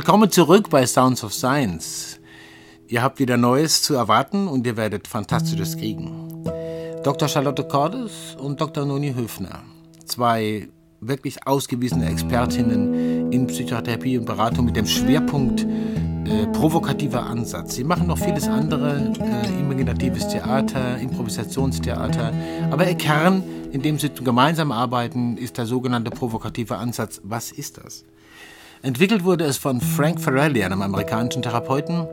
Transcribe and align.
Willkommen 0.00 0.30
zurück 0.30 0.70
bei 0.70 0.86
Sounds 0.86 1.22
of 1.22 1.34
Science. 1.34 2.20
Ihr 2.88 3.02
habt 3.02 3.18
wieder 3.18 3.36
Neues 3.36 3.82
zu 3.82 3.92
erwarten 3.92 4.48
und 4.48 4.66
ihr 4.66 4.78
werdet 4.78 5.06
Fantastisches 5.06 5.76
kriegen. 5.76 6.42
Dr. 7.04 7.28
Charlotte 7.28 7.64
Cordes 7.64 8.34
und 8.40 8.62
Dr. 8.62 8.86
Noni 8.86 9.12
Höfner, 9.12 9.62
zwei 10.06 10.70
wirklich 11.00 11.46
ausgewiesene 11.46 12.08
Expertinnen 12.08 13.30
in 13.30 13.46
Psychotherapie 13.46 14.16
und 14.16 14.24
Beratung 14.24 14.64
mit 14.64 14.74
dem 14.74 14.86
Schwerpunkt 14.86 15.66
äh, 16.24 16.46
provokativer 16.54 17.26
Ansatz. 17.26 17.74
Sie 17.74 17.84
machen 17.84 18.06
noch 18.06 18.18
vieles 18.18 18.48
andere, 18.48 19.12
äh, 19.20 19.60
imaginatives 19.60 20.28
Theater, 20.28 20.96
Improvisationstheater, 20.96 22.32
aber 22.70 22.88
ihr 22.88 22.96
Kern, 22.96 23.42
in 23.70 23.82
dem 23.82 23.98
sie 23.98 24.08
gemeinsam 24.08 24.72
arbeiten, 24.72 25.36
ist 25.36 25.58
der 25.58 25.66
sogenannte 25.66 26.10
provokative 26.10 26.78
Ansatz. 26.78 27.20
Was 27.22 27.52
ist 27.52 27.76
das? 27.76 28.06
Entwickelt 28.82 29.24
wurde 29.24 29.44
es 29.44 29.58
von 29.58 29.82
Frank 29.82 30.22
Farrelly, 30.22 30.64
einem 30.64 30.80
amerikanischen 30.80 31.42
Therapeuten, 31.42 32.06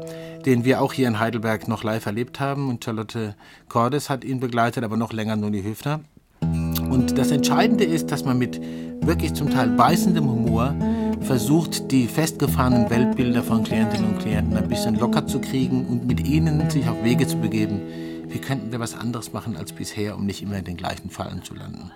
den 0.46 0.66
wir 0.66 0.82
auch 0.82 0.92
hier 0.92 1.08
in 1.08 1.18
Heidelberg 1.18 1.70
noch 1.70 1.82
live 1.82 2.06
erlebt 2.06 2.42
haben. 2.42 2.68
Und 2.68 2.84
Charlotte 2.84 3.36
Cordes 3.70 4.10
hat 4.10 4.26
ihn 4.26 4.42
begleitet, 4.42 4.84
aber 4.84 4.98
noch 4.98 5.14
länger 5.14 5.38
Nuni 5.38 5.64
Höfner. 5.64 6.02
Und 6.42 7.18
das 7.18 7.32
Entscheidende 7.32 7.86
ist, 7.86 8.12
dass 8.12 8.26
man 8.26 8.38
mit 8.38 8.60
wirklich 9.00 9.34
zum 9.34 9.50
Teil 9.50 9.70
beißendem 9.70 10.30
Humor 10.30 10.76
versucht, 11.22 11.90
die 11.90 12.06
festgefahrenen 12.06 12.90
Weltbilder 12.90 13.44
von 13.44 13.64
Klientinnen 13.64 14.10
und 14.10 14.20
Klienten 14.20 14.58
ein 14.58 14.68
bisschen 14.68 15.00
locker 15.00 15.26
zu 15.26 15.40
kriegen 15.40 15.86
und 15.86 16.06
mit 16.06 16.28
ihnen 16.28 16.70
sich 16.70 16.90
auf 16.90 17.02
Wege 17.02 17.28
zu 17.28 17.38
begeben. 17.38 17.80
Wie 18.28 18.40
könnten 18.40 18.74
wir 18.74 18.82
was 18.82 18.94
anderes 18.94 19.32
machen 19.32 19.56
als 19.56 19.72
bisher, 19.72 20.18
um 20.18 20.26
nicht 20.26 20.44
immer 20.44 20.58
in 20.58 20.66
den 20.66 20.76
gleichen 20.76 21.10
Fallen 21.10 21.44
zu 21.44 21.56
landen? 21.56 21.92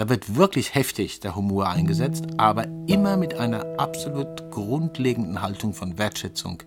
Da 0.00 0.08
wird 0.08 0.34
wirklich 0.34 0.74
heftig 0.74 1.20
der 1.20 1.36
Humor 1.36 1.68
eingesetzt, 1.68 2.24
aber 2.38 2.64
immer 2.86 3.18
mit 3.18 3.34
einer 3.34 3.78
absolut 3.78 4.50
grundlegenden 4.50 5.42
Haltung 5.42 5.74
von 5.74 5.98
Wertschätzung 5.98 6.62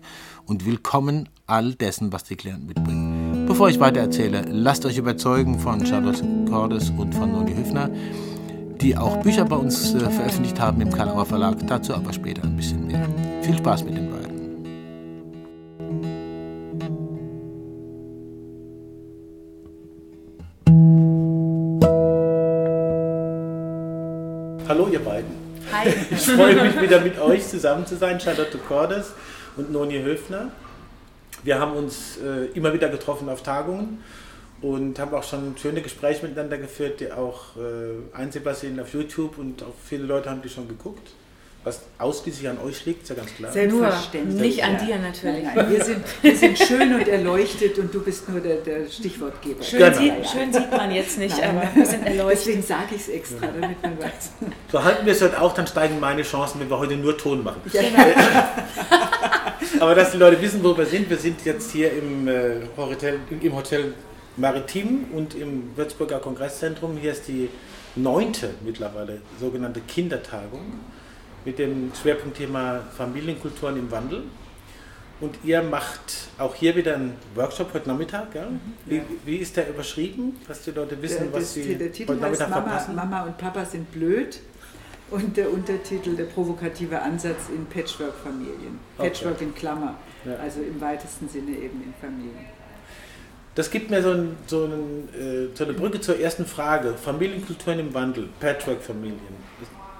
und 0.46 0.64
Willkommen 0.64 1.28
all 1.48 1.74
dessen, 1.74 2.12
was 2.12 2.22
die 2.22 2.36
Klienten 2.36 2.66
mitbringen. 2.68 3.46
Bevor 3.48 3.68
ich 3.68 3.80
weiter 3.80 3.98
erzähle, 3.98 4.44
lasst 4.48 4.86
euch 4.86 4.98
überzeugen 4.98 5.58
von 5.58 5.84
Charlotte 5.84 6.22
Cordes 6.48 6.90
und 6.90 7.12
von 7.12 7.32
Noni 7.32 7.56
Hüfner, 7.56 7.90
die 8.80 8.96
auch 8.96 9.16
Bücher 9.16 9.46
bei 9.46 9.56
uns 9.56 9.94
äh, 9.94 9.98
veröffentlicht 9.98 10.60
haben 10.60 10.80
im 10.80 10.92
Kalauer 10.92 11.26
Verlag. 11.26 11.56
Dazu 11.66 11.92
aber 11.92 12.12
später 12.12 12.44
ein 12.44 12.54
bisschen 12.54 12.86
mehr. 12.86 13.08
Viel 13.42 13.58
Spaß 13.58 13.82
mit 13.82 13.96
den 13.96 14.13
beiden. 25.04 25.30
Hi. 25.72 25.88
Ich 26.10 26.26
freue 26.26 26.54
mich 26.62 26.80
wieder 26.80 27.00
mit 27.00 27.18
euch 27.18 27.46
zusammen 27.46 27.86
zu 27.86 27.96
sein, 27.96 28.18
Charlotte 28.20 28.58
Cordes 28.58 29.12
und 29.56 29.70
Noni 29.70 30.02
Höfner. 30.02 30.50
Wir 31.42 31.58
haben 31.58 31.72
uns 31.72 32.16
äh, 32.18 32.46
immer 32.56 32.72
wieder 32.72 32.88
getroffen 32.88 33.28
auf 33.28 33.42
Tagungen 33.42 34.02
und 34.62 34.98
haben 34.98 35.14
auch 35.14 35.22
schon 35.22 35.56
schöne 35.58 35.82
Gespräche 35.82 36.26
miteinander 36.26 36.58
geführt, 36.58 37.00
die 37.00 37.12
auch 37.12 37.56
äh, 37.56 38.16
einsehbar 38.16 38.54
sind 38.54 38.80
auf 38.80 38.92
YouTube 38.94 39.38
und 39.38 39.62
auch 39.62 39.74
viele 39.84 40.04
Leute 40.04 40.30
haben 40.30 40.42
die 40.42 40.48
schon 40.48 40.68
geguckt. 40.68 41.12
Was 41.64 41.80
ausschließlich 41.98 42.46
an 42.46 42.58
euch 42.58 42.84
liegt, 42.84 43.04
ist 43.04 43.08
ja 43.08 43.14
ganz 43.14 43.34
klar. 43.34 43.50
Selbstverständlich. 43.50 44.34
Nur, 44.34 44.42
nicht 44.42 44.64
an 44.64 44.86
dir 44.86 44.98
natürlich. 44.98 45.44
Nein, 45.44 45.54
nein, 45.56 45.70
wir, 45.70 45.82
sind, 45.82 46.04
wir 46.20 46.36
sind 46.36 46.58
schön 46.58 46.94
und 46.94 47.08
erleuchtet 47.08 47.78
und 47.78 47.94
du 47.94 48.02
bist 48.02 48.28
nur 48.28 48.40
der, 48.40 48.56
der 48.56 48.86
Stichwortgeber. 48.86 49.62
Schön, 49.62 49.78
genau. 49.78 49.96
sieht, 49.96 50.12
schön, 50.28 50.52
sieht, 50.52 50.70
man 50.70 50.90
jetzt 50.90 51.16
nicht, 51.18 51.38
nein, 51.38 51.56
aber 51.56 51.74
wir 51.74 51.86
sind 51.86 52.06
erleuchtet. 52.06 52.46
Deswegen 52.46 52.62
sage 52.62 52.94
ich 52.94 53.00
es 53.00 53.08
extra, 53.08 53.46
damit 53.46 53.82
man 53.82 53.98
weiß. 53.98 54.32
So 54.70 54.84
halten 54.84 55.06
wir 55.06 55.14
es 55.14 55.22
heute 55.22 55.40
auch, 55.40 55.54
dann 55.54 55.66
steigen 55.66 55.98
meine 56.00 56.22
Chancen, 56.22 56.60
wenn 56.60 56.68
wir 56.68 56.78
heute 56.78 56.96
nur 56.96 57.16
Ton 57.16 57.42
machen. 57.42 57.62
Ja. 57.72 57.80
Genau. 57.80 58.02
aber 59.80 59.94
dass 59.94 60.12
die 60.12 60.18
Leute 60.18 60.42
wissen, 60.42 60.62
wo 60.62 60.76
wir 60.76 60.84
sind, 60.84 61.08
wir 61.08 61.16
sind 61.16 61.46
jetzt 61.46 61.72
hier 61.72 61.92
im, 61.94 62.28
äh, 62.28 62.56
Hotel, 62.76 63.20
im 63.40 63.56
Hotel 63.56 63.94
Maritim 64.36 65.06
und 65.14 65.34
im 65.34 65.74
Würzburger 65.76 66.18
Kongresszentrum. 66.18 66.98
Hier 66.98 67.12
ist 67.12 67.26
die 67.26 67.48
neunte 67.96 68.50
mittlerweile 68.62 69.22
sogenannte 69.40 69.80
Kindertagung 69.80 70.80
mit 71.44 71.58
dem 71.58 71.92
Schwerpunktthema 72.00 72.80
Familienkulturen 72.96 73.76
im 73.76 73.90
Wandel. 73.90 74.22
Und 75.20 75.38
ihr 75.44 75.62
macht 75.62 76.28
auch 76.38 76.54
hier 76.54 76.74
wieder 76.74 76.96
einen 76.96 77.16
Workshop 77.34 77.72
heute 77.72 77.88
Nachmittag. 77.88 78.34
Ja? 78.34 78.46
Mhm. 78.46 78.60
Wie, 78.86 79.02
wie, 79.24 79.36
ist 79.36 79.56
der 79.56 79.68
überschrieben, 79.68 80.36
dass 80.48 80.62
die 80.62 80.72
Leute 80.72 81.00
wissen, 81.00 81.30
der, 81.30 81.40
was 81.40 81.54
sie 81.54 81.76
heute 81.76 82.14
Nachmittag 82.16 82.50
Mama, 82.50 82.62
verpassen? 82.62 82.94
Mama 82.94 83.22
und 83.22 83.38
Papa 83.38 83.64
sind 83.64 83.90
blöd. 83.92 84.40
Und 85.10 85.36
der 85.36 85.52
Untertitel, 85.52 86.16
der 86.16 86.24
provokative 86.24 87.00
Ansatz 87.00 87.48
in 87.54 87.66
Patchwork-Familien. 87.66 88.80
Patchwork 88.96 89.34
okay. 89.34 89.44
in 89.44 89.54
Klammer, 89.54 89.94
ja. 90.24 90.34
also 90.36 90.60
im 90.60 90.80
weitesten 90.80 91.28
Sinne 91.28 91.50
eben 91.52 91.82
in 91.82 91.94
Familien. 92.00 92.46
Das 93.54 93.70
gibt 93.70 93.90
mir 93.90 94.02
so, 94.02 94.10
ein, 94.10 94.36
so, 94.46 94.64
ein, 94.64 95.08
äh, 95.14 95.54
so 95.54 95.64
eine 95.64 95.74
Brücke 95.74 96.00
zur 96.00 96.18
ersten 96.18 96.44
Frage. 96.44 96.94
Familienkulturen 96.94 97.78
im 97.78 97.94
Wandel, 97.94 98.28
Patchwork-Familien. 98.40 99.20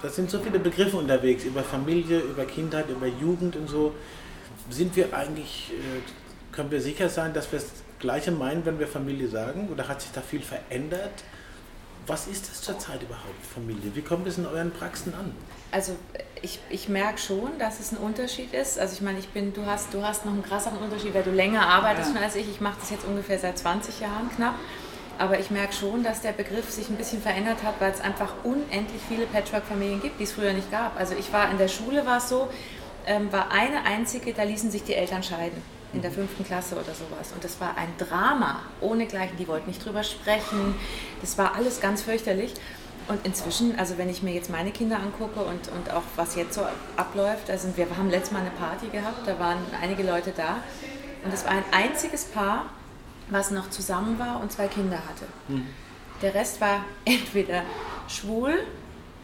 Da 0.05 0.11
sind 0.11 0.31
so 0.31 0.39
viele 0.39 0.59
Begriffe 0.59 0.99
unterwegs, 0.99 1.45
über 1.45 1.63
Familie, 1.63 2.19
über 2.19 2.45
Kindheit, 2.45 2.91
über 2.91 3.07
Jugend 3.07 3.57
und 3.57 3.67
so. 3.67 3.95
Sind 4.69 4.95
wir 4.97 5.17
eigentlich, 5.17 5.73
äh, 5.73 6.55
können 6.55 6.71
wir 6.71 6.83
sicher 6.83 7.09
sein, 7.09 7.33
dass 7.33 7.51
wir 7.51 7.59
das 7.59 7.71
Gleiche 8.01 8.31
meinen, 8.31 8.67
wenn 8.67 8.79
wir 8.79 8.87
Familie 8.87 9.29
sagen? 9.29 9.71
Oder 9.73 9.89
hat 9.89 10.03
sich 10.03 10.11
da 10.13 10.21
viel 10.21 10.43
verändert? 10.43 11.25
Was 12.07 12.27
ist 12.27 12.51
das 12.51 12.61
zurzeit 12.61 13.03
überhaupt, 13.03 13.47
Familie? 13.55 13.95
Wie 13.95 14.03
kommt 14.03 14.27
es 14.27 14.37
in 14.37 14.45
euren 14.45 14.73
Praxen 14.73 15.15
an? 15.15 15.35
Also 15.73 15.97
ich, 16.43 16.59
ich 16.69 16.91
merke 16.91 17.17
schon, 17.17 17.59
dass 17.59 17.81
es 17.81 17.93
ein 17.93 17.97
Unterschied 17.97 18.53
ist. 18.53 18.79
Also 18.79 18.97
ich 18.97 19.01
meine, 19.01 19.19
ich 19.19 19.29
bin, 19.29 19.55
du 19.55 19.65
hast, 19.65 19.95
du 19.95 20.03
hast 20.03 20.27
noch 20.27 20.35
einen 20.35 20.43
krasseren 20.43 20.81
Unterschied, 20.81 21.15
weil 21.15 21.23
du 21.23 21.31
länger 21.31 21.67
arbeitest 21.67 22.15
ja. 22.15 22.21
als 22.21 22.37
ich. 22.37 22.47
Ich 22.51 22.61
mache 22.61 22.77
das 22.79 22.91
jetzt 22.91 23.07
ungefähr 23.07 23.39
seit 23.39 23.57
20 23.57 24.01
Jahren 24.01 24.29
knapp. 24.37 24.57
Aber 25.19 25.39
ich 25.39 25.51
merke 25.51 25.73
schon, 25.73 26.03
dass 26.03 26.21
der 26.23 26.33
Begriff 26.33 26.71
sich 26.71 26.89
ein 26.89 26.97
bisschen 26.97 27.23
verändert 27.23 27.63
hat, 27.63 27.75
weil 27.81 27.93
es 27.93 28.01
einfach 28.01 28.33
unendlich 28.43 29.01
viele 29.09 29.27
Patchwork-Familien 29.27 30.03
gibt, 30.03 30.19
die 30.19 30.25
es 30.25 30.33
früher 30.33 30.53
nicht 30.53 30.71
gab. 30.71 30.99
Also 30.99 31.15
ich 31.19 31.33
war 31.33 31.51
in 31.51 31.59
der 31.59 31.69
Schule, 31.69 32.05
war 32.07 32.19
es 32.19 32.29
so, 32.29 32.49
ähm, 33.07 33.33
war 33.33 33.53
eine 33.53 33.85
einzige, 33.85 34.33
da 34.33 34.43
ließen 34.43 34.71
sich 34.71 34.83
die 34.85 34.95
Eltern 34.95 35.23
scheiden. 35.23 35.63
In 35.93 36.03
der 36.03 36.11
fünften 36.11 36.45
Klasse 36.45 36.75
oder 36.75 36.93
sowas. 36.93 37.31
Und 37.33 37.45
das 37.45 37.61
war 37.61 37.77
ein 37.77 37.93
Drama, 37.99 38.61
ohnegleichen. 38.81 39.37
Die 39.37 39.47
wollten 39.47 39.69
nicht 39.69 39.85
drüber 39.85 40.03
sprechen. 40.03 40.75
Das 41.21 41.39
war 41.39 41.55
alles 41.55 41.81
ganz 41.81 42.03
fürchterlich. 42.03 42.53
Und 43.07 43.25
inzwischen, 43.25 43.79
also 43.79 43.99
wenn 43.99 44.09
ich 44.09 44.23
mir 44.23 44.33
jetzt 44.33 44.51
meine 44.51 44.73
Kinder 44.73 44.97
angucke 44.97 45.41
und, 45.41 45.69
und 45.69 45.93
auch 45.93 46.03
was 46.17 46.35
jetzt 46.35 46.55
so 46.55 46.63
abläuft, 46.97 47.51
also 47.51 47.69
wir 47.77 47.87
haben 47.97 48.11
letztes 48.11 48.33
Mal 48.33 48.41
eine 48.41 48.51
Party 48.51 48.89
gehabt, 48.89 49.27
da 49.27 49.39
waren 49.39 49.59
einige 49.81 50.03
Leute 50.03 50.33
da. 50.35 50.57
Und 51.25 51.33
es 51.33 51.45
war 51.45 51.53
ein 51.53 51.65
einziges 51.71 52.25
Paar, 52.25 52.67
was 53.29 53.51
noch 53.51 53.71
zusammen 53.71 54.19
war 54.19 54.41
und 54.41 54.53
zwei 54.53 54.69
Kinder 54.69 54.97
hatte. 54.97 55.27
Mhm. 55.49 55.67
Der 56.23 56.35
Rest 56.35 56.61
war 56.61 56.85
entweder 57.05 57.63
schwul, 58.09 58.55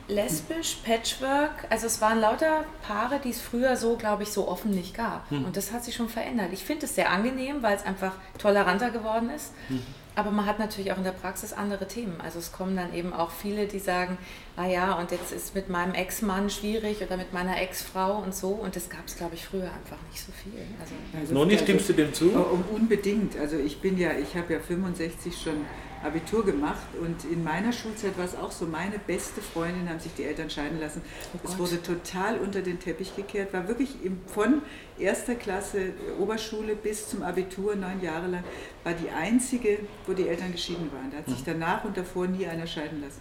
lesbisch, 0.08 0.78
Patchwork. 0.84 1.66
Also 1.70 1.86
es 1.86 2.00
waren 2.00 2.20
lauter 2.20 2.64
Paare, 2.82 3.20
die 3.22 3.30
es 3.30 3.40
früher 3.40 3.76
so, 3.76 3.96
glaube 3.96 4.24
ich, 4.24 4.30
so 4.30 4.48
offen 4.48 4.70
nicht 4.70 4.94
gab. 4.94 5.30
Mhm. 5.30 5.44
Und 5.44 5.56
das 5.56 5.72
hat 5.72 5.84
sich 5.84 5.94
schon 5.94 6.08
verändert. 6.08 6.52
Ich 6.52 6.64
finde 6.64 6.86
es 6.86 6.94
sehr 6.94 7.10
angenehm, 7.10 7.62
weil 7.62 7.76
es 7.76 7.84
einfach 7.84 8.12
toleranter 8.38 8.90
geworden 8.90 9.30
ist. 9.30 9.52
Mhm. 9.68 9.82
Aber 10.20 10.32
man 10.32 10.44
hat 10.44 10.58
natürlich 10.58 10.92
auch 10.92 10.98
in 10.98 11.04
der 11.04 11.12
Praxis 11.12 11.54
andere 11.54 11.88
Themen. 11.88 12.20
Also 12.22 12.40
es 12.40 12.52
kommen 12.52 12.76
dann 12.76 12.92
eben 12.92 13.14
auch 13.14 13.30
viele, 13.30 13.66
die 13.66 13.78
sagen, 13.78 14.18
ah 14.54 14.66
ja, 14.66 14.98
und 14.98 15.10
jetzt 15.12 15.32
ist 15.32 15.54
mit 15.54 15.70
meinem 15.70 15.94
Ex-Mann 15.94 16.50
schwierig 16.50 17.00
oder 17.00 17.16
mit 17.16 17.32
meiner 17.32 17.58
Ex-Frau 17.58 18.18
und 18.18 18.34
so. 18.34 18.48
Und 18.48 18.76
das 18.76 18.90
gab 18.90 19.00
es, 19.06 19.16
glaube 19.16 19.34
ich, 19.34 19.46
früher 19.46 19.64
einfach 19.64 19.96
nicht 20.10 20.22
so 20.22 20.30
viel. 20.32 20.60
Also, 20.78 20.92
also 21.18 21.32
Noch 21.32 21.46
nicht 21.46 21.62
stimmst 21.62 21.88
du 21.88 21.94
dem 21.94 22.12
zu? 22.12 22.32
Oh, 22.34 22.58
unbedingt. 22.74 23.38
Also 23.38 23.56
ich 23.56 23.80
bin 23.80 23.96
ja, 23.96 24.10
ich 24.12 24.36
habe 24.36 24.52
ja 24.52 24.60
65 24.60 25.40
schon 25.42 25.64
Abitur 26.02 26.44
gemacht 26.44 26.86
und 27.00 27.30
in 27.30 27.44
meiner 27.44 27.72
Schulzeit 27.72 28.16
war 28.16 28.24
es 28.24 28.34
auch 28.34 28.50
so, 28.50 28.66
meine 28.66 28.98
beste 28.98 29.42
Freundin 29.42 29.88
haben 29.88 30.00
sich 30.00 30.14
die 30.14 30.24
Eltern 30.24 30.48
scheiden 30.48 30.80
lassen. 30.80 31.02
Oh 31.34 31.38
es 31.44 31.58
wurde 31.58 31.82
total 31.82 32.38
unter 32.38 32.62
den 32.62 32.80
Teppich 32.80 33.14
gekehrt, 33.14 33.52
war 33.52 33.68
wirklich 33.68 33.96
von 34.26 34.62
erster 34.98 35.34
Klasse 35.34 35.92
Oberschule 36.18 36.74
bis 36.74 37.08
zum 37.08 37.22
Abitur, 37.22 37.76
neun 37.76 38.00
Jahre 38.00 38.28
lang, 38.28 38.44
war 38.82 38.94
die 38.94 39.10
einzige, 39.10 39.80
wo 40.06 40.14
die 40.14 40.26
Eltern 40.26 40.52
geschieden 40.52 40.90
waren. 40.92 41.10
Da 41.10 41.18
hat 41.18 41.28
sich 41.28 41.40
mhm. 41.40 41.52
danach 41.52 41.84
und 41.84 41.96
davor 41.96 42.26
nie 42.26 42.46
einer 42.46 42.66
scheiden 42.66 43.02
lassen. 43.02 43.20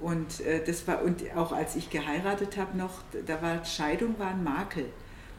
Und 0.00 0.40
äh, 0.40 0.64
das 0.64 0.88
war, 0.88 1.02
und 1.02 1.22
auch 1.36 1.52
als 1.52 1.76
ich 1.76 1.90
geheiratet 1.90 2.56
habe 2.56 2.76
noch, 2.76 3.02
da 3.26 3.40
war 3.40 3.64
Scheidung 3.64 4.18
war 4.18 4.30
ein 4.30 4.42
Makel. 4.42 4.86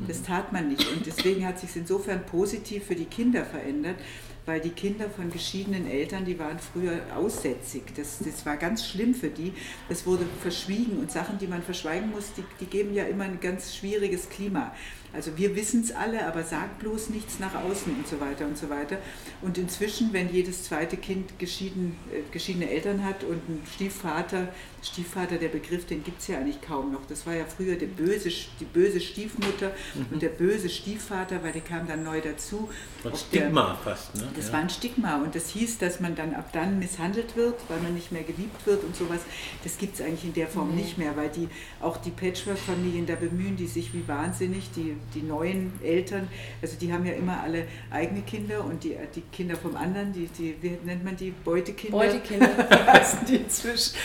Das 0.08 0.20
mhm. 0.20 0.26
tat 0.26 0.54
man 0.54 0.70
nicht. 0.70 0.88
Und 0.92 1.06
deswegen 1.06 1.46
hat 1.46 1.60
sich 1.60 1.76
insofern 1.76 2.26
positiv 2.26 2.86
für 2.86 2.96
die 2.96 3.06
Kinder 3.06 3.44
verändert, 3.44 3.98
weil 4.46 4.60
die 4.60 4.70
Kinder 4.70 5.10
von 5.10 5.30
geschiedenen 5.32 5.90
Eltern, 5.90 6.26
die 6.26 6.40
waren 6.40 6.60
früher 6.60 7.02
aussätzig. 7.16 7.84
Das, 7.96 8.20
das 8.20 8.46
war 8.46 8.58
ganz 8.58 8.88
schlimm 8.88 9.14
für 9.14 9.30
die. 9.30 9.54
Es 9.90 10.06
wurde 10.06 10.26
verschwiegen 10.42 10.98
und 11.00 11.12
Sachen, 11.12 11.38
die 11.38 11.48
man 11.48 11.62
verschweigen 11.62 12.12
muss, 12.12 12.34
die, 12.34 12.44
die 12.60 12.66
geben 12.66 12.94
ja 12.94 13.06
immer 13.06 13.26
ein 13.26 13.40
ganz 13.40 13.76
schwieriges 13.76 14.30
Klima. 14.30 14.74
Also 15.14 15.38
wir 15.38 15.56
wissen 15.56 15.82
es 15.82 15.92
alle, 15.92 16.26
aber 16.26 16.44
sagt 16.44 16.80
bloß 16.80 17.10
nichts 17.10 17.40
nach 17.40 17.56
außen 17.56 17.94
und 17.94 18.08
so 18.08 18.20
weiter 18.20 18.46
und 18.46 18.58
so 18.58 18.70
weiter. 18.70 18.98
Und 19.42 19.58
inzwischen, 19.58 20.14
wenn 20.14 20.32
jedes 20.32 20.64
zweite 20.64 20.96
Kind 20.96 21.38
geschieden, 21.38 21.98
äh, 22.12 22.22
geschiedene 22.32 22.70
Eltern 22.70 23.04
hat 23.04 23.24
und 23.24 23.38
ein 23.50 23.62
Stiefvater, 23.74 24.48
Stiefvater, 24.82 25.38
der 25.38 25.50
Begriff, 25.50 25.86
den 25.86 26.04
gibt 26.04 26.22
es 26.22 26.28
ja 26.28 26.38
eigentlich 26.38 26.62
kaum 26.62 26.92
noch. 26.92 27.06
Das 27.06 27.28
war 27.28 27.36
ja 27.36 27.46
früher 27.46 27.76
der 27.76 27.88
böse, 27.88 28.30
die 28.60 28.66
böse 28.66 29.00
Stiefmutter 29.00 29.72
mhm. 29.94 30.06
und 30.12 30.22
der 30.22 30.30
böse 30.30 30.70
Stiefvater, 30.70 31.44
weil 31.44 31.52
der 31.52 31.62
kam 31.62 31.88
dann 31.88 32.04
neu 32.04 32.22
dazu. 32.22 32.70
Ein 33.04 33.16
Stigma 33.16 33.68
der, 33.68 33.94
fast, 33.94 34.16
ne? 34.16 34.28
Das 34.36 34.48
ja. 34.48 34.54
war 34.54 34.60
ein 34.62 34.70
Stigma 34.70 35.22
und 35.22 35.36
das 35.36 35.50
hieß, 35.50 35.78
dass 35.78 36.00
man 36.00 36.16
dann 36.16 36.34
ab 36.34 36.52
dann 36.54 36.80
misshandelt 36.80 37.36
wird, 37.36 37.56
weil 37.68 37.80
man 37.82 37.94
nicht 37.94 38.12
mehr 38.12 38.24
geliebt 38.24 38.66
wird 38.66 38.84
und 38.84 38.96
sowas. 38.96 39.20
Das 39.64 39.78
gibt 39.78 39.96
es 39.96 40.02
eigentlich 40.02 40.26
in 40.26 40.34
der 40.34 40.48
Form 40.48 40.70
mhm. 40.70 40.78
nicht 40.78 40.98
mehr, 40.98 41.16
weil 41.16 41.30
die 41.30 41.48
auch 41.80 41.98
die 41.98 42.12
Patchwork-Familien 42.12 43.06
da 43.06 43.16
bemühen, 43.16 43.58
die 43.58 43.68
sich 43.68 43.94
wie 43.94 44.08
wahnsinnig, 44.08 44.72
die 44.76 44.96
die 45.14 45.22
neuen 45.22 45.74
Eltern, 45.84 46.28
also 46.62 46.78
die 46.80 46.92
haben 46.92 47.06
ja 47.06 47.14
immer 47.14 47.42
alle 47.42 47.66
eigene 47.90 48.22
Kinder 48.22 48.64
und 48.64 48.84
die, 48.84 48.96
die 49.16 49.22
Kinder 49.32 49.56
vom 49.56 49.76
anderen, 49.76 50.14
die, 50.14 50.28
die 50.28 50.56
wie 50.62 50.78
nennt 50.84 51.04
man 51.04 51.16
die 51.16 51.32
Beutekinder? 51.32 51.98
Beutekinder 51.98 52.50
heißen 52.94 53.26
die 53.28 53.38
inzwischen. 53.38 53.96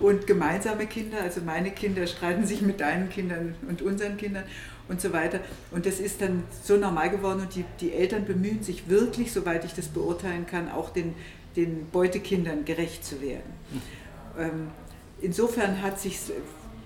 Und 0.00 0.26
gemeinsame 0.26 0.86
Kinder, 0.86 1.20
also 1.22 1.40
meine 1.40 1.70
Kinder 1.70 2.06
streiten 2.06 2.46
sich 2.46 2.62
mit 2.62 2.80
deinen 2.80 3.08
Kindern 3.08 3.54
und 3.68 3.82
unseren 3.82 4.16
Kindern 4.16 4.44
und 4.88 5.00
so 5.00 5.12
weiter. 5.12 5.40
Und 5.70 5.86
das 5.86 6.00
ist 6.00 6.20
dann 6.20 6.44
so 6.62 6.76
normal 6.76 7.10
geworden 7.10 7.40
und 7.40 7.54
die, 7.54 7.64
die 7.80 7.92
Eltern 7.92 8.24
bemühen 8.24 8.62
sich 8.62 8.88
wirklich, 8.88 9.32
soweit 9.32 9.64
ich 9.64 9.74
das 9.74 9.88
beurteilen 9.88 10.46
kann, 10.46 10.70
auch 10.70 10.90
den, 10.90 11.14
den 11.56 11.86
Beutekindern 11.90 12.64
gerecht 12.64 13.04
zu 13.04 13.20
werden. 13.20 13.52
Ähm, 14.38 14.70
insofern 15.20 15.82
hat 15.82 16.00
sich 16.00 16.18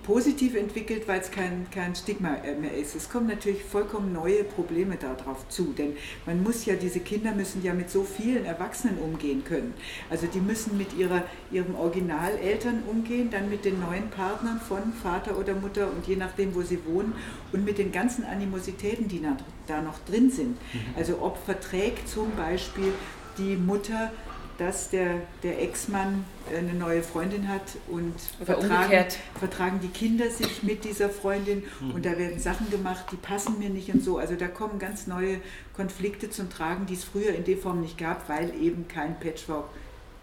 positiv 0.07 0.55
entwickelt, 0.55 1.05
weil 1.05 1.19
es 1.19 1.29
kein, 1.31 1.67
kein 1.69 1.93
Stigma 1.93 2.37
mehr 2.61 2.73
ist. 2.73 2.95
Es 2.95 3.09
kommen 3.09 3.27
natürlich 3.27 3.61
vollkommen 3.61 4.13
neue 4.13 4.45
Probleme 4.45 4.95
darauf 4.95 5.49
zu, 5.49 5.73
denn 5.77 5.97
man 6.25 6.41
muss 6.41 6.65
ja, 6.65 6.75
diese 6.75 7.01
Kinder 7.01 7.33
müssen 7.33 7.61
ja 7.61 7.73
mit 7.73 7.89
so 7.89 8.03
vielen 8.03 8.45
Erwachsenen 8.45 8.99
umgehen 8.99 9.43
können. 9.43 9.73
Also 10.09 10.25
die 10.27 10.39
müssen 10.39 10.77
mit 10.77 10.97
ihrer, 10.97 11.23
ihrem 11.51 11.75
Originaleltern 11.75 12.83
umgehen, 12.89 13.29
dann 13.29 13.49
mit 13.49 13.65
den 13.65 13.81
neuen 13.81 14.09
Partnern 14.09 14.61
von 14.61 14.93
Vater 14.93 15.37
oder 15.37 15.55
Mutter 15.55 15.91
und 15.91 16.07
je 16.07 16.15
nachdem, 16.15 16.55
wo 16.55 16.61
sie 16.61 16.79
wohnen 16.85 17.13
und 17.51 17.65
mit 17.65 17.77
den 17.77 17.91
ganzen 17.91 18.23
Animositäten, 18.23 19.09
die 19.09 19.21
da 19.67 19.81
noch 19.81 19.99
drin 20.05 20.31
sind. 20.31 20.51
Mhm. 20.51 20.79
Also 20.95 21.21
ob 21.21 21.37
verträgt 21.43 22.07
zum 22.07 22.33
Beispiel 22.37 22.93
die 23.37 23.57
Mutter 23.57 24.13
dass 24.57 24.89
der, 24.89 25.21
der 25.43 25.61
Ex-Mann 25.61 26.25
eine 26.55 26.73
neue 26.73 27.03
Freundin 27.03 27.47
hat 27.47 27.77
und 27.87 28.15
vertragen, 28.43 29.05
vertragen, 29.39 29.79
die 29.81 29.89
Kinder 29.89 30.29
sich 30.29 30.63
mit 30.63 30.83
dieser 30.83 31.09
Freundin 31.09 31.63
mhm. 31.79 31.91
und 31.91 32.05
da 32.05 32.17
werden 32.17 32.39
Sachen 32.39 32.69
gemacht, 32.71 33.05
die 33.11 33.17
passen 33.17 33.59
mir 33.59 33.69
nicht 33.69 33.93
und 33.93 34.03
so. 34.03 34.17
Also 34.17 34.35
da 34.35 34.47
kommen 34.47 34.79
ganz 34.79 35.05
neue 35.07 35.39
Konflikte 35.75 36.29
zum 36.29 36.49
Tragen, 36.49 36.85
die 36.85 36.95
es 36.95 37.03
früher 37.03 37.35
in 37.35 37.43
der 37.43 37.57
Form 37.57 37.81
nicht 37.81 37.97
gab, 37.97 38.27
weil 38.29 38.51
eben 38.59 38.87
kein 38.87 39.19
Patchwork 39.19 39.65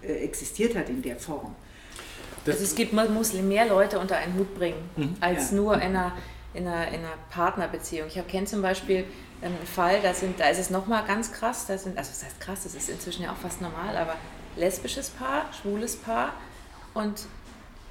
äh, 0.02 0.12
existiert 0.24 0.74
hat 0.76 0.88
in 0.88 1.02
der 1.02 1.16
Form. 1.16 1.54
Das 2.44 2.56
also 2.56 2.64
es 2.64 2.74
gibt, 2.74 2.92
man 2.92 3.12
muss 3.14 3.32
mehr 3.32 3.66
Leute 3.66 3.98
unter 3.98 4.16
einen 4.16 4.34
Hut 4.34 4.54
bringen, 4.54 4.78
mhm. 4.96 5.16
als 5.20 5.50
ja. 5.50 5.56
nur 5.56 5.74
in 5.74 5.82
einer, 5.82 6.12
in 6.52 6.66
einer, 6.66 6.88
in 6.88 7.00
einer 7.00 7.16
Partnerbeziehung. 7.30 8.08
Ich 8.08 8.26
kenne 8.28 8.46
zum 8.46 8.62
Beispiel 8.62 9.04
ein 9.42 9.56
Fall, 9.66 10.00
da, 10.00 10.14
sind, 10.14 10.40
da 10.40 10.48
ist 10.48 10.58
es 10.58 10.70
nochmal 10.70 11.04
ganz 11.04 11.32
krass, 11.32 11.66
da 11.66 11.76
sind, 11.76 11.98
also 11.98 12.10
das 12.10 12.24
heißt 12.24 12.40
krass, 12.40 12.60
das 12.64 12.74
ist 12.74 12.88
inzwischen 12.88 13.22
ja 13.22 13.32
auch 13.32 13.36
fast 13.36 13.60
normal, 13.60 13.96
aber 13.96 14.16
lesbisches 14.56 15.10
Paar, 15.10 15.46
schwules 15.52 15.96
Paar 15.96 16.32
und 16.94 17.26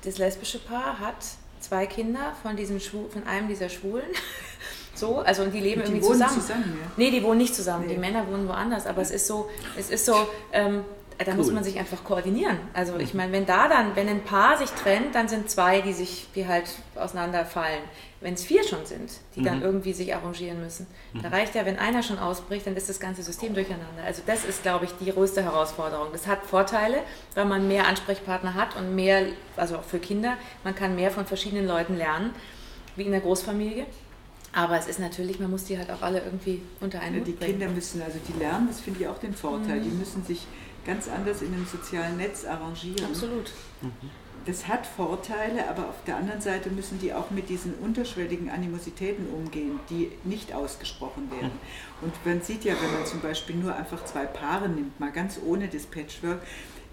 das 0.03 0.17
lesbische 0.17 0.59
Paar 0.59 0.99
hat 0.99 1.15
zwei 1.59 1.85
Kinder 1.85 2.33
von, 2.41 2.55
diesem 2.55 2.79
Schwu 2.79 3.07
von 3.09 3.25
einem 3.25 3.47
dieser 3.47 3.69
Schwulen. 3.69 4.05
so, 4.95 5.19
also 5.19 5.43
und 5.43 5.53
die 5.53 5.59
leben 5.59 5.81
und 5.81 5.87
die 5.87 5.93
irgendwie 5.93 6.07
wohnen 6.07 6.27
zusammen. 6.27 6.41
zusammen 6.41 6.79
ja. 6.81 6.91
Nee, 6.97 7.11
die 7.11 7.23
wohnen 7.23 7.37
nicht 7.37 7.55
zusammen, 7.55 7.85
nee. 7.87 7.93
die 7.93 7.99
Männer 7.99 8.27
wohnen 8.27 8.47
woanders, 8.47 8.85
aber 8.85 9.01
es 9.01 9.11
ist 9.11 9.27
so, 9.27 9.49
es 9.77 9.89
ist 9.89 10.05
so, 10.05 10.15
ähm, 10.51 10.83
da 11.17 11.31
cool. 11.31 11.37
muss 11.37 11.51
man 11.51 11.63
sich 11.63 11.79
einfach 11.79 12.03
koordinieren. 12.03 12.57
Also 12.73 12.97
ich 12.97 13.13
mhm. 13.13 13.17
meine, 13.19 13.31
wenn 13.33 13.45
da 13.45 13.67
dann, 13.67 13.95
wenn 13.95 14.07
ein 14.07 14.23
Paar 14.23 14.57
sich 14.57 14.69
trennt, 14.71 15.15
dann 15.15 15.27
sind 15.27 15.49
zwei, 15.49 15.81
die 15.81 15.93
sich, 15.93 16.27
die 16.35 16.47
halt 16.47 16.65
auseinanderfallen 16.95 17.81
wenn 18.23 18.35
es 18.35 18.45
vier 18.45 18.63
schon 18.63 18.85
sind, 18.85 19.11
die 19.35 19.41
mhm. 19.41 19.45
dann 19.45 19.61
irgendwie 19.61 19.91
sich 19.91 20.15
arrangieren 20.15 20.61
müssen. 20.61 20.87
Mhm. 21.11 21.21
Da 21.21 21.29
reicht 21.29 21.55
ja, 21.55 21.65
wenn 21.65 21.77
einer 21.77 22.01
schon 22.01 22.17
ausbricht, 22.17 22.65
dann 22.65 22.75
ist 22.75 22.87
das 22.87 22.99
ganze 22.99 23.21
System 23.21 23.53
durcheinander. 23.53 24.03
Also 24.05 24.21
das 24.25 24.45
ist, 24.45 24.63
glaube 24.63 24.85
ich, 24.85 24.91
die 24.99 25.11
größte 25.11 25.43
Herausforderung. 25.43 26.07
Das 26.13 26.25
hat 26.25 26.45
Vorteile, 26.45 26.99
weil 27.35 27.45
man 27.45 27.67
mehr 27.67 27.87
Ansprechpartner 27.87 28.53
hat 28.53 28.77
und 28.77 28.95
mehr, 28.95 29.25
also 29.57 29.77
auch 29.77 29.83
für 29.83 29.99
Kinder, 29.99 30.37
man 30.63 30.73
kann 30.73 30.95
mehr 30.95 31.11
von 31.11 31.25
verschiedenen 31.25 31.67
Leuten 31.67 31.97
lernen, 31.97 32.31
wie 32.95 33.03
in 33.03 33.11
der 33.11 33.21
Großfamilie. 33.21 33.85
Aber 34.53 34.77
es 34.77 34.87
ist 34.87 34.99
natürlich, 34.99 35.39
man 35.39 35.51
muss 35.51 35.65
die 35.65 35.77
halt 35.77 35.91
auch 35.91 36.01
alle 36.01 36.21
irgendwie 36.23 36.61
unter 36.79 37.01
einen 37.01 37.23
Die 37.25 37.31
bringen. 37.31 37.59
Kinder 37.59 37.73
müssen, 37.73 38.01
also 38.01 38.19
die 38.25 38.39
lernen, 38.39 38.67
das 38.67 38.79
finde 38.79 39.01
ich 39.01 39.07
auch 39.07 39.17
den 39.17 39.33
Vorteil, 39.33 39.79
mhm. 39.79 39.83
die 39.83 39.89
müssen 39.89 40.23
sich 40.23 40.47
ganz 40.85 41.07
anders 41.07 41.41
in 41.41 41.53
einem 41.53 41.65
sozialen 41.65 42.17
Netz 42.17 42.45
arrangieren. 42.45 43.05
Absolut. 43.05 43.51
Mhm 43.81 44.09
das 44.45 44.67
hat 44.67 44.85
Vorteile, 44.85 45.69
aber 45.69 45.89
auf 45.89 46.03
der 46.05 46.17
anderen 46.17 46.41
Seite 46.41 46.69
müssen 46.69 46.99
die 46.99 47.13
auch 47.13 47.31
mit 47.31 47.49
diesen 47.49 47.73
unterschwelligen 47.75 48.49
Animositäten 48.49 49.27
umgehen, 49.29 49.79
die 49.89 50.11
nicht 50.23 50.53
ausgesprochen 50.53 51.31
werden. 51.31 51.51
Hm. 51.51 52.09
Und 52.09 52.25
man 52.25 52.41
sieht 52.41 52.65
ja, 52.65 52.75
wenn 52.81 52.91
man 52.91 53.05
zum 53.05 53.21
Beispiel 53.21 53.55
nur 53.55 53.75
einfach 53.75 54.03
zwei 54.05 54.25
Paare 54.25 54.67
nimmt, 54.67 54.99
mal 54.99 55.11
ganz 55.11 55.39
ohne 55.45 55.67
das 55.69 55.85
Patchwork, 55.85 56.41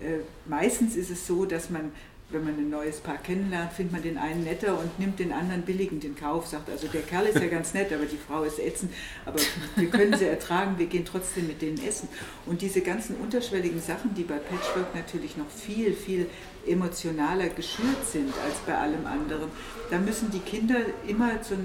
äh, 0.00 0.20
meistens 0.46 0.96
ist 0.96 1.10
es 1.10 1.26
so, 1.26 1.44
dass 1.44 1.70
man 1.70 1.92
wenn 2.32 2.44
man 2.44 2.54
ein 2.54 2.70
neues 2.70 3.00
Paar 3.00 3.18
kennenlernt, 3.18 3.72
findet 3.72 3.92
man 3.92 4.02
den 4.02 4.18
einen 4.18 4.44
netter 4.44 4.78
und 4.78 4.98
nimmt 4.98 5.18
den 5.18 5.32
anderen 5.32 5.62
billigend 5.62 6.04
in 6.04 6.14
Kauf. 6.14 6.46
Sagt 6.46 6.70
also, 6.70 6.86
der 6.88 7.02
Kerl 7.02 7.26
ist 7.26 7.40
ja 7.40 7.48
ganz 7.48 7.74
nett, 7.74 7.92
aber 7.92 8.06
die 8.06 8.16
Frau 8.16 8.42
ist 8.42 8.58
ätzend. 8.58 8.92
Aber 9.26 9.38
wir 9.76 9.90
können 9.90 10.16
sie 10.16 10.26
ertragen, 10.26 10.78
wir 10.78 10.86
gehen 10.86 11.04
trotzdem 11.04 11.46
mit 11.46 11.60
denen 11.60 11.82
essen. 11.84 12.08
Und 12.46 12.62
diese 12.62 12.80
ganzen 12.80 13.16
unterschwelligen 13.16 13.80
Sachen, 13.80 14.14
die 14.14 14.22
bei 14.22 14.38
Patchwork 14.38 14.94
natürlich 14.94 15.36
noch 15.36 15.48
viel, 15.48 15.92
viel 15.92 16.26
emotionaler 16.66 17.48
geschürt 17.48 18.06
sind 18.06 18.32
als 18.44 18.58
bei 18.66 18.76
allem 18.76 19.06
anderen, 19.06 19.48
da 19.90 19.98
müssen 19.98 20.30
die 20.30 20.40
Kinder 20.40 20.78
immer 21.06 21.42
so 21.42 21.56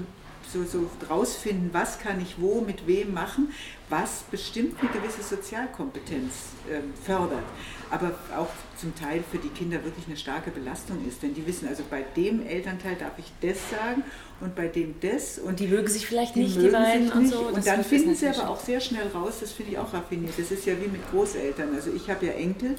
so, 0.52 0.64
so 0.64 0.90
rausfinden, 1.10 1.70
was 1.72 1.98
kann 1.98 2.20
ich 2.20 2.36
wo 2.38 2.60
mit 2.60 2.86
wem 2.86 3.12
machen, 3.12 3.52
was 3.88 4.24
bestimmt 4.30 4.78
eine 4.80 4.90
gewisse 4.90 5.22
Sozialkompetenz 5.22 6.32
äh, 6.68 6.80
fördert 7.04 7.44
aber 7.90 8.12
auch 8.36 8.48
zum 8.76 8.94
Teil 8.94 9.22
für 9.30 9.38
die 9.38 9.48
Kinder 9.48 9.82
wirklich 9.84 10.06
eine 10.06 10.16
starke 10.16 10.50
Belastung 10.50 11.06
ist. 11.06 11.22
Denn 11.22 11.34
die 11.34 11.46
wissen, 11.46 11.68
also 11.68 11.82
bei 11.88 12.04
dem 12.16 12.46
Elternteil 12.46 12.96
darf 12.96 13.12
ich 13.18 13.32
das 13.40 13.58
sagen 13.70 14.02
und 14.40 14.54
bei 14.54 14.68
dem 14.68 14.96
das. 15.00 15.38
Und 15.38 15.60
die 15.60 15.68
mögen 15.68 15.88
sich 15.88 16.06
vielleicht 16.06 16.34
die 16.34 16.44
nicht, 16.44 16.60
die 16.60 16.68
beiden 16.68 17.10
und 17.12 17.28
so. 17.28 17.40
Und 17.40 17.66
dann 17.66 17.84
finden 17.84 18.14
sie 18.14 18.28
aber 18.28 18.48
auch 18.50 18.60
sehr 18.60 18.80
schnell 18.80 19.08
raus, 19.08 19.34
das 19.40 19.52
finde 19.52 19.72
ich 19.72 19.78
auch 19.78 19.92
raffiniert. 19.92 20.34
Das 20.36 20.50
ist 20.50 20.66
ja 20.66 20.74
wie 20.80 20.88
mit 20.88 21.08
Großeltern. 21.10 21.74
Also 21.74 21.90
ich 21.94 22.10
habe 22.10 22.26
ja 22.26 22.32
Enkel. 22.32 22.76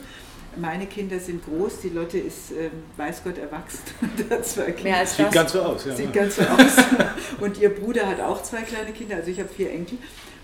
Meine 0.60 0.88
Kinder 0.88 1.20
sind 1.20 1.46
groß, 1.46 1.82
die 1.84 1.90
Lotte 1.90 2.18
ist, 2.18 2.52
äh, 2.52 2.72
weiß 2.96 3.24
Gott, 3.24 3.38
erwachsen. 3.38 3.80
zwei 4.42 4.72
Kinder. 4.72 4.98
als 4.98 5.16
Sieht 5.16 5.32
ganz 5.32 5.52
so 5.52 5.62
aus, 5.62 5.86
ja. 5.86 5.96
Sieht 5.96 6.12
ganz 6.12 6.36
so 6.36 6.42
aus. 6.42 6.78
Und 7.40 7.60
ihr 7.60 7.70
Bruder 7.70 8.08
hat 8.08 8.20
auch 8.22 8.42
zwei 8.42 8.64
kleine 8.64 8.92
Kinder, 8.92 9.18
also 9.18 9.30
ich 9.30 9.40
habe 9.40 9.50
vier 9.50 9.70
Enkel. 9.70 10.00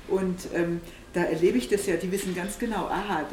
Und 0.08 0.48
ähm, 0.54 0.82
da 1.14 1.24
erlebe 1.24 1.58
ich 1.58 1.70
das 1.70 1.86
ja, 1.86 1.96
die 1.96 2.12
wissen 2.12 2.36
ganz 2.36 2.58
genau, 2.58 2.88
aha, 2.88 3.24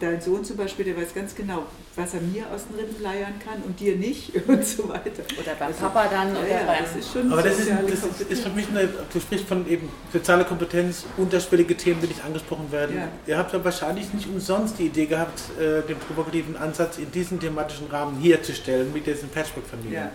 dein 0.00 0.20
Sohn 0.20 0.44
zum 0.44 0.56
Beispiel, 0.56 0.86
der 0.86 0.96
weiß 0.96 1.14
ganz 1.14 1.34
genau, 1.34 1.64
was 1.94 2.14
er 2.14 2.20
mir 2.22 2.44
aus 2.50 2.66
den 2.66 2.78
Rippen 2.78 3.02
leiern 3.02 3.34
kann 3.44 3.62
und 3.62 3.78
dir 3.78 3.96
nicht 3.96 4.32
und 4.48 4.64
so 4.64 4.88
weiter. 4.88 5.22
Oder 5.38 5.54
beim 5.58 5.68
also, 5.68 5.80
Papa 5.80 6.08
dann 6.08 6.30
oder 6.30 6.48
ja, 6.48 6.64
beim... 6.64 6.84
Das 6.84 6.96
ist 6.96 7.12
schon 7.12 7.30
Aber 7.30 7.42
das 7.42 7.58
ist, 7.58 7.70
das 7.70 8.20
ist, 8.30 8.42
für 8.42 8.48
mich 8.50 8.66
eine, 8.68 8.88
du 9.12 9.20
sprichst 9.20 9.46
von 9.46 9.68
eben 9.68 9.90
soziale 10.12 10.44
Kompetenz, 10.44 11.04
unterschwellige 11.18 11.76
Themen, 11.76 12.00
die 12.00 12.06
nicht 12.06 12.24
angesprochen 12.24 12.72
werden. 12.72 12.96
Ja. 12.96 13.08
Ihr 13.26 13.36
habt 13.36 13.52
ja 13.52 13.62
wahrscheinlich 13.62 14.12
nicht 14.14 14.26
umsonst 14.26 14.78
die 14.78 14.86
Idee 14.86 15.06
gehabt, 15.06 15.42
äh, 15.58 15.86
den 15.86 15.98
provokativen 15.98 16.56
Ansatz 16.56 16.96
in 16.98 17.10
diesen 17.10 17.38
thematischen 17.38 17.88
Rahmen 17.88 18.18
herzustellen 18.20 18.90
mit 18.92 19.06
diesen 19.06 19.28
Patchwork-Familien. 19.28 20.08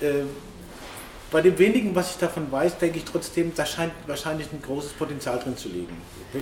Ja. 0.00 0.08
Äh, 0.08 0.24
bei 1.30 1.40
dem 1.40 1.58
wenigen, 1.58 1.94
was 1.94 2.10
ich 2.12 2.16
davon 2.16 2.50
weiß, 2.50 2.78
denke 2.78 2.98
ich 2.98 3.04
trotzdem, 3.04 3.52
da 3.54 3.64
scheint 3.64 3.92
wahrscheinlich 4.06 4.48
ein 4.52 4.60
großes 4.62 4.92
Potenzial 4.92 5.38
drin 5.38 5.56
zu 5.56 5.68
liegen. 5.68 5.96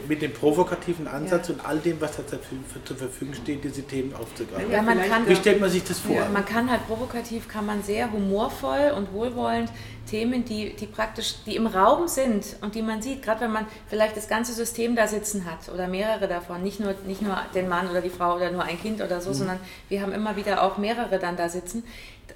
Mit 0.09 0.23
dem 0.23 0.33
provokativen 0.33 1.07
Ansatz 1.07 1.49
ja. 1.49 1.55
und 1.55 1.67
all 1.67 1.79
dem, 1.79 2.01
was 2.01 2.17
da 2.17 2.23
zur 2.27 2.97
Verfügung 2.97 3.35
steht, 3.35 3.65
diese 3.65 3.83
Themen 3.83 4.15
aufzugreifen. 4.15 4.71
Ja, 4.71 4.83
man 4.83 5.01
kann, 5.03 5.29
Wie 5.29 5.37
stellt 5.37 5.61
man 5.61 5.71
sich 5.71 5.85
das 5.85 5.99
vor? 5.99 6.17
Ja, 6.17 6.29
man 6.29 6.45
kann 6.45 6.71
halt 6.71 6.87
provokativ, 6.87 7.49
kann 7.49 7.67
man 7.67 7.83
sehr 7.83 8.11
humorvoll 8.13 8.93
und 8.97 9.13
wohlwollend 9.13 9.71
Themen, 10.09 10.45
die, 10.45 10.75
die 10.75 10.87
praktisch, 10.87 11.37
die 11.45 11.57
im 11.57 11.67
Raum 11.67 12.09
sind 12.09 12.57
und 12.63 12.75
die 12.75 12.83
man 12.83 13.03
sieht, 13.03 13.23
gerade 13.23 13.43
wenn 13.43 13.53
man 13.53 13.67
vielleicht 13.89 14.17
das 14.17 14.27
ganze 14.27 14.55
System 14.55 14.97
da 14.97 15.07
sitzen 15.07 15.45
hat 15.45 15.69
oder 15.73 15.87
mehrere 15.87 16.29
davon, 16.29 16.63
nicht 16.63 16.81
nur, 16.81 16.95
nicht 17.07 17.21
nur 17.21 17.37
den 17.55 17.69
Mann 17.69 17.91
oder 17.91 18.01
die 18.01 18.09
Frau 18.09 18.37
oder 18.37 18.51
nur 18.51 18.63
ein 18.63 18.81
Kind 18.81 19.03
oder 19.03 19.21
so, 19.21 19.31
mhm. 19.31 19.35
sondern 19.35 19.61
wir 19.91 20.01
haben 20.01 20.13
immer 20.13 20.37
wieder 20.37 20.63
auch 20.63 20.79
mehrere 20.79 21.19
dann 21.19 21.37
da 21.37 21.51
sitzen 21.51 21.85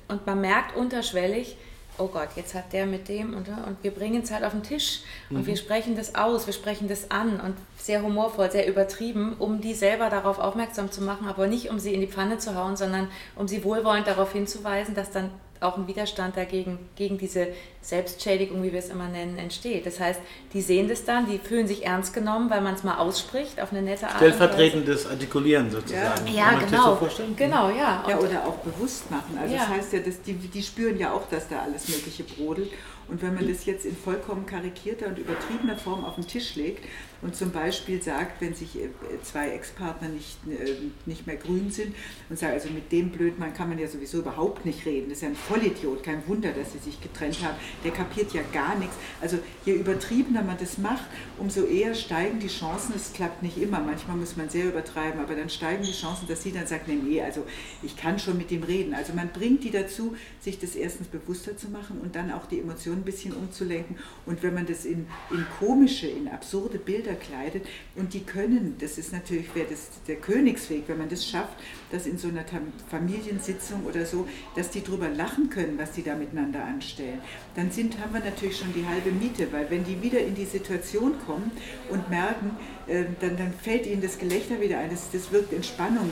und 0.09 0.27
man 0.27 0.41
merkt 0.41 0.77
unterschwellig, 0.77 1.57
oh 1.99 2.07
Gott, 2.07 2.29
jetzt 2.37 2.55
hat 2.55 2.73
der 2.73 2.87
mit 2.87 3.09
dem 3.09 3.35
und, 3.35 3.49
und 3.49 3.77
wir 3.83 3.91
bringen 3.91 4.23
es 4.23 4.31
halt 4.31 4.45
auf 4.45 4.53
den 4.53 4.63
Tisch 4.63 5.01
und 5.31 5.43
mhm. 5.43 5.47
wir 5.47 5.57
sprechen 5.57 5.97
das 5.97 6.15
aus, 6.15 6.47
wir 6.47 6.55
sprechen 6.55 6.89
das 6.89 7.11
an 7.11 7.41
und 7.41 7.55
sehr 7.77 8.03
humorvoll, 8.03 8.51
sehr 8.51 8.67
übertrieben, 8.67 9.37
um 9.39 9.61
die 9.61 9.75
selber 9.75 10.09
darauf 10.09 10.39
aufmerksam 10.39 10.91
zu 10.91 11.03
machen, 11.03 11.29
aber 11.29 11.47
nicht 11.47 11.71
um 11.71 11.79
sie 11.79 11.95
in 11.95 12.01
die 12.01 12.07
Pfanne 12.07 12.39
zu 12.39 12.55
hauen, 12.55 12.77
sondern 12.77 13.09
um 13.37 13.47
sie 13.47 13.65
wohlwollend 13.65 14.07
darauf 14.07 14.33
hinzuweisen, 14.33 14.95
dass 14.95 15.11
dann 15.11 15.31
auch 15.63 15.77
ein 15.77 15.87
Widerstand 15.87 16.37
dagegen, 16.37 16.79
gegen 16.97 17.19
diese 17.19 17.49
Selbstschädigung, 17.81 18.63
wie 18.63 18.73
wir 18.73 18.79
es 18.79 18.89
immer 18.89 19.09
nennen, 19.09 19.39
entsteht. 19.39 19.87
Das 19.87 20.01
heißt, 20.01 20.21
die 20.53 20.61
sehen 20.61 20.89
das 20.89 21.05
dann, 21.05 21.29
die 21.29 21.39
fühlen 21.39 21.67
sich 21.67 21.85
ernst 21.85 22.15
genommen, 22.15 22.51
weil 22.51 22.61
man 22.61 22.75
es 22.75 22.85
mal 22.85 22.97
ausspricht 22.99 23.61
auf 23.61 23.73
eine 23.73 23.83
nette 23.83 24.07
Art. 24.07 24.17
Stellvertretendes 24.17 25.07
Artikulieren 25.07 25.71
sozusagen. 25.71 26.27
Ja, 26.27 26.53
ja 26.53 26.59
genau. 26.59 26.99
So 27.01 27.23
genau, 27.37 27.71
ja. 27.71 28.05
ja. 28.09 28.19
Oder 28.19 28.47
auch 28.47 28.57
bewusst 28.59 29.11
machen. 29.11 29.39
Also 29.41 29.55
ja. 29.55 29.61
das 29.61 29.69
heißt 29.69 29.93
ja, 29.95 30.01
dass 30.01 30.23
die, 30.23 30.35
die 30.35 30.63
spüren 30.63 30.99
ja 30.99 31.13
auch, 31.13 31.29
dass 31.29 31.49
da 31.49 31.61
alles 31.61 31.89
Mögliche 31.89 32.25
brodelt. 32.25 32.71
Und 33.09 33.21
wenn 33.21 33.35
man 33.35 33.49
das 33.49 33.67
jetzt 33.67 33.85
in 33.85 33.97
vollkommen 33.97 34.47
karikierter 34.47 35.09
und 35.09 35.19
übertriebener 35.19 35.77
Form 35.77 36.05
auf 36.05 36.15
den 36.15 36.27
Tisch 36.27 36.55
legt 36.55 36.85
und 37.23 37.37
zum 37.37 37.53
Beispiel 37.53 38.03
sagt, 38.03 38.41
wenn 38.41 38.55
sich 38.55 38.77
äh, 38.77 38.89
zwei 39.23 39.51
Ex-Partner 39.51 40.09
nicht, 40.09 40.39
äh, 40.49 40.75
nicht 41.07 41.27
mehr 41.27 41.37
grün 41.37 41.71
sind 41.71 41.95
und 42.29 42.39
sagt, 42.39 42.53
also 42.53 42.69
mit 42.71 42.91
dem 42.91 43.11
Blödmann 43.11 43.55
kann 43.55 43.69
man 43.69 43.79
ja 43.79 43.87
sowieso 43.87 44.19
überhaupt 44.19 44.67
nicht 44.67 44.85
reden, 44.85 45.09
das 45.09 45.19
ist 45.19 45.23
ja 45.23 45.29
ein 45.29 45.37
Vollidiot, 45.37 46.03
kein 46.03 46.27
Wunder, 46.27 46.51
dass 46.51 46.73
sie 46.73 46.79
sich 46.79 47.01
getrennt 47.01 47.43
haben, 47.43 47.57
der 47.85 47.93
kapiert 47.93 48.33
ja 48.33 48.43
gar 48.53 48.77
nichts. 48.77 48.97
Also 49.21 49.39
je 49.65 49.75
übertriebener 49.75 50.43
man 50.43 50.59
das 50.59 50.79
macht, 50.79 51.05
umso 51.39 51.65
eher 51.65 51.95
steigen 51.95 52.41
die 52.41 52.49
Chancen, 52.49 52.95
es 52.97 53.13
klappt 53.13 53.43
nicht 53.43 53.57
immer, 53.57 53.81
manchmal 53.81 54.17
muss 54.17 54.37
man 54.37 54.49
sehr 54.51 54.67
übertreiben, 54.67 55.21
aber 55.21 55.37
dann 55.37 55.49
steigen 55.49 55.85
die 55.85 55.93
Chancen, 55.93 56.27
dass 56.27 56.43
sie 56.43 56.51
dann 56.53 56.67
sagt, 56.67 56.89
nee, 56.89 56.99
nee, 57.01 57.23
also 57.23 57.47
ich 57.83 57.97
kann 57.97 58.19
schon 58.19 58.37
mit 58.37 58.51
ihm 58.51 58.65
reden. 58.65 58.95
Also 58.95 59.13
man 59.13 59.29
bringt 59.29 59.63
die 59.63 59.71
dazu, 59.71 60.17
sich 60.41 60.59
das 60.59 60.75
erstens 60.75 61.07
bewusster 61.07 61.57
zu 61.57 61.69
machen 61.69 62.01
und 62.01 62.17
dann 62.17 62.33
auch 62.33 62.47
die 62.47 62.59
Emotionen 62.59 63.03
ein 63.03 63.05
bisschen 63.05 63.33
umzulenken. 63.33 63.97
Und 64.27 64.43
wenn 64.43 64.55
man 64.55 64.67
das 64.67 64.85
in, 64.85 65.07
in 65.31 65.47
komische, 65.61 66.09
in 66.09 66.29
absurde 66.29 66.79
Bilder 66.79 67.12
kleidet, 67.15 67.67
und 67.97 68.15
die 68.15 68.23
können, 68.23 68.77
das 68.79 68.99
ist 68.99 69.13
natürlich 69.13 69.55
wäre 69.55 69.69
das 69.69 69.89
der 70.07 70.17
Königsweg, 70.17 70.85
wenn 70.87 70.99
man 70.99 71.09
das 71.09 71.27
schafft, 71.29 71.55
dass 71.93 72.07
in 72.07 72.19
so 72.19 72.29
einer 72.29 72.45
Familiensitzung 72.91 73.85
oder 73.85 74.05
so, 74.07 74.27
dass 74.57 74.71
die 74.71 74.83
drüber 74.83 75.09
lachen 75.09 75.51
können, 75.51 75.79
was 75.79 75.93
die 75.93 76.03
da 76.03 76.15
miteinander 76.15 76.65
anstellen, 76.65 77.21
dann 77.55 77.71
sind, 77.71 77.99
haben 78.01 78.15
wir 78.15 78.21
natürlich 78.21 78.59
schon 78.59 78.73
die 78.73 78.87
halbe 78.87 79.11
Miete, 79.11 79.53
weil 79.53 79.71
wenn 79.71 79.85
die 79.85 80.03
wieder 80.03 80.21
in 80.21 80.35
die 80.35 80.47
Situation 80.47 81.15
kommen 81.27 81.51
und 81.91 82.09
merken, 82.11 82.57
äh, 82.87 83.05
dann, 83.21 83.37
dann 83.37 83.53
fällt 83.53 83.87
ihnen 83.87 84.03
das 84.03 84.19
Gelächter 84.19 84.61
wieder 84.61 84.79
ein, 84.79 84.91
das, 84.91 85.11
das 85.13 85.31
wirkt 85.31 85.53
Entspannung, 85.53 86.11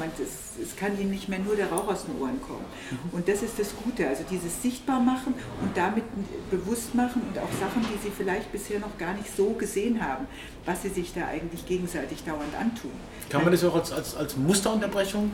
es 0.63 0.77
kann 0.77 0.99
ihnen 1.01 1.11
nicht 1.11 1.29
mehr 1.29 1.39
nur 1.39 1.57
der 1.57 1.71
Rauch 1.71 1.89
aus 1.89 2.05
den 2.05 2.21
Ohren 2.21 2.41
kommen. 2.43 2.65
Mhm. 2.91 3.11
Und 3.13 3.29
das 3.29 3.43
ist 3.43 3.59
das 3.59 3.75
Gute, 3.83 4.07
also 4.07 4.25
dieses 4.31 4.63
sichtbar 4.63 5.01
machen 5.01 5.35
und 5.63 5.77
damit 5.77 6.05
bewusst 6.51 6.95
machen 6.95 7.23
und 7.23 7.39
auch 7.39 7.51
Sachen, 7.59 7.83
die 7.83 7.99
sie 8.03 8.13
vielleicht 8.15 8.53
bisher 8.53 8.79
noch 8.79 8.97
gar 8.99 9.15
nicht 9.15 9.35
so 9.35 9.51
gesehen 9.51 10.01
haben, 10.01 10.27
was 10.67 10.83
sie 10.83 10.89
sich 10.89 11.13
da 11.15 11.27
eigentlich 11.27 11.67
gegenseitig 11.67 12.23
dauernd 12.25 12.55
antun. 12.59 12.93
Kann 13.29 13.43
man 13.43 13.53
das 13.53 13.65
auch 13.65 13.75
als, 13.75 13.93
als, 13.93 14.17
als 14.17 14.37
Musterunterbrechung 14.37 15.33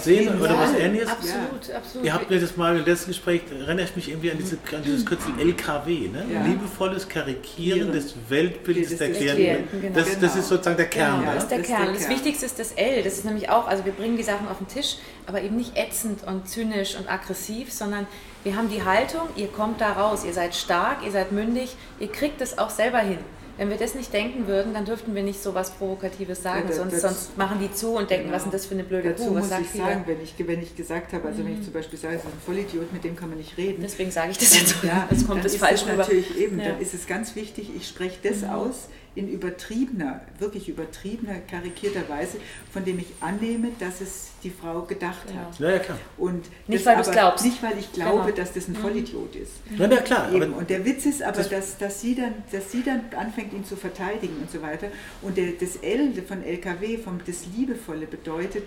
sehen 0.00 0.40
oder 0.40 0.58
was 0.58 0.74
ähnliches? 0.74 1.08
Absolut, 1.08 1.68
ja. 1.68 1.76
absolut. 1.76 2.06
Ihr 2.06 2.14
habt 2.14 2.30
mir 2.30 2.40
das 2.40 2.56
mal 2.56 2.76
im 2.76 2.84
letzten 2.84 3.10
Gespräch, 3.10 3.42
erinnere 3.50 3.86
ich 3.86 3.96
mich 3.96 4.08
irgendwie 4.08 4.30
an, 4.30 4.38
diese, 4.38 4.58
an 4.74 4.82
dieses 4.82 5.04
Kürzel 5.04 5.32
LKW, 5.38 6.08
ne? 6.08 6.24
Ja. 6.32 6.44
liebevolles 6.44 7.08
Karikieren 7.08 7.92
des 7.92 8.14
Weltbildes 8.28 8.96
der 8.98 9.12
Klienten. 9.12 9.80
Genau. 9.80 9.94
Das, 9.94 10.18
das, 10.18 10.36
ist 10.36 10.48
sozusagen 10.48 10.76
der 10.76 10.86
Kern. 10.86 11.22
Ja, 11.24 11.34
das 11.34 11.44
ist 11.44 11.50
der 11.50 11.58
das 11.58 11.66
Kern. 11.66 11.84
Der 11.84 11.94
das 11.94 12.08
Wichtigste 12.08 12.46
ist 12.46 12.58
das 12.58 12.72
L. 12.72 13.02
Das 13.02 13.14
ist 13.14 13.24
nämlich 13.24 13.48
auch, 13.50 13.66
also 13.66 13.84
wir 13.84 13.92
bringen 13.92 14.16
die 14.16 14.22
Sachen 14.22 14.48
auf 14.48 14.58
den 14.58 14.68
Tisch, 14.68 14.96
aber 15.26 15.42
eben 15.42 15.56
nicht 15.56 15.76
ätzend 15.76 16.24
und 16.24 16.48
zynisch 16.48 16.96
und 16.96 17.10
aggressiv, 17.10 17.72
sondern 17.72 18.06
wir 18.44 18.56
haben 18.56 18.68
die 18.68 18.84
Haltung, 18.84 19.22
ihr 19.36 19.48
kommt 19.48 19.80
da 19.80 19.92
raus, 19.92 20.24
ihr 20.24 20.34
seid 20.34 20.54
stark, 20.54 20.98
ihr 21.04 21.10
seid 21.10 21.32
mündig, 21.32 21.76
ihr 21.98 22.12
kriegt 22.12 22.40
es 22.42 22.58
auch 22.58 22.70
selber 22.70 22.98
hin. 22.98 23.18
Wenn 23.56 23.70
wir 23.70 23.76
das 23.76 23.94
nicht 23.94 24.12
denken 24.12 24.46
würden, 24.46 24.74
dann 24.74 24.84
dürften 24.84 25.14
wir 25.14 25.22
nicht 25.22 25.42
so 25.42 25.54
was 25.54 25.70
Provokatives 25.70 26.42
sagen, 26.42 26.68
ja, 26.68 26.74
sonst, 26.74 27.00
sonst, 27.00 27.38
machen 27.38 27.58
die 27.60 27.72
zu 27.72 27.96
und 27.96 28.10
denken, 28.10 28.26
genau. 28.26 28.36
was 28.36 28.42
ist 28.42 28.44
denn 28.46 28.52
das 28.52 28.66
für 28.66 28.74
eine 28.74 28.84
blöde 28.84 29.10
Dazu 29.10 29.26
Kuh? 29.26 29.34
Was 29.36 29.50
muss 29.50 29.60
ich 29.60 29.80
sagen, 29.80 30.02
wenn 30.06 30.20
ich, 30.20 30.34
wenn 30.38 30.62
ich 30.62 30.74
gesagt 30.74 31.12
habe, 31.12 31.28
also 31.28 31.40
mhm. 31.40 31.46
wenn 31.46 31.52
ich 31.52 31.58
mhm. 31.60 31.64
zum 31.64 31.72
Beispiel 31.72 31.98
sage, 31.98 32.16
es 32.16 32.22
ist 32.22 32.26
ein 32.26 32.40
Vollidiot, 32.44 32.92
mit 32.92 33.04
dem 33.04 33.14
kann 33.14 33.28
man 33.28 33.38
nicht 33.38 33.56
reden. 33.56 33.82
Deswegen 33.82 34.10
sage 34.10 34.32
ich 34.32 34.38
das 34.38 34.58
jetzt, 34.58 34.82
ja, 34.82 35.08
es 35.10 35.26
kommt 35.26 35.44
das 35.44 35.56
falsch 35.56 35.84
rüber. 35.84 35.98
Natürlich 35.98 36.36
eben, 36.36 36.58
ja. 36.58 36.70
dann 36.70 36.80
ist 36.80 36.94
es 36.94 37.06
ganz 37.06 37.36
wichtig, 37.36 37.70
ich 37.76 37.86
spreche 37.86 38.18
das 38.22 38.42
mhm. 38.42 38.50
aus, 38.50 38.88
in 39.14 39.28
übertriebener, 39.28 40.20
wirklich 40.38 40.68
übertriebener, 40.68 41.38
karikierter 41.48 42.08
Weise, 42.08 42.38
von 42.72 42.84
dem 42.84 42.98
ich 42.98 43.06
annehme, 43.20 43.70
dass 43.78 44.00
es 44.00 44.30
die 44.42 44.50
Frau 44.50 44.82
gedacht 44.82 45.26
ja. 45.28 45.40
hat. 45.40 45.58
Ja, 45.58 45.70
ja, 45.70 45.78
klar. 45.78 45.98
Und 46.18 46.46
nicht, 46.66 46.84
weil 46.84 46.96
du 46.96 47.02
es 47.02 47.10
glaubst. 47.10 47.44
Nicht, 47.44 47.62
weil 47.62 47.78
ich 47.78 47.92
glaube, 47.92 48.24
genau. 48.24 48.36
dass 48.36 48.52
das 48.52 48.68
ein 48.68 48.72
mhm. 48.72 48.78
Vollidiot 48.78 49.36
ist. 49.36 49.52
Ja, 49.78 49.86
ja 49.86 50.00
klar. 50.00 50.32
Eben. 50.32 50.52
Und 50.52 50.68
der 50.68 50.84
Witz 50.84 51.06
ist 51.06 51.22
aber, 51.22 51.42
dass, 51.42 51.78
dass, 51.78 52.00
sie 52.00 52.14
dann, 52.14 52.34
dass 52.50 52.72
sie 52.72 52.82
dann 52.82 53.02
anfängt, 53.16 53.52
ihn 53.52 53.64
zu 53.64 53.76
verteidigen 53.76 54.36
und 54.40 54.50
so 54.50 54.60
weiter. 54.62 54.88
Und 55.22 55.36
der, 55.36 55.52
das 55.52 55.76
L 55.76 56.12
von 56.26 56.42
LKW, 56.42 56.98
vom, 56.98 57.20
das 57.24 57.46
Liebevolle 57.56 58.06
bedeutet, 58.06 58.64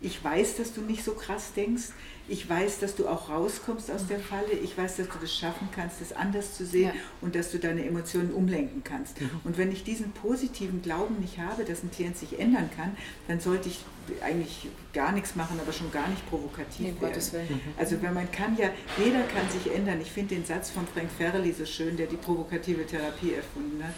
ich 0.00 0.22
weiß, 0.22 0.56
dass 0.56 0.74
du 0.74 0.82
nicht 0.82 1.02
so 1.02 1.12
krass 1.12 1.52
denkst, 1.54 1.88
ich 2.28 2.48
weiß, 2.48 2.80
dass 2.80 2.96
du 2.96 3.06
auch 3.06 3.28
rauskommst 3.28 3.90
aus 3.90 4.06
der 4.08 4.18
Falle. 4.18 4.52
Ich 4.62 4.76
weiß, 4.76 4.96
dass 4.96 5.08
du 5.08 5.18
das 5.20 5.32
schaffen 5.32 5.68
kannst, 5.74 6.00
das 6.00 6.12
anders 6.12 6.56
zu 6.56 6.66
sehen 6.66 6.92
ja. 6.94 7.00
und 7.20 7.34
dass 7.34 7.52
du 7.52 7.58
deine 7.58 7.84
Emotionen 7.84 8.32
umlenken 8.32 8.82
kannst. 8.82 9.20
Mhm. 9.20 9.30
Und 9.44 9.58
wenn 9.58 9.70
ich 9.70 9.84
diesen 9.84 10.10
positiven 10.12 10.82
Glauben 10.82 11.20
nicht 11.20 11.38
habe, 11.38 11.64
dass 11.64 11.82
ein 11.82 11.90
Klient 11.90 12.16
sich 12.16 12.38
ändern 12.38 12.68
kann, 12.76 12.96
dann 13.28 13.40
sollte 13.40 13.68
ich 13.68 13.80
eigentlich 14.22 14.68
gar 14.92 15.12
nichts 15.12 15.34
machen, 15.36 15.58
aber 15.60 15.72
schon 15.72 15.90
gar 15.92 16.08
nicht 16.08 16.28
provokativ 16.28 16.94
nee, 16.94 17.00
werden. 17.00 17.48
Mhm. 17.48 17.60
Also 17.76 18.00
wenn 18.02 18.14
man 18.14 18.30
kann 18.30 18.56
ja, 18.56 18.70
jeder 18.98 19.22
kann 19.22 19.48
sich 19.50 19.72
ändern. 19.72 20.00
Ich 20.00 20.10
finde 20.10 20.34
den 20.34 20.44
Satz 20.44 20.70
von 20.70 20.86
Frank 20.86 21.10
Ferrelli 21.16 21.52
so 21.52 21.64
schön, 21.64 21.96
der 21.96 22.06
die 22.06 22.16
provokative 22.16 22.86
Therapie 22.86 23.34
erfunden 23.34 23.82
hat 23.84 23.94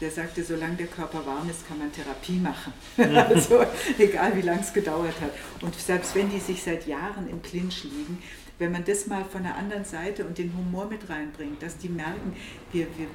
der 0.00 0.10
sagte, 0.10 0.44
solange 0.44 0.76
der 0.76 0.86
Körper 0.86 1.24
warm 1.26 1.48
ist, 1.50 1.66
kann 1.66 1.78
man 1.78 1.92
Therapie 1.92 2.38
machen. 2.38 2.72
also 2.96 3.64
egal 3.98 4.36
wie 4.36 4.42
lange 4.42 4.60
es 4.60 4.72
gedauert 4.72 5.14
hat. 5.20 5.32
Und 5.60 5.74
selbst 5.74 6.14
wenn 6.14 6.30
die 6.30 6.40
sich 6.40 6.62
seit 6.62 6.86
Jahren 6.86 7.28
im 7.28 7.42
Clinch 7.42 7.84
liegen, 7.84 8.22
wenn 8.58 8.72
man 8.72 8.84
das 8.84 9.06
mal 9.06 9.24
von 9.24 9.44
der 9.44 9.56
anderen 9.56 9.84
Seite 9.84 10.24
und 10.24 10.36
den 10.36 10.52
Humor 10.56 10.86
mit 10.86 11.08
reinbringt, 11.08 11.62
dass 11.62 11.78
die 11.78 11.88
merken, 11.88 12.34
wir, 12.72 12.86
wir 12.96 13.06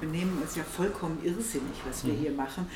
benehmen 0.00 0.38
uns 0.42 0.56
ja 0.56 0.64
vollkommen 0.64 1.18
irrsinnig, 1.22 1.76
was 1.86 2.04
wir 2.04 2.12
mhm. 2.12 2.18
hier 2.18 2.32
machen. 2.32 2.66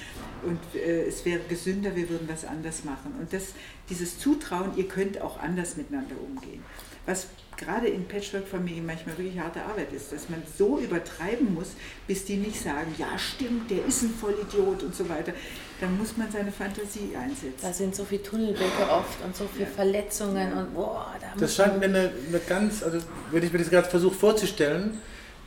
Und 0.45 0.61
äh, 0.75 1.07
es 1.07 1.25
wäre 1.25 1.41
gesünder, 1.49 1.97
wir 1.97 2.09
würden 2.09 2.29
was 2.29 2.45
anders 2.45 2.85
machen. 2.85 3.15
Und 3.19 3.33
das, 3.33 3.55
dieses 3.91 4.19
Zutrauen, 4.19 4.77
ihr 4.77 4.87
könnt 4.87 5.21
auch 5.21 5.41
anders 5.41 5.77
miteinander 5.77 6.15
umgehen. 6.25 6.63
Was 7.07 7.27
gerade 7.57 7.89
in 7.89 8.07
Patchwork-Familien 8.07 8.87
manchmal 8.87 9.17
wirklich 9.19 9.39
harte 9.39 9.63
Arbeit 9.63 9.93
ist, 9.93 10.13
dass 10.13 10.29
man 10.29 10.43
so 10.59 10.79
übertreiben 10.79 11.55
muss, 11.55 11.69
bis 12.07 12.25
die 12.25 12.37
nicht 12.37 12.61
sagen, 12.61 12.95
ja 12.99 13.19
stimmt, 13.19 13.71
der 13.71 13.85
ist 13.87 14.03
ein 14.03 14.11
Vollidiot 14.11 14.83
und 14.83 14.95
so 14.95 15.09
weiter. 15.09 15.33
Dann 15.81 15.97
muss 15.99 16.17
man 16.17 16.31
seine 16.31 16.51
Fantasie 16.51 17.11
einsetzen. 17.17 17.59
Da 17.61 17.73
sind 17.73 17.95
so 17.95 18.05
viele 18.05 18.23
Tunnelblicke 18.23 18.89
oft 18.91 19.23
und 19.25 19.37
so 19.37 19.47
viele 19.53 19.67
ja. 19.67 19.75
Verletzungen 19.75 20.51
ja. 20.51 20.61
und 20.61 20.75
boah, 20.75 21.15
da 21.21 21.29
Das 21.39 21.55
scheint 21.55 21.79
mir 21.79 21.87
eine, 21.87 22.11
eine, 22.29 22.39
ganz, 22.41 22.83
also 22.83 22.99
wenn 23.31 23.43
ich 23.43 23.53
mir 23.53 23.59
das 23.59 23.71
gerade 23.71 23.89
versuche 23.89 24.15
vorzustellen, 24.15 25.01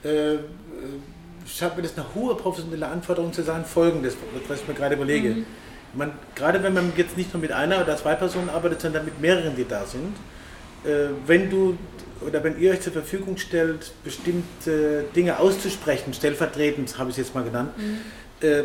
äh, 0.03 0.35
äh, 0.35 0.39
scheint 1.45 1.75
mir 1.75 1.83
das 1.83 1.97
eine 1.97 2.05
hohe 2.13 2.35
professionelle 2.35 2.87
Anforderung 2.87 3.33
zu 3.33 3.43
sein, 3.43 3.65
folgendes, 3.65 4.15
was 4.47 4.61
ich 4.61 4.67
mir 4.67 4.73
gerade 4.73 4.95
überlege. 4.95 5.29
Mhm. 5.29 5.45
Man, 5.93 6.11
gerade 6.35 6.61
wenn 6.61 6.73
man 6.73 6.91
jetzt 6.97 7.17
nicht 7.17 7.33
nur 7.33 7.41
mit 7.41 7.51
einer 7.51 7.81
oder 7.81 7.97
zwei 7.97 8.13
Personen 8.15 8.49
arbeitet, 8.49 8.81
sondern 8.81 9.05
mit 9.05 9.19
mehreren, 9.21 9.55
die 9.55 9.65
da 9.65 9.85
sind, 9.85 10.15
wenn 11.25 11.49
du 11.49 11.77
oder 12.25 12.43
wenn 12.43 12.59
ihr 12.59 12.71
euch 12.71 12.81
zur 12.81 12.93
Verfügung 12.93 13.37
stellt, 13.37 13.91
bestimmte 14.03 15.05
Dinge 15.15 15.39
auszusprechen, 15.39 16.13
stellvertretend 16.13 16.97
habe 16.97 17.09
ich 17.09 17.17
es 17.17 17.27
jetzt 17.27 17.35
mal 17.35 17.43
genannt, 17.43 17.77
mhm. 17.77 18.47
äh, 18.47 18.63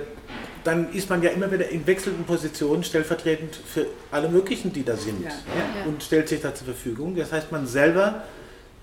dann 0.65 0.93
ist 0.93 1.11
man 1.11 1.23
ja 1.23 1.31
immer 1.31 1.51
wieder 1.51 1.69
in 1.69 1.87
wechselnden 1.87 2.25
Positionen 2.25 2.85
stellvertretend 2.85 3.57
für 3.57 3.87
alle 4.11 4.29
möglichen, 4.29 4.73
die 4.73 4.85
da 4.85 4.97
sind 4.97 5.23
ja. 5.23 5.31
Ja, 5.31 5.85
und 5.87 6.03
stellt 6.03 6.29
sich 6.29 6.41
da 6.41 6.55
zur 6.55 6.67
Verfügung. 6.67 7.17
Das 7.17 7.33
heißt, 7.33 7.51
man 7.51 7.67
selber 7.67 8.25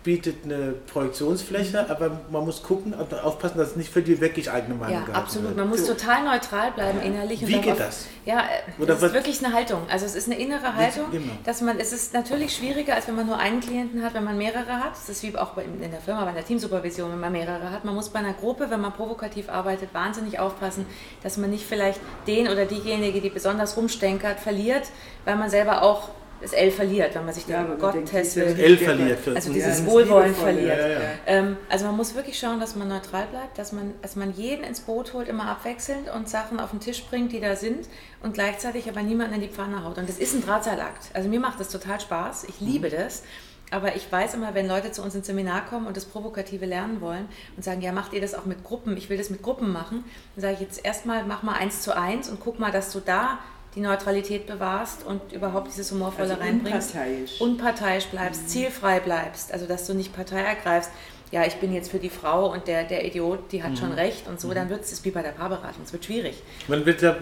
bietet 0.04 0.46
eine 0.46 0.74
Projektionsfläche, 0.92 1.84
mhm. 1.84 1.92
aber 1.92 2.22
man 2.32 2.46
muss 2.46 2.64
gucken 2.64 2.94
und 2.94 3.14
aufpassen, 3.14 3.58
dass 3.58 3.72
es 3.72 3.76
nicht 3.76 3.92
für 3.92 4.02
die 4.02 4.22
wirklich 4.22 4.50
eigene 4.50 4.76
Meinung 4.76 5.04
Ja, 5.08 5.14
absolut. 5.14 5.50
Wird. 5.50 5.58
Man 5.58 5.70
muss 5.70 5.86
so. 5.86 5.94
total 5.94 6.24
neutral 6.24 6.72
bleiben 6.72 7.02
innerlich. 7.02 7.46
Wie 7.46 7.60
geht 7.60 7.80
das? 7.80 8.08
Ja, 8.26 8.46
Oder 8.78 8.94
das 8.94 9.04
ist 9.04 9.14
wirklich 9.14 9.44
eine 9.44 9.54
Haltung. 9.54 9.82
Also 9.90 10.06
es 10.06 10.16
ist 10.16 10.28
eine 10.28 10.40
innere 10.40 10.76
Haltung, 10.76 11.12
genau. 11.12 11.34
dass 11.44 11.62
man, 11.62 11.80
es 11.80 11.92
ist 11.92 12.14
natürlich 12.14 12.56
schwieriger, 12.56 12.96
als 12.96 13.08
wenn 13.08 13.16
man 13.16 13.26
nur 13.26 13.38
einen 13.38 13.60
Klienten 13.60 14.04
hat, 14.04 14.14
wenn 14.14 14.24
man 14.24 14.38
mehrere 14.38 14.80
hat. 14.80 14.92
Das 14.94 15.10
ist 15.10 15.22
wie 15.24 15.36
auch 15.38 15.58
in 15.58 15.92
der 15.92 16.00
Firma, 16.00 16.24
bei 16.24 16.32
der 16.32 16.46
Teamsupervision, 16.46 17.12
wenn 17.12 17.20
man 17.20 17.34
mehrere 17.34 17.72
hat. 17.72 17.84
Man 17.84 17.96
muss 17.96 18.10
bei 18.10 18.20
einer 18.20 18.34
Gruppe, 18.34 18.70
wenn 18.70 18.80
man 18.80 18.94
provokativ 18.94 19.50
arbeitet, 19.50 19.94
wahnsinnig 19.94 20.40
aufpassen, 20.40 20.86
dass 21.24 21.38
man 21.38 21.50
nicht 21.50 21.66
vielleicht 21.66 22.00
den 22.26 22.48
oder 22.48 22.66
diejenige, 22.66 23.20
die 23.20 23.30
besonders 23.30 23.76
rumstenkert, 23.76 24.40
verliert, 24.40 24.84
weil 25.26 25.36
man 25.36 25.50
selber 25.50 25.82
auch 25.82 26.10
das 26.42 26.54
L 26.54 26.72
verliert, 26.72 27.16
wenn 27.16 27.26
man 27.26 27.34
sich 27.34 27.48
ja, 27.48 27.64
den 27.64 27.78
Gottes 27.78 28.36
will. 28.36 28.44
L 28.44 28.78
verliert. 28.78 29.20
Also 29.36 29.52
dieses 29.52 29.86
Wohlwollen 29.86 30.34
verliert. 30.34 30.80
Ja, 30.80 30.88
ja. 30.88 31.00
Ähm, 31.26 31.58
also 31.70 31.86
man 31.86 31.98
muss 31.98 32.16
wirklich 32.16 32.40
schauen, 32.40 32.60
dass 32.60 32.76
man 32.76 32.88
neutral 32.88 33.28
bleibt, 33.28 33.58
dass 33.58 33.72
man, 33.72 33.94
dass 34.02 34.16
man 34.16 34.34
jeden 34.34 34.64
ins 34.64 34.82
Boot 34.82 35.14
holt, 35.14 35.28
immer 35.28 35.46
abwechselnd 35.50 36.10
und 36.14 36.30
Sachen 36.30 36.60
auf 36.60 36.72
den 36.72 36.80
Tisch 36.80 37.04
bringt, 37.06 37.32
die 37.32 37.40
da 37.40 37.56
sind 37.56 37.88
und 38.24 38.34
gleichzeitig 38.34 38.90
aber 38.90 39.02
niemanden 39.02 39.36
in 39.36 39.42
die 39.42 39.50
Pfanne 39.50 39.84
haut. 39.84 39.98
Und 39.98 40.08
das 40.08 40.18
ist 40.18 40.34
ein 40.34 40.42
Drahtseilakt. 40.42 41.10
Also 41.14 41.30
mir 41.30 41.40
macht 41.40 41.60
das 41.60 41.70
total 41.70 42.00
Spaß. 42.00 42.46
Ich 42.46 42.62
liebe 42.62 42.88
mhm. 42.88 42.94
das. 42.94 43.24
Aber 43.72 43.96
ich 43.96 44.12
weiß 44.12 44.34
immer, 44.34 44.56
wenn 44.56 44.68
Leute 44.68 44.92
zu 44.92 45.04
uns 45.04 45.14
ins 45.14 45.28
Seminar 45.28 45.66
kommen 45.66 45.86
und 45.86 45.96
das 45.96 46.06
Provokative 46.06 46.66
lernen 46.66 47.02
wollen 47.02 47.28
und 47.56 47.64
sagen, 47.64 47.82
ja, 47.82 47.92
macht 47.92 48.14
ihr 48.14 48.22
das 48.22 48.34
auch 48.34 48.46
mit 48.46 48.64
Gruppen? 48.64 48.98
Ich 48.98 49.10
will 49.10 49.18
das 49.18 49.30
mit 49.30 49.44
Gruppen 49.44 49.72
machen. 49.72 50.04
Dann 50.36 50.42
sage 50.42 50.54
ich 50.56 50.62
jetzt 50.62 50.84
erstmal, 50.84 51.24
mach 51.24 51.44
mal 51.44 51.54
eins 51.54 51.82
zu 51.82 51.96
eins 51.96 52.30
und 52.30 52.40
guck 52.40 52.60
mal, 52.60 52.72
dass 52.72 52.92
du 52.92 53.00
da 53.00 53.40
die 53.76 53.82
Neutralität 53.82 54.48
bewahrst 54.48 55.06
und 55.06 55.32
überhaupt 55.32 55.68
dieses 55.68 55.92
Humorvolle 55.92 56.32
also 56.32 56.42
reinbringst. 56.42 56.96
Unparteiisch. 56.96 57.42
Unparteiisch 57.42 58.06
bleibst, 58.08 58.44
mhm. 58.44 58.48
zielfrei 58.48 59.00
bleibst. 59.00 59.54
Also, 59.54 59.66
dass 59.68 59.86
du 59.86 59.94
nicht 59.94 60.16
Partei 60.16 60.42
ergreifst 60.42 60.92
ja, 61.32 61.46
ich 61.46 61.56
bin 61.56 61.72
jetzt 61.74 61.92
für 61.92 62.00
die 62.00 62.10
Frau 62.10 62.52
und 62.52 62.68
der, 62.68 62.84
der 62.86 63.06
Idiot, 63.06 63.52
die 63.52 63.62
hat 63.62 63.72
mhm. 63.72 63.76
schon 63.78 63.92
recht 63.92 64.28
und 64.28 64.42
so, 64.42 64.48
mhm. 64.48 64.56
dann 64.56 64.70
wird 64.70 64.84
es 64.84 65.06
wie 65.06 65.12
bei 65.12 65.22
der 65.22 65.30
Paarberatung, 65.30 65.84
es 65.84 65.94
wird 65.94 66.06
schwierig. 66.06 66.42
Man 66.68 66.84
wird 66.86 67.02
ja, 67.04 67.16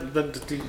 die, 0.50 0.62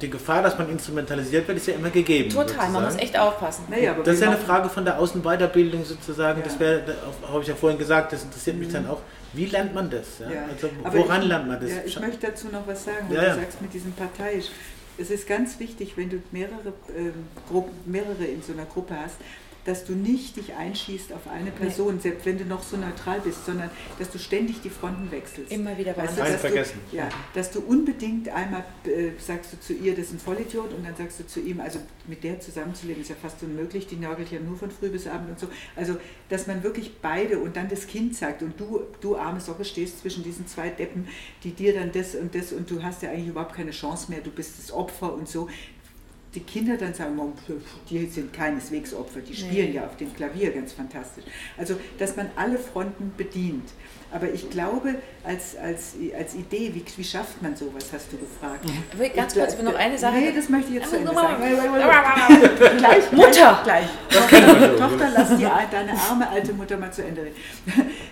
die 0.00 0.10
Gefahr, 0.10 0.42
dass 0.42 0.56
man 0.56 0.70
instrumentalisiert 0.70 1.46
wird, 1.46 1.58
ist 1.58 1.66
ja 1.66 1.74
immer 1.74 1.90
gegeben. 1.90 2.30
Total, 2.30 2.46
sozusagen. 2.46 2.72
man 2.72 2.84
muss 2.84 2.96
echt 2.96 3.18
aufpassen. 3.18 3.64
Naja, 3.68 3.94
das 4.02 4.14
ist 4.14 4.22
ja 4.22 4.28
eine 4.28 4.38
Frage 4.38 4.70
von 4.70 4.84
der 4.84 4.98
Außenweiterbildung 4.98 5.84
sozusagen, 5.84 6.38
ja. 6.40 6.44
das 6.44 6.58
wäre, 6.58 6.82
habe 7.28 7.42
ich 7.42 7.48
ja 7.48 7.54
vorhin 7.54 7.78
gesagt, 7.78 8.12
das 8.12 8.24
interessiert 8.24 8.56
mich 8.56 8.68
mhm. 8.68 8.72
dann 8.72 8.88
auch. 8.88 9.00
Wie 9.34 9.44
lernt 9.44 9.74
man 9.74 9.90
das? 9.90 10.18
Ja? 10.20 10.30
Ja. 10.30 10.44
Also, 10.50 10.70
woran 10.92 11.22
ich, 11.22 11.28
lernt 11.28 11.48
man 11.48 11.60
das? 11.60 11.70
ich 11.84 12.00
möchte 12.00 12.28
dazu 12.28 12.48
noch 12.48 12.66
was 12.66 12.84
sagen, 12.84 13.06
was 13.10 13.18
du 13.18 13.34
sagst 13.34 13.60
mit 13.60 13.74
diesem 13.74 13.92
parteiisch. 13.92 14.46
Es 14.98 15.10
ist 15.10 15.26
ganz 15.26 15.58
wichtig, 15.58 15.96
wenn 15.96 16.08
du 16.08 16.22
mehrere, 16.32 16.68
äh, 16.88 17.10
Gruppen, 17.48 17.74
mehrere 17.84 18.24
in 18.24 18.42
so 18.42 18.52
einer 18.52 18.64
Gruppe 18.64 18.98
hast, 18.98 19.16
dass 19.66 19.84
du 19.84 19.94
nicht 19.94 20.36
dich 20.36 20.54
einschießt 20.54 21.12
auf 21.12 21.26
eine 21.26 21.50
Person, 21.50 21.96
nee. 21.96 22.00
selbst 22.00 22.24
wenn 22.24 22.38
du 22.38 22.44
noch 22.44 22.62
so 22.62 22.76
neutral 22.76 23.20
bist, 23.20 23.44
sondern 23.44 23.68
dass 23.98 24.10
du 24.10 24.18
ständig 24.18 24.60
die 24.62 24.70
Fronten 24.70 25.10
wechselst. 25.10 25.50
Immer 25.50 25.76
wieder 25.76 25.96
weißt 25.96 26.16
du, 26.16 26.22
dass 26.22 26.40
vergessen. 26.40 26.78
Du, 26.90 26.96
ja, 26.96 27.08
dass 27.34 27.50
du 27.50 27.60
unbedingt 27.60 28.28
einmal 28.28 28.64
äh, 28.84 29.10
sagst 29.18 29.52
du 29.52 29.60
zu 29.60 29.72
ihr, 29.72 29.96
das 29.96 30.06
ist 30.06 30.12
ein 30.12 30.18
Vollidiot 30.20 30.72
und 30.72 30.86
dann 30.86 30.94
sagst 30.94 31.18
du 31.18 31.26
zu 31.26 31.40
ihm, 31.40 31.60
also 31.60 31.80
mit 32.06 32.22
der 32.22 32.38
zusammenzuleben 32.38 33.02
ist 33.02 33.08
ja 33.08 33.16
fast 33.20 33.42
unmöglich, 33.42 33.88
die 33.88 33.96
nörgelt 33.96 34.30
ja 34.30 34.38
nur 34.38 34.56
von 34.56 34.70
früh 34.70 34.88
bis 34.88 35.08
abend 35.08 35.30
und 35.30 35.40
so. 35.40 35.48
Also, 35.74 35.96
dass 36.28 36.46
man 36.46 36.62
wirklich 36.62 36.98
beide 37.02 37.40
und 37.40 37.56
dann 37.56 37.68
das 37.68 37.88
Kind 37.88 38.14
sagt 38.14 38.42
und 38.42 38.58
du, 38.60 38.82
du 39.00 39.16
arme 39.16 39.40
Socke 39.40 39.64
stehst 39.64 40.00
zwischen 40.00 40.22
diesen 40.22 40.46
zwei 40.46 40.68
Deppen, 40.68 41.08
die 41.42 41.50
dir 41.50 41.74
dann 41.74 41.90
das 41.90 42.14
und 42.14 42.36
das 42.36 42.52
und 42.52 42.70
du 42.70 42.84
hast 42.84 43.02
ja 43.02 43.10
eigentlich 43.10 43.28
überhaupt 43.28 43.56
keine 43.56 43.72
Chance 43.72 44.10
mehr, 44.10 44.20
du 44.20 44.30
bist 44.30 44.58
das 44.58 44.72
Opfer 44.72 45.12
und 45.12 45.28
so 45.28 45.48
die 46.36 46.40
Kinder 46.40 46.76
dann 46.76 46.94
sagen, 46.94 47.18
die 47.90 48.06
sind 48.06 48.32
keineswegs 48.32 48.94
Opfer, 48.94 49.20
die 49.20 49.34
spielen 49.34 49.70
nee. 49.70 49.76
ja 49.76 49.86
auf 49.86 49.96
dem 49.96 50.14
Klavier 50.14 50.52
ganz 50.52 50.72
fantastisch. 50.72 51.24
Also, 51.56 51.76
dass 51.98 52.14
man 52.16 52.30
alle 52.36 52.58
Fronten 52.58 53.12
bedient. 53.16 53.70
Aber 54.12 54.32
ich 54.32 54.48
glaube, 54.50 54.96
als, 55.24 55.56
als, 55.56 55.94
als 56.16 56.34
Idee, 56.34 56.72
wie, 56.74 56.84
wie 56.96 57.04
schafft 57.04 57.42
man 57.42 57.56
sowas, 57.56 57.86
hast 57.92 58.12
du 58.12 58.18
gefragt. 58.18 58.64
Mhm. 58.64 59.14
Ganz 59.14 59.34
kurz, 59.34 59.54
ich 59.54 59.58
will 59.58 59.64
noch 59.64 59.74
eine 59.74 59.98
Sache. 59.98 60.16
Nee, 60.16 60.32
das 60.32 60.48
möchte 60.48 60.68
ich 60.68 60.74
jetzt 60.76 60.90
zu 60.90 60.98
Ende 60.98 61.12
sagen. 61.12 61.42
gleich, 62.78 63.12
Mutter! 63.12 63.60
Gleich. 63.64 63.88
Tochter, 64.08 64.76
Tochter, 64.76 65.08
lass 65.12 65.36
die, 65.36 65.46
deine 65.70 65.92
arme 65.92 66.28
alte 66.28 66.52
Mutter 66.52 66.76
mal 66.76 66.92
zu 66.92 67.02
Ende 67.02 67.22
reden. 67.22 67.36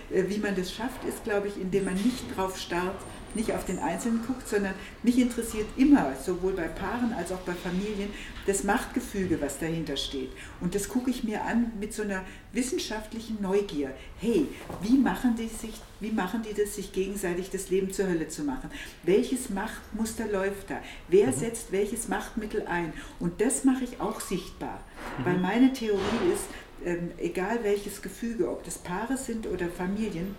Wie 0.29 0.37
man 0.37 0.55
das 0.55 0.73
schafft, 0.73 1.03
ist, 1.07 1.23
glaube 1.23 1.47
ich, 1.47 1.59
indem 1.61 1.85
man 1.85 1.93
nicht 1.93 2.35
drauf 2.35 2.57
starrt, 2.59 2.97
nicht 3.35 3.51
auf 3.51 3.65
den 3.65 3.79
Einzelnen 3.79 4.25
guckt, 4.25 4.47
sondern 4.47 4.73
mich 5.03 5.17
interessiert 5.19 5.67
immer, 5.77 6.13
sowohl 6.23 6.53
bei 6.53 6.67
Paaren 6.67 7.13
als 7.13 7.31
auch 7.31 7.39
bei 7.39 7.53
Familien, 7.53 8.09
das 8.45 8.63
Machtgefüge, 8.63 9.41
was 9.41 9.59
dahinter 9.59 9.97
steht. 9.97 10.31
Und 10.61 10.75
das 10.75 10.87
gucke 10.87 11.09
ich 11.09 11.23
mir 11.23 11.43
an 11.43 11.71
mit 11.79 11.93
so 11.93 12.03
einer 12.03 12.23
wissenschaftlichen 12.53 13.41
Neugier. 13.41 13.91
Hey, 14.19 14.47
wie 14.81 14.97
machen 14.97 15.35
die 15.35 15.47
sich, 15.47 15.81
wie 15.99 16.11
machen 16.11 16.43
die 16.43 16.53
das, 16.53 16.75
sich 16.75 16.91
gegenseitig 16.91 17.49
das 17.49 17.69
Leben 17.69 17.91
zur 17.91 18.07
Hölle 18.07 18.27
zu 18.27 18.43
machen? 18.43 18.69
Welches 19.03 19.49
Machtmuster 19.49 20.27
läuft 20.27 20.69
da? 20.69 20.79
Wer 21.07 21.27
mhm. 21.27 21.33
setzt 21.33 21.71
welches 21.71 22.07
Machtmittel 22.07 22.65
ein? 22.67 22.93
Und 23.19 23.41
das 23.41 23.63
mache 23.63 23.83
ich 23.83 23.99
auch 23.99 24.21
sichtbar. 24.21 24.79
Mhm. 25.17 25.25
Weil 25.25 25.37
meine 25.37 25.73
Theorie 25.73 26.31
ist, 26.33 26.45
ähm, 26.85 27.11
egal 27.17 27.63
welches 27.63 28.01
Gefüge, 28.01 28.49
ob 28.49 28.63
das 28.63 28.77
Paare 28.77 29.17
sind 29.17 29.47
oder 29.47 29.67
Familien, 29.69 30.35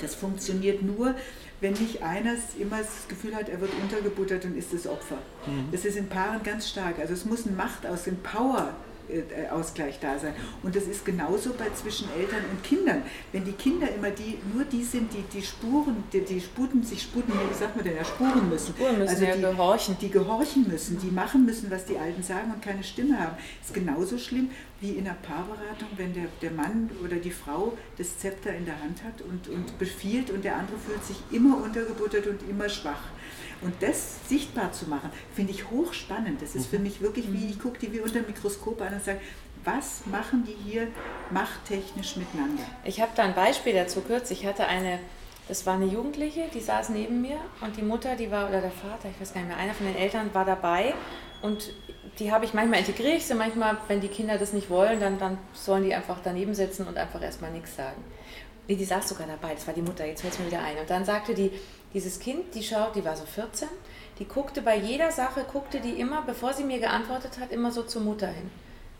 das 0.00 0.14
funktioniert 0.14 0.82
nur, 0.82 1.14
wenn 1.60 1.74
nicht 1.74 2.02
einer 2.02 2.34
immer 2.58 2.78
das 2.78 3.08
Gefühl 3.08 3.34
hat, 3.34 3.48
er 3.48 3.60
wird 3.60 3.70
untergebuttert 3.82 4.44
und 4.44 4.56
ist 4.56 4.72
das 4.72 4.86
Opfer. 4.86 5.16
Mhm. 5.46 5.68
Das 5.72 5.84
ist 5.84 5.96
in 5.96 6.08
Paaren 6.08 6.42
ganz 6.42 6.68
stark. 6.68 6.98
Also 6.98 7.12
es 7.12 7.24
muss 7.24 7.46
ein 7.46 7.56
Macht 7.56 7.86
aus 7.86 8.04
dem 8.04 8.16
Power 8.18 8.74
Ausgleich 9.50 9.98
da 10.00 10.18
sein. 10.18 10.34
Und 10.62 10.74
das 10.76 10.84
ist 10.84 11.04
genauso 11.04 11.52
bei 11.54 11.70
zwischen 11.74 12.08
Eltern 12.18 12.44
und 12.50 12.62
Kindern. 12.62 13.02
Wenn 13.32 13.44
die 13.44 13.52
Kinder 13.52 13.88
immer 13.94 14.10
die, 14.10 14.38
nur 14.54 14.64
die 14.64 14.82
sind, 14.82 15.12
die 15.12 15.22
die 15.32 15.42
Spuren, 15.42 16.04
die, 16.12 16.20
die 16.20 16.40
sputen, 16.40 16.82
sich 16.82 17.02
sputen, 17.02 17.32
wie 17.32 17.54
sagt 17.54 17.76
man 17.76 17.84
denn, 17.84 17.96
ja, 17.96 18.04
spuren 18.04 18.48
müssen. 18.48 18.74
Spuren 18.74 18.98
müssen 18.98 19.08
also 19.08 19.24
ja 19.24 19.36
die, 19.36 19.42
gehorchen. 19.42 19.96
Die 20.00 20.10
gehorchen 20.10 20.68
müssen, 20.68 20.98
die 20.98 21.10
machen 21.10 21.44
müssen, 21.44 21.70
was 21.70 21.84
die 21.84 21.98
Alten 21.98 22.22
sagen 22.22 22.52
und 22.52 22.62
keine 22.62 22.82
Stimme 22.82 23.18
haben. 23.18 23.36
Ist 23.62 23.74
genauso 23.74 24.18
schlimm 24.18 24.50
wie 24.80 24.92
in 24.92 25.06
einer 25.06 25.16
Paarberatung, 25.16 25.88
wenn 25.96 26.14
der, 26.14 26.26
der 26.40 26.50
Mann 26.50 26.90
oder 27.04 27.16
die 27.16 27.30
Frau 27.30 27.76
das 27.98 28.18
Zepter 28.18 28.54
in 28.54 28.64
der 28.64 28.80
Hand 28.80 29.04
hat 29.04 29.20
und, 29.22 29.48
und 29.48 29.78
befiehlt 29.78 30.30
und 30.30 30.44
der 30.44 30.56
andere 30.56 30.78
fühlt 30.78 31.04
sich 31.04 31.16
immer 31.30 31.62
untergebuttert 31.62 32.26
und 32.26 32.40
immer 32.48 32.68
schwach. 32.68 33.02
Und 33.62 33.74
das 33.80 34.28
sichtbar 34.28 34.72
zu 34.72 34.88
machen, 34.88 35.10
finde 35.34 35.52
ich 35.52 35.70
hochspannend. 35.70 36.40
Das 36.40 36.54
ist 36.54 36.66
für 36.66 36.78
mhm. 36.78 36.84
mich 36.84 37.00
wirklich 37.00 37.30
wie, 37.32 37.50
ich 37.50 37.58
gucke 37.58 37.78
die 37.78 37.92
wie 37.92 38.00
unter 38.00 38.20
dem 38.20 38.26
Mikroskop 38.26 38.80
an 38.80 38.94
und 38.94 39.04
sage, 39.04 39.20
was 39.64 40.06
machen 40.06 40.44
die 40.44 40.70
hier 40.70 40.88
machttechnisch 41.30 42.16
miteinander? 42.16 42.62
Ich 42.84 43.00
habe 43.00 43.12
da 43.14 43.24
ein 43.24 43.34
Beispiel 43.34 43.74
dazu 43.74 44.00
kürzlich. 44.00 44.42
Ich 44.42 44.46
hatte 44.46 44.66
eine, 44.66 44.98
das 45.48 45.66
war 45.66 45.74
eine 45.74 45.84
Jugendliche, 45.84 46.44
die 46.54 46.60
saß 46.60 46.88
neben 46.90 47.20
mir 47.20 47.36
und 47.60 47.76
die 47.76 47.82
Mutter, 47.82 48.16
die 48.16 48.30
war, 48.30 48.48
oder 48.48 48.62
der 48.62 48.70
Vater, 48.70 49.10
ich 49.14 49.20
weiß 49.20 49.34
gar 49.34 49.40
nicht 49.42 49.48
mehr, 49.48 49.58
einer 49.58 49.74
von 49.74 49.86
den 49.86 49.96
Eltern 49.96 50.30
war 50.32 50.46
dabei 50.46 50.94
und 51.42 51.72
die 52.18 52.32
habe 52.32 52.44
ich 52.44 52.54
manchmal 52.54 52.80
integriere 52.80 53.16
ich 53.16 53.26
sie, 53.26 53.34
manchmal, 53.34 53.76
wenn 53.88 54.00
die 54.00 54.08
Kinder 54.08 54.38
das 54.38 54.52
nicht 54.52 54.70
wollen, 54.70 55.00
dann, 55.00 55.18
dann 55.18 55.38
sollen 55.52 55.84
die 55.84 55.94
einfach 55.94 56.18
daneben 56.22 56.54
sitzen 56.54 56.86
und 56.86 56.96
einfach 56.96 57.22
erstmal 57.22 57.50
nichts 57.50 57.76
sagen. 57.76 58.02
Nee, 58.68 58.76
die 58.76 58.84
saß 58.84 59.08
sogar 59.08 59.26
dabei, 59.26 59.54
das 59.54 59.66
war 59.66 59.74
die 59.74 59.82
Mutter, 59.82 60.06
jetzt 60.06 60.20
fällt 60.20 60.34
es 60.34 60.38
mir 60.38 60.46
wieder 60.46 60.62
ein. 60.62 60.78
Und 60.78 60.88
dann 60.88 61.04
sagte 61.04 61.34
die, 61.34 61.50
dieses 61.94 62.20
Kind, 62.20 62.54
die 62.54 62.62
schaut, 62.62 62.94
die 62.94 63.04
war 63.04 63.16
so 63.16 63.24
14, 63.24 63.68
die 64.18 64.26
guckte 64.26 64.62
bei 64.62 64.76
jeder 64.76 65.10
Sache, 65.10 65.44
guckte 65.50 65.80
die 65.80 66.00
immer, 66.00 66.22
bevor 66.22 66.52
sie 66.52 66.64
mir 66.64 66.78
geantwortet 66.78 67.38
hat, 67.40 67.52
immer 67.52 67.72
so 67.72 67.82
zur 67.82 68.02
Mutter 68.02 68.28
hin. 68.28 68.50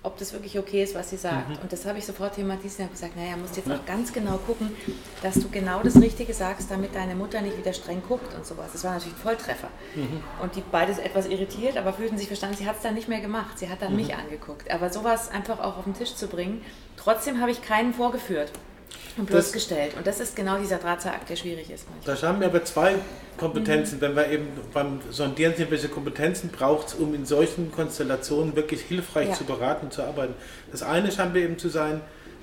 Ob 0.02 0.16
das 0.16 0.32
wirklich 0.32 0.58
okay 0.58 0.82
ist, 0.82 0.94
was 0.94 1.10
sie 1.10 1.18
sagt. 1.18 1.50
Mhm. 1.50 1.58
Und 1.62 1.72
das 1.74 1.84
habe 1.84 1.98
ich 1.98 2.06
sofort 2.06 2.34
thematisiert 2.34 2.88
und 2.88 2.94
gesagt, 2.94 3.16
naja, 3.16 3.36
musst 3.36 3.58
jetzt 3.58 3.70
auch 3.70 3.84
ganz 3.84 4.14
genau 4.14 4.38
gucken, 4.38 4.74
dass 5.22 5.34
du 5.34 5.50
genau 5.50 5.82
das 5.82 6.00
Richtige 6.00 6.32
sagst, 6.32 6.70
damit 6.70 6.94
deine 6.94 7.14
Mutter 7.14 7.42
nicht 7.42 7.58
wieder 7.58 7.74
streng 7.74 8.00
guckt 8.08 8.34
und 8.34 8.46
sowas. 8.46 8.70
Das 8.72 8.82
war 8.82 8.94
natürlich 8.94 9.12
ein 9.12 9.20
Volltreffer. 9.20 9.68
Mhm. 9.94 10.22
Und 10.42 10.56
die 10.56 10.62
beide 10.72 10.92
etwas 10.92 11.26
irritiert, 11.26 11.76
aber 11.76 11.92
fühlten 11.92 12.16
sich 12.16 12.28
verstanden, 12.28 12.56
sie 12.56 12.66
hat 12.66 12.76
es 12.76 12.82
dann 12.82 12.94
nicht 12.94 13.08
mehr 13.08 13.20
gemacht. 13.20 13.58
Sie 13.58 13.68
hat 13.68 13.82
dann 13.82 13.90
mhm. 13.90 13.96
mich 13.96 14.14
angeguckt. 14.14 14.70
Aber 14.70 14.90
sowas 14.90 15.30
einfach 15.30 15.58
auch 15.60 15.76
auf 15.76 15.84
den 15.84 15.92
Tisch 15.92 16.14
zu 16.14 16.28
bringen. 16.28 16.62
Trotzdem 16.96 17.38
habe 17.38 17.50
ich 17.50 17.60
keinen 17.60 17.92
vorgeführt 17.92 18.52
und 19.16 19.26
bloßgestellt. 19.26 19.96
Und 19.96 20.06
das 20.06 20.20
ist 20.20 20.36
genau 20.36 20.58
dieser 20.58 20.78
Drahtseilakt, 20.78 21.28
der 21.28 21.36
schwierig 21.36 21.70
ist. 21.70 21.86
Manchmal. 21.90 22.16
Da 22.16 22.28
haben 22.28 22.40
wir 22.40 22.46
aber 22.48 22.64
zwei 22.64 22.96
Kompetenzen. 23.36 23.96
Mhm. 23.96 24.00
Wenn 24.02 24.16
wir 24.16 24.28
eben 24.28 24.48
beim 24.72 25.00
Sondieren 25.10 25.54
sind, 25.56 25.70
welche 25.70 25.88
Kompetenzen 25.88 26.50
braucht 26.50 26.88
es, 26.88 26.94
um 26.94 27.14
in 27.14 27.26
solchen 27.26 27.72
Konstellationen 27.72 28.56
wirklich 28.56 28.82
hilfreich 28.82 29.28
ja. 29.28 29.34
zu 29.34 29.44
beraten 29.44 29.86
und 29.86 29.92
zu 29.92 30.02
arbeiten. 30.02 30.34
Das 30.70 30.82
eine 30.82 31.10
scheint 31.10 31.32
mir 31.32 31.40
eben 31.40 31.58
zu 31.58 31.68
sein, 31.68 32.00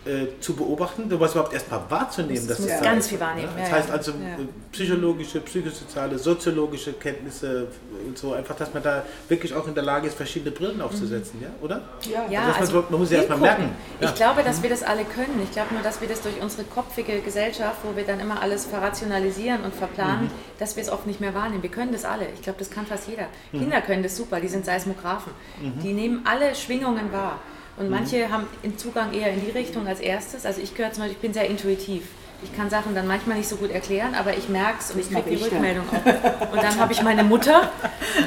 äh, 0.08 0.39
zu 0.39 0.56
beobachten, 0.56 1.10
sowas 1.10 1.32
überhaupt 1.32 1.54
erstmal 1.54 1.82
wahrzunehmen. 1.89 2.48
Das 2.48 2.65
das 2.65 2.82
ganz 2.82 3.08
viel 3.08 3.20
wahrnehmen. 3.20 3.50
Ja? 3.58 3.63
Das 3.63 3.72
heißt 3.72 3.91
also 3.91 4.12
ja. 4.12 4.43
Äh, 4.43 4.48
psychologische, 4.72 5.41
psychosoziale, 5.41 6.17
soziologische 6.17 6.93
Kenntnisse 6.93 7.67
und 8.06 8.17
so, 8.17 8.34
einfach, 8.34 8.56
dass 8.56 8.74
man 8.74 8.84
da 8.84 9.04
wirklich 9.28 9.54
auch 9.54 9.67
in 9.67 9.74
der 9.74 9.84
Lage 9.84 10.08
ist, 10.08 10.15
verschiedene 10.15 10.52
Brillen 10.52 10.82
aufzusetzen, 10.82 11.39
mhm. 11.39 11.46
ja, 11.46 11.50
oder? 11.62 11.82
Ja, 12.10 12.26
ja 12.30 12.46
also 12.48 12.60
also 12.60 12.82
man, 12.82 12.91
man, 12.91 13.00
muss 13.00 13.12
ja 13.12 13.17
erstmal 13.17 13.39
merken. 13.39 13.70
Ich 14.00 14.15
glaube, 14.15 14.43
dass 14.43 14.62
wir 14.62 14.70
das 14.70 14.84
alle 14.84 15.04
können. 15.04 15.41
Ich 15.43 15.52
glaube 15.52 15.74
nur, 15.74 15.84
dass 15.84 16.02
wir 16.02 16.08
das 16.08 16.22
durch 16.22 16.39
unsere 16.41 16.63
kopfige 16.63 17.20
Gesellschaft, 17.22 17.78
wo 17.84 17.96
wir 17.96 18.06
dann 18.06 18.20
immer 18.20 18.41
alles 18.41 18.65
verrationalisieren 18.65 19.63
und 19.63 19.74
verplanen, 19.74 20.26
mhm. 20.26 20.32
dass 20.60 20.76
wir 20.76 20.84
es 20.84 20.89
oft 20.89 21.08
nicht 21.08 21.22
mehr 21.22 21.34
wahrnehmen. 21.34 21.63
Wir 21.63 21.72
können 21.72 21.91
das 21.91 22.06
alle. 22.06 22.28
Ich 22.34 22.41
glaube, 22.41 22.60
das 22.60 22.70
kann 22.70 22.86
fast 22.86 23.08
jeder. 23.08 23.28
Mhm. 23.52 23.60
Kinder 23.60 23.82
können 23.82 24.04
das 24.04 24.15
super, 24.15 24.39
die 24.39 24.48
sind 24.48 24.65
Seismographen. 24.65 25.32
Mhm. 25.62 25.82
Die 25.82 25.93
nehmen 25.93 26.22
alle 26.26 26.56
Schwingungen 26.56 27.12
wahr. 27.12 27.39
Und 27.78 27.86
mhm. 27.86 27.92
manche 27.92 28.32
haben 28.32 28.46
einen 28.63 28.78
Zugang 28.78 29.13
eher 29.13 29.32
in 29.32 29.46
die 29.46 29.52
Richtung 29.52 29.88
als 29.88 30.00
erstes. 30.00 30.46
Also 30.46 30.62
ich 30.62 30.74
gehöre 30.74 30.92
zum 30.92 31.04
Beispiel, 31.04 31.16
ich 31.16 31.22
bin 31.22 31.34
sehr 31.34 31.48
intuitiv. 31.48 32.04
Ich 32.44 32.56
kann 32.56 32.70
Sachen 32.70 32.94
dann 32.94 33.08
manchmal 33.08 33.38
nicht 33.38 33.50
so 33.50 33.56
gut 33.56 33.72
erklären, 33.72 34.13
aber 34.13 34.38
ich 34.38 34.48
merke 34.48 34.78
es 34.80 34.92
und 34.92 35.00
ich 35.00 35.10
kriege 35.10 35.28
die 35.28 35.44
Rückmeldung 35.44 35.86
auch. 35.90 36.52
Und 36.52 36.62
dann 36.62 36.80
habe 36.80 36.94
ich 36.94 37.02
meine 37.02 37.24
Mutter, 37.24 37.72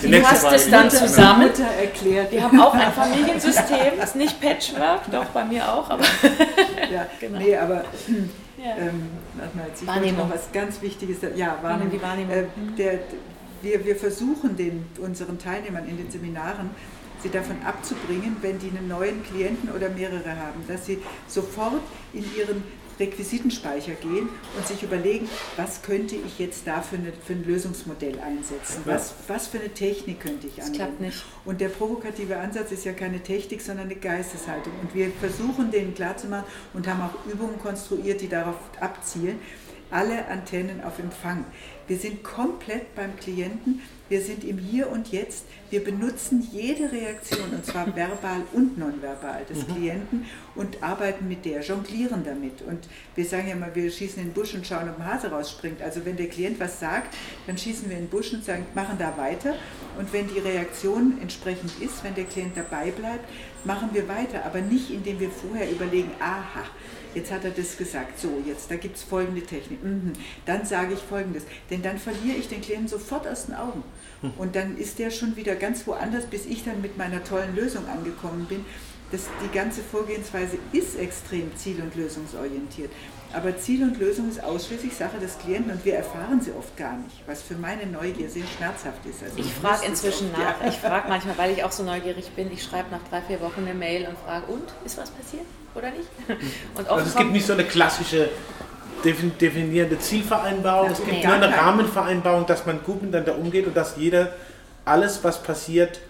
die, 0.03 0.09
die 0.09 0.21
fasst 0.21 0.51
es 0.53 0.69
dann 0.69 0.91
zusammen. 0.91 1.47
Mutter 1.47 1.69
erklärt. 1.81 2.33
Wir 2.33 2.43
haben 2.43 2.61
auch 2.61 2.75
ein 2.75 2.93
Familiensystem, 2.93 4.01
ist 4.03 4.17
nicht 4.17 4.41
Patchwork, 4.41 5.03
doch 5.13 5.27
bei 5.27 5.45
mir 5.45 5.73
auch, 5.73 5.89
aber. 5.91 6.03
ja, 6.93 7.07
genau. 7.21 7.39
Nee, 7.39 7.57
aber. 7.57 7.85
Ja. 8.59 8.77
Ähm, 8.79 9.11
mal, 9.55 9.69
jetzt, 9.69 9.83
ich 9.83 9.89
Wahrnehmung. 9.89 10.29
noch 10.29 10.35
was 10.35 10.51
ganz 10.53 10.83
Wichtiges. 10.83 11.19
Ja, 11.37 11.59
Wahrnehmung. 11.63 11.93
Die 11.93 12.03
Wahrnehmung. 12.03 12.35
Äh, 12.35 12.45
der, 12.77 12.99
wir, 13.63 13.85
wir 13.85 13.97
versuchen 13.97 14.57
den, 14.57 14.87
unseren 15.01 15.39
Teilnehmern 15.39 15.87
in 15.87 15.99
den 15.99 16.11
Seminaren 16.11 16.71
sie 17.23 17.31
davon 17.31 17.63
abzubringen, 17.63 18.37
wenn 18.41 18.59
die 18.59 18.69
einen 18.69 18.89
neuen 18.89 19.23
Klienten 19.23 19.71
oder 19.71 19.89
mehrere 19.89 20.37
haben, 20.37 20.65
dass 20.67 20.87
sie 20.87 20.99
sofort 21.29 21.83
in 22.13 22.25
ihren 22.37 22.63
Requisitenspeicher 23.01 23.95
gehen 23.95 24.29
und 24.57 24.67
sich 24.67 24.83
überlegen, 24.83 25.29
was 25.57 25.83
könnte 25.83 26.17
ich 26.17 26.39
jetzt 26.39 26.67
da 26.67 26.83
für, 26.83 26.97
eine, 26.97 27.13
für 27.13 27.33
ein 27.33 27.45
Lösungsmodell 27.45 28.21
einsetzen? 28.21 28.83
Was, 28.85 29.15
was 29.27 29.49
für 29.49 29.59
eine 29.59 29.71
Technik 29.71 30.21
könnte 30.21 30.47
ich 30.47 30.61
anwenden? 30.61 30.79
Das 30.79 30.87
klappt 30.87 31.01
nicht. 31.01 31.25
Und 31.47 31.61
der 31.61 31.71
provokative 31.71 32.37
Ansatz 32.37 32.71
ist 32.73 32.85
ja 32.85 32.93
keine 32.93 33.21
Technik, 33.21 33.63
sondern 33.63 33.87
eine 33.87 33.97
Geisteshaltung. 33.97 34.75
Und 34.83 34.95
wir 34.95 35.11
versuchen 35.19 35.71
denen 35.71 35.95
klarzumachen 35.95 36.45
und 36.75 36.87
haben 36.87 37.01
auch 37.01 37.33
Übungen 37.33 37.59
konstruiert, 37.59 38.21
die 38.21 38.29
darauf 38.29 38.57
abzielen, 38.81 39.39
alle 39.91 40.27
Antennen 40.29 40.85
auf 40.85 40.99
Empfang. 40.99 41.45
Wir 41.91 41.99
sind 41.99 42.23
komplett 42.23 42.95
beim 42.95 43.17
Klienten, 43.17 43.83
wir 44.09 44.21
sind 44.21 44.45
im 44.45 44.59
Hier 44.59 44.89
und 44.93 45.11
Jetzt, 45.11 45.47
wir 45.71 45.83
benutzen 45.83 46.49
jede 46.53 46.93
Reaktion, 46.93 47.51
und 47.51 47.67
zwar 47.67 47.85
verbal 47.97 48.43
und 48.53 48.79
nonverbal 48.79 49.45
des 49.47 49.67
mhm. 49.67 49.75
Klienten 49.75 50.27
und 50.55 50.81
arbeiten 50.85 51.27
mit 51.27 51.45
der, 51.45 51.63
jonglieren 51.63 52.23
damit. 52.25 52.63
Und 52.63 52.79
wir 53.17 53.25
sagen 53.25 53.49
ja 53.49 53.57
mal, 53.57 53.75
wir 53.75 53.91
schießen 53.91 54.23
in 54.23 54.29
den 54.29 54.35
Busch 54.35 54.55
und 54.55 54.65
schauen, 54.65 54.89
ob 54.89 55.01
ein 55.01 55.05
Hase 55.05 55.33
rausspringt. 55.33 55.83
Also 55.83 56.05
wenn 56.05 56.17
der 56.17 56.29
Klient 56.29 56.61
was 56.61 56.79
sagt, 56.79 57.13
dann 57.49 57.59
schießen 57.59 57.91
wir 57.91 57.97
in 57.97 58.05
den 58.05 58.09
Busch 58.09 58.33
und 58.33 58.45
sagen, 58.45 58.65
machen 58.73 58.95
da 58.97 59.17
weiter. 59.17 59.57
Und 59.99 60.13
wenn 60.13 60.29
die 60.29 60.39
Reaktion 60.39 61.19
entsprechend 61.21 61.73
ist, 61.81 62.05
wenn 62.05 62.15
der 62.15 62.27
Klient 62.27 62.57
dabei 62.57 62.93
bleibt, 62.93 63.29
machen 63.65 63.89
wir 63.93 64.07
weiter, 64.07 64.45
aber 64.45 64.61
nicht 64.61 64.91
indem 64.91 65.19
wir 65.19 65.31
vorher 65.31 65.69
überlegen, 65.69 66.13
aha, 66.21 66.63
jetzt 67.15 67.31
hat 67.33 67.45
er 67.45 67.51
das 67.51 67.77
gesagt, 67.77 68.19
so, 68.19 68.43
jetzt, 68.47 68.71
da 68.71 68.77
gibt 68.77 68.97
es 68.97 69.03
folgende 69.03 69.43
Technik, 69.43 69.83
mhm. 69.83 70.13
dann 70.47 70.65
sage 70.65 70.95
ich 70.95 71.01
folgendes, 71.01 71.45
denn 71.71 71.83
dann 71.83 71.99
verliere 71.99 72.37
ich 72.37 72.49
den 72.49 72.61
Klienten 72.61 72.89
sofort 72.89 73.27
aus 73.27 73.47
den 73.47 73.55
Augen. 73.55 73.83
Hm. 74.21 74.33
Und 74.37 74.55
dann 74.57 74.77
ist 74.77 74.99
der 74.99 75.11
schon 75.11 75.37
wieder 75.37 75.55
ganz 75.55 75.87
woanders, 75.87 76.27
bis 76.27 76.47
ich 76.47 76.65
dann 76.65 76.83
mit 76.83 76.99
meiner 76.99 77.25
tollen 77.25 77.55
Lösung 77.57 77.87
angekommen 77.89 78.47
bin. 78.47 78.65
Das, 79.11 79.23
die 79.43 79.55
ganze 79.55 79.83
Vorgehensweise 79.83 80.59
ist 80.73 80.97
extrem 80.99 81.55
ziel- 81.57 81.83
und 81.83 81.95
lösungsorientiert. 81.97 82.91
Aber 83.33 83.57
Ziel 83.57 83.85
und 83.85 83.99
Lösung 83.99 84.29
ist 84.29 84.43
ausschließlich 84.43 84.97
Sache 84.97 85.19
des 85.21 85.39
Klienten 85.39 85.71
und 85.73 85.85
wir 85.85 85.95
erfahren 85.95 86.41
sie 86.41 86.51
oft 86.53 86.77
gar 86.77 86.97
nicht, 86.97 87.23
was 87.27 87.43
für 87.43 87.55
meine 87.55 87.87
Neugier 87.87 88.29
sehr 88.29 88.43
schmerzhaft 88.57 89.07
ist. 89.09 89.23
Also 89.23 89.39
ich 89.39 89.53
frage 89.53 89.87
inzwischen 89.87 90.33
nach. 90.33 90.61
Ja. 90.61 90.69
Ich 90.69 90.79
frage 90.79 91.09
manchmal, 91.09 91.39
weil 91.39 91.53
ich 91.53 91.63
auch 91.63 91.71
so 91.71 91.85
neugierig 91.85 92.31
bin, 92.31 92.53
ich 92.53 92.63
schreibe 92.63 92.91
nach 92.91 93.01
drei, 93.09 93.23
vier 93.23 93.41
Wochen 93.41 93.61
eine 93.61 93.75
Mail 93.75 94.09
und 94.09 94.19
frage, 94.19 94.47
und, 94.47 94.65
ist 94.85 94.99
was 94.99 95.11
passiert 95.11 95.45
oder 95.77 95.91
nicht? 95.91 96.09
also 96.89 97.07
es 97.07 97.15
gibt 97.15 97.31
nicht 97.31 97.47
so 97.47 97.53
eine 97.53 97.65
klassische 97.65 98.31
definierende 99.05 99.99
Zielvereinbarung, 99.99 100.87
ja, 100.87 100.93
es 100.93 101.05
gibt 101.05 101.25
nur 101.25 101.35
eine 101.35 101.57
Rahmenvereinbarung, 101.57 102.47
dass 102.47 102.67
man 102.67 102.83
gut 102.83 103.03
miteinander 103.03 103.39
umgeht 103.39 103.67
und 103.67 103.77
dass 103.77 103.97
jeder 103.97 104.33
alles, 104.85 105.23
was 105.23 105.43
passiert, 105.43 106.01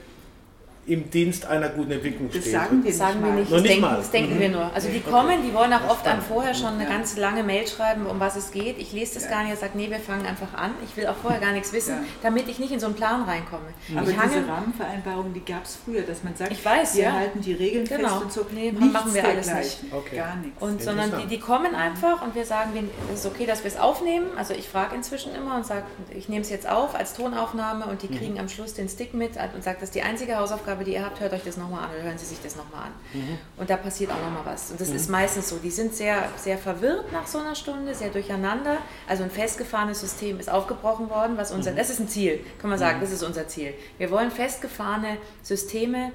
im 0.90 1.08
Dienst 1.08 1.46
einer 1.46 1.68
guten 1.68 1.92
Entwicklung 1.92 2.30
steht. 2.30 2.46
Das 2.46 2.52
sagen 2.52 2.82
wir, 2.82 2.92
sagen 2.92 3.24
wir 3.24 3.32
nicht, 3.32 3.52
das, 3.52 3.62
denken, 3.62 3.82
das 3.82 4.10
denken 4.10 4.34
mhm. 4.34 4.40
wir 4.40 4.48
nur. 4.48 4.74
Also 4.74 4.88
die 4.88 5.00
kommen, 5.00 5.42
die 5.46 5.54
wollen 5.54 5.72
auch 5.72 5.88
oft 5.88 6.06
an 6.06 6.20
vorher 6.20 6.52
schon 6.52 6.74
eine 6.74 6.86
ganz 6.86 7.16
lange 7.16 7.44
Mail 7.44 7.66
schreiben, 7.68 8.06
um 8.06 8.18
was 8.18 8.34
es 8.34 8.50
geht. 8.50 8.78
Ich 8.78 8.92
lese 8.92 9.14
das 9.14 9.24
ja. 9.24 9.30
gar 9.30 9.44
nicht, 9.44 9.52
ich 9.54 9.60
sage, 9.60 9.72
nee, 9.76 9.88
wir 9.88 10.00
fangen 10.00 10.26
einfach 10.26 10.52
an. 10.54 10.72
Ich 10.84 10.96
will 10.96 11.06
auch 11.06 11.14
vorher 11.14 11.40
gar 11.40 11.52
nichts 11.52 11.72
wissen, 11.72 11.94
ja. 11.94 12.02
damit 12.22 12.48
ich 12.48 12.58
nicht 12.58 12.72
in 12.72 12.80
so 12.80 12.86
einen 12.86 12.96
Plan 12.96 13.22
reinkomme. 13.22 13.68
Aber 13.96 14.10
ich 14.10 14.16
diese 14.16 14.48
Rahmenvereinbarung, 14.48 15.32
die 15.32 15.44
gab 15.44 15.64
es 15.64 15.78
früher, 15.84 16.02
dass 16.02 16.24
man 16.24 16.34
sagt, 16.34 16.50
ich 16.50 16.64
weiß, 16.64 16.96
wir 16.96 17.04
ja. 17.04 17.12
halten 17.12 17.40
die 17.40 17.52
Regeln 17.52 17.84
genau. 17.84 18.08
fest 18.08 18.22
und 18.22 18.32
so. 18.32 18.46
Nee, 18.52 18.72
machen 18.72 19.14
wir 19.14 19.24
alles 19.24 19.54
nicht. 19.54 19.78
Okay. 19.92 20.16
Gar 20.16 20.36
nichts. 20.36 20.60
Und, 20.60 20.82
sondern 20.82 21.12
die, 21.20 21.26
die 21.28 21.38
kommen 21.38 21.74
einfach 21.76 22.22
und 22.22 22.34
wir 22.34 22.44
sagen, 22.44 22.70
es 23.12 23.20
ist 23.20 23.26
okay, 23.26 23.46
dass 23.46 23.62
wir 23.62 23.70
es 23.70 23.78
aufnehmen. 23.78 24.26
Also 24.36 24.54
ich 24.54 24.68
frage 24.68 24.96
inzwischen 24.96 25.34
immer 25.36 25.54
und 25.54 25.66
sage, 25.66 25.84
ich 26.16 26.28
nehme 26.28 26.42
es 26.42 26.50
jetzt 26.50 26.68
auf 26.68 26.96
als 26.96 27.14
Tonaufnahme 27.14 27.86
und 27.86 28.02
die 28.02 28.08
mhm. 28.08 28.18
kriegen 28.18 28.32
mhm. 28.34 28.40
am 28.40 28.48
Schluss 28.48 28.74
den 28.74 28.88
Stick 28.88 29.14
mit 29.14 29.32
und 29.54 29.62
sage, 29.62 29.76
das 29.78 29.90
ist 29.90 29.94
die 29.94 30.02
einzige 30.02 30.36
Hausaufgabe, 30.36 30.79
die 30.84 30.94
ihr 30.94 31.04
habt, 31.04 31.20
hört 31.20 31.32
euch 31.32 31.44
das 31.44 31.56
nochmal 31.56 31.84
an 31.84 31.90
oder 31.94 32.02
hören 32.02 32.18
Sie 32.18 32.26
sich 32.26 32.40
das 32.42 32.56
nochmal 32.56 32.86
an. 32.86 32.92
Mhm. 33.12 33.38
Und 33.56 33.70
da 33.70 33.76
passiert 33.76 34.10
auch 34.10 34.20
nochmal 34.20 34.44
was. 34.44 34.70
Und 34.70 34.80
das 34.80 34.88
mhm. 34.88 34.96
ist 34.96 35.10
meistens 35.10 35.48
so. 35.48 35.56
Die 35.56 35.70
sind 35.70 35.94
sehr, 35.94 36.28
sehr 36.36 36.58
verwirrt 36.58 37.12
nach 37.12 37.26
so 37.26 37.38
einer 37.38 37.54
Stunde, 37.54 37.94
sehr 37.94 38.10
durcheinander. 38.10 38.78
Also 39.08 39.22
ein 39.22 39.30
festgefahrenes 39.30 40.00
System 40.00 40.40
ist 40.40 40.50
aufgebrochen 40.50 41.10
worden, 41.10 41.36
was 41.36 41.52
unser, 41.52 41.72
mhm. 41.72 41.76
das 41.76 41.90
ist 41.90 42.00
ein 42.00 42.08
Ziel, 42.08 42.40
kann 42.60 42.70
man 42.70 42.78
sagen, 42.78 42.98
mhm. 42.98 43.02
das 43.02 43.12
ist 43.12 43.22
unser 43.22 43.48
Ziel. 43.48 43.74
Wir 43.98 44.10
wollen 44.10 44.30
festgefahrene 44.30 45.16
Systeme 45.42 46.12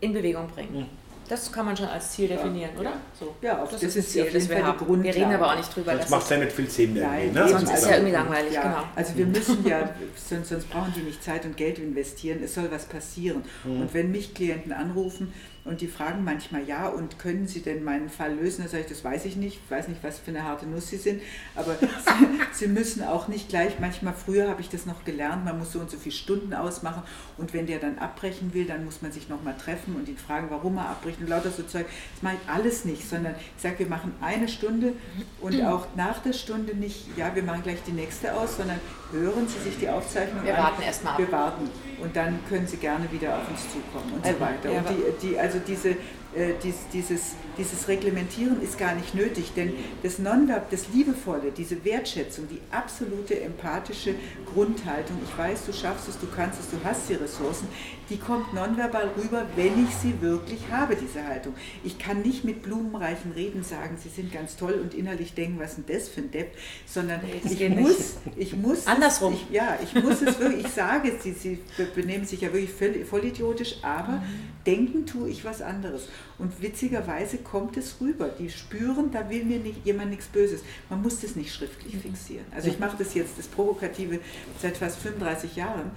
in 0.00 0.12
Bewegung 0.12 0.48
bringen. 0.48 0.88
Das 1.28 1.50
kann 1.50 1.66
man 1.66 1.76
schon 1.76 1.86
als 1.86 2.12
Ziel 2.12 2.28
definieren, 2.28 2.70
ja, 2.74 2.80
oder? 2.80 2.90
Ja, 2.90 2.96
so. 3.18 3.34
ja 3.40 3.60
das, 3.60 3.70
das 3.70 3.82
ist 3.82 3.96
das 3.96 4.08
Ziel, 4.10 4.30
das 4.32 4.48
wir 4.48 4.64
haben. 4.64 5.02
Wir 5.02 5.14
reden 5.14 5.32
aber 5.32 5.52
auch 5.52 5.56
nicht 5.56 5.74
drüber. 5.74 5.94
Das 5.94 6.10
macht 6.10 6.30
ja 6.30 6.36
nicht 6.36 6.52
viel 6.52 6.68
Sinn. 6.68 6.94
Nein, 6.94 7.32
ne? 7.32 7.48
Sonst 7.48 7.62
ist 7.64 7.78
es 7.78 7.86
ja 7.86 7.92
irgendwie 7.92 8.12
langweilig, 8.12 8.52
ja, 8.52 8.62
genau. 8.62 8.84
Also 8.94 9.16
wir 9.16 9.26
müssen 9.26 9.66
ja, 9.66 9.90
sonst, 10.16 10.48
sonst, 10.48 10.70
brauchen 10.70 10.92
die 10.96 11.00
nicht 11.00 11.22
Zeit 11.22 11.44
und 11.44 11.56
Geld 11.56 11.78
investieren. 11.78 12.42
Es 12.42 12.54
soll 12.54 12.70
was 12.70 12.84
passieren. 12.84 13.44
Mhm. 13.64 13.82
Und 13.82 13.94
wenn 13.94 14.10
mich 14.10 14.34
Klienten 14.34 14.72
anrufen, 14.72 15.32
und 15.64 15.80
die 15.80 15.88
fragen 15.88 16.24
manchmal, 16.24 16.64
ja, 16.64 16.88
und 16.88 17.18
können 17.18 17.46
Sie 17.46 17.62
denn 17.62 17.84
meinen 17.84 18.10
Fall 18.10 18.34
lösen? 18.34 18.62
Da 18.62 18.68
sage 18.68 18.82
ich, 18.82 18.88
das 18.88 19.02
weiß 19.02 19.24
ich 19.24 19.36
nicht, 19.36 19.60
ich 19.64 19.70
weiß 19.70 19.88
nicht, 19.88 20.02
was 20.02 20.18
für 20.18 20.30
eine 20.30 20.44
harte 20.44 20.66
Nuss 20.66 20.88
Sie 20.88 20.98
sind, 20.98 21.22
aber 21.54 21.76
Sie, 21.80 22.26
Sie, 22.52 22.66
müssen 22.66 23.02
auch 23.02 23.28
nicht 23.28 23.48
gleich, 23.48 23.80
manchmal 23.80 24.12
früher 24.12 24.48
habe 24.48 24.60
ich 24.60 24.68
das 24.68 24.84
noch 24.84 25.04
gelernt, 25.04 25.44
man 25.44 25.58
muss 25.58 25.72
so 25.72 25.80
und 25.80 25.90
so 25.90 25.96
viele 25.96 26.14
Stunden 26.14 26.52
ausmachen 26.52 27.02
und 27.38 27.54
wenn 27.54 27.66
der 27.66 27.78
dann 27.78 27.98
abbrechen 27.98 28.52
will, 28.52 28.66
dann 28.66 28.84
muss 28.84 29.00
man 29.00 29.10
sich 29.10 29.28
nochmal 29.28 29.54
treffen 29.56 29.96
und 29.96 30.08
ihn 30.08 30.18
fragen, 30.18 30.48
warum 30.50 30.76
er 30.76 30.90
abbricht 30.90 31.20
und 31.20 31.28
lauter 31.28 31.50
so 31.50 31.62
Zeug. 31.62 31.86
Das 32.14 32.22
mache 32.22 32.34
ich 32.42 32.50
alles 32.50 32.84
nicht, 32.84 33.08
sondern 33.08 33.34
ich 33.56 33.62
sage, 33.62 33.78
wir 33.78 33.88
machen 33.88 34.12
eine 34.20 34.48
Stunde 34.48 34.92
und 35.40 35.60
auch 35.62 35.86
nach 35.96 36.18
der 36.18 36.34
Stunde 36.34 36.74
nicht, 36.74 37.16
ja, 37.16 37.34
wir 37.34 37.42
machen 37.42 37.62
gleich 37.62 37.82
die 37.86 37.92
nächste 37.92 38.34
aus, 38.34 38.56
sondern 38.58 38.80
hören 39.12 39.48
Sie 39.48 39.60
sich 39.60 39.78
die 39.78 39.88
Aufzeichnung 39.88 40.44
wir 40.44 40.52
an. 40.52 40.58
Wir 40.58 40.64
warten 40.64 40.82
erstmal 40.82 41.12
ab. 41.14 41.18
Wir 41.18 41.32
warten 41.32 41.70
und 42.02 42.14
dann 42.16 42.38
können 42.48 42.66
Sie 42.66 42.76
gerne 42.76 43.10
wieder 43.10 43.36
auf 43.38 43.48
uns 43.48 43.62
zukommen 43.72 44.12
und 44.14 44.26
so 44.26 44.40
weiter. 44.40 44.70
Und 44.70 44.88
die, 44.90 45.28
die, 45.28 45.38
also 45.38 45.53
diese 45.58 45.96
äh, 46.34 46.54
dies, 46.62 46.74
dieses, 46.92 47.36
dieses 47.56 47.86
Reglementieren 47.86 48.60
ist 48.60 48.76
gar 48.76 48.94
nicht 48.94 49.14
nötig, 49.14 49.52
denn 49.54 49.72
das 50.02 50.18
Nonverb, 50.18 50.68
das 50.70 50.88
Liebevolle, 50.92 51.52
diese 51.56 51.84
Wertschätzung, 51.84 52.48
die 52.48 52.60
absolute 52.72 53.40
empathische 53.40 54.16
Grundhaltung, 54.52 55.16
ich 55.24 55.38
weiß, 55.38 55.66
du 55.66 55.72
schaffst 55.72 56.08
es, 56.08 56.18
du 56.18 56.26
kannst 56.34 56.58
es, 56.58 56.70
du 56.70 56.76
hast 56.82 57.08
die 57.08 57.14
Ressourcen, 57.14 57.68
die 58.10 58.18
kommt 58.18 58.52
nonverbal 58.52 59.10
rüber, 59.16 59.46
wenn 59.56 59.84
ich 59.84 59.94
sie 59.94 60.20
wirklich 60.20 60.60
habe, 60.70 60.96
diese 60.96 61.24
Haltung. 61.26 61.54
Ich 61.82 61.98
kann 61.98 62.22
nicht 62.22 62.44
mit 62.44 62.62
blumenreichen 62.62 63.32
Reden 63.32 63.64
sagen, 63.64 63.96
sie 64.02 64.08
sind 64.08 64.32
ganz 64.32 64.56
toll 64.56 64.74
und 64.82 64.94
innerlich 64.94 65.34
denken, 65.34 65.58
was 65.58 65.76
denn 65.76 65.84
das 65.86 66.08
für 66.08 66.20
ein 66.20 66.30
Depp, 66.30 66.54
sondern 66.86 67.20
nee, 67.22 67.40
ich, 67.44 67.68
muss, 67.70 68.16
ich 68.36 68.56
muss, 68.56 68.86
andersrum. 68.86 69.34
Ich, 69.34 69.54
ja, 69.54 69.78
ich 69.82 69.94
muss 70.02 70.20
es 70.22 70.38
wirklich, 70.38 70.66
ich 70.66 70.72
sage 70.72 71.12
es, 71.12 71.22
sie, 71.22 71.32
sie 71.32 71.58
benehmen 71.94 72.26
sich 72.26 72.42
ja 72.42 72.52
wirklich 72.52 72.72
voll, 72.72 73.04
vollidiotisch, 73.04 73.76
aber 73.82 74.14
mhm. 74.14 74.22
denken 74.66 75.06
tue 75.06 75.28
ich 75.28 75.44
was 75.44 75.62
anderes. 75.62 76.08
Und 76.38 76.60
witzigerweise 76.60 77.38
kommt 77.38 77.76
es 77.76 78.00
rüber. 78.00 78.28
Die 78.28 78.50
spüren, 78.50 79.10
da 79.12 79.30
will 79.30 79.44
mir 79.44 79.58
nicht, 79.58 79.84
jemand 79.84 80.10
nichts 80.10 80.26
Böses. 80.26 80.62
Man 80.90 81.00
muss 81.00 81.20
das 81.20 81.36
nicht 81.36 81.54
schriftlich 81.54 81.94
mhm. 81.94 82.00
fixieren. 82.00 82.46
Also 82.54 82.68
ich 82.68 82.78
mache 82.78 82.96
das 82.98 83.14
jetzt, 83.14 83.38
das 83.38 83.46
Provokative, 83.46 84.18
seit 84.60 84.76
fast 84.76 84.98
35 84.98 85.56
Jahren. 85.56 85.92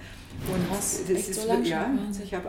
Und 0.46 0.70
Was, 0.70 1.00
das 1.06 1.28
ist, 1.28 1.42
so 1.42 1.52
ja, 1.52 1.90
ich 2.22 2.34
habe 2.34 2.48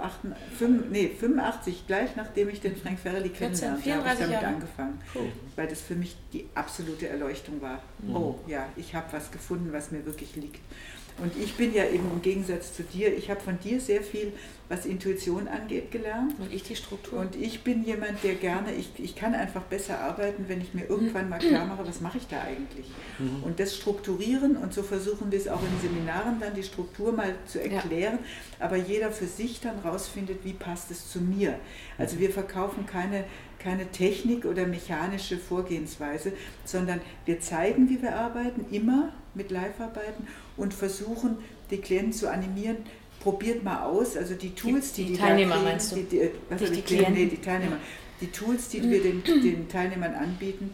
nee, 0.90 1.10
85, 1.10 1.88
gleich 1.88 2.16
nachdem 2.16 2.50
ich 2.50 2.62
den 2.62 2.76
Frank 2.76 3.00
Ferrelli 3.00 3.30
kennenlernte, 3.30 3.94
habe 3.96 4.08
ich 4.14 4.20
damit 4.20 4.32
Jahre. 4.32 4.48
angefangen. 4.48 5.02
Cool. 5.16 5.32
Weil 5.56 5.68
das 5.68 5.82
für 5.82 5.96
mich 5.96 6.16
die 6.32 6.48
absolute 6.56 7.10
Erleuchtung 7.10 7.62
war. 7.62 7.82
Mhm. 8.00 8.16
Oh 8.16 8.40
ja, 8.48 8.68
ich 8.76 8.94
habe 8.96 9.08
was 9.12 9.32
gefunden, 9.32 9.74
was 9.74 9.92
mir 9.92 10.06
wirklich 10.06 10.36
liegt. 10.36 10.62
Und 11.22 11.32
ich 11.38 11.56
bin 11.56 11.74
ja 11.74 11.86
eben 11.86 12.10
im 12.12 12.22
Gegensatz 12.22 12.74
zu 12.74 12.84
dir, 12.84 13.16
ich 13.16 13.30
habe 13.30 13.40
von 13.40 13.60
dir 13.60 13.80
sehr 13.80 14.02
viel, 14.02 14.34
was 14.70 14.86
Intuition 14.86 15.48
angeht, 15.48 15.92
gelernt. 15.92 16.36
Und 16.40 16.54
ich 16.54 16.64
die 16.64 16.76
Struktur. 16.76 17.20
Und 17.20 17.36
ich 17.36 17.64
bin 17.64 17.84
jemand, 17.84 18.24
der 18.24 18.36
gerne, 18.36 18.74
ich, 18.74 18.92
ich 18.98 19.16
kann 19.16 19.34
einfach 19.34 19.64
besser 19.64 20.00
arbeiten, 20.00 20.46
wenn 20.48 20.62
ich 20.62 20.74
mir 20.74 20.86
irgendwann 20.88 21.28
mal 21.28 21.40
klar 21.40 21.66
mache, 21.66 21.88
was 21.88 22.02
mache 22.02 22.20
ich 22.20 22.28
da 22.28 22.42
eigentlich. 22.42 22.86
Mhm. 23.18 23.44
Und 23.44 23.60
das 23.60 23.76
strukturieren 23.76 24.58
und 24.58 24.74
so 24.74 24.84
versuchen 24.84 25.32
wir 25.32 25.40
es 25.40 25.48
auch 25.48 25.62
in 25.62 25.90
Seminaren 25.90 26.40
dann, 26.40 26.54
die 26.54 26.64
Struktur 26.64 27.12
mal 27.12 27.34
zu 27.46 27.62
erklären, 27.62 28.20
ja. 28.60 28.66
aber 28.66 28.78
jeder 28.78 29.12
für 29.12 29.28
sich 29.28 29.60
dann 29.60 29.80
rausfindet, 29.80 30.40
wie 30.44 30.54
passt 30.54 30.92
es 30.92 31.10
zu 31.10 31.20
mir. 31.20 31.56
Also 31.98 32.20
wir 32.20 32.30
verkaufen 32.30 32.86
keine 32.86 33.26
keine 33.60 33.92
Technik 33.92 34.46
oder 34.46 34.66
mechanische 34.66 35.38
Vorgehensweise, 35.38 36.32
sondern 36.64 37.02
wir 37.26 37.42
zeigen, 37.42 37.90
wie 37.90 38.02
wir 38.02 38.16
arbeiten, 38.16 38.66
immer 38.72 39.12
mit 39.40 39.52
Live-Arbeiten 39.52 40.28
und 40.58 40.74
versuchen, 40.74 41.38
die 41.72 41.78
Klienten 41.78 42.14
zu 42.14 42.30
animieren, 42.30 42.78
probiert 43.22 43.64
mal 43.64 43.84
aus, 43.84 44.16
also 44.16 44.36
die 44.36 44.54
Tools, 44.54 44.94
die 44.94 45.06
die, 45.06 45.12
die 45.14 45.18
Teilnehmer 45.18 45.56
kriegen, 45.56 45.66
meinst 45.66 45.92
du? 45.92 45.96
Die, 45.96 46.04
die, 46.04 46.30
was 46.50 46.62
die, 46.62 46.72
die 46.72 46.82
Klienten? 46.82 47.14
Nee, 47.14 47.26
die 47.26 47.42
Teilnehmer. 47.42 47.78
Die 48.22 48.28
Tools, 48.28 48.70
die 48.70 48.84
wir 48.84 49.02
den, 49.02 49.24
den 49.26 49.70
Teilnehmern 49.70 50.14
anbieten, 50.14 50.72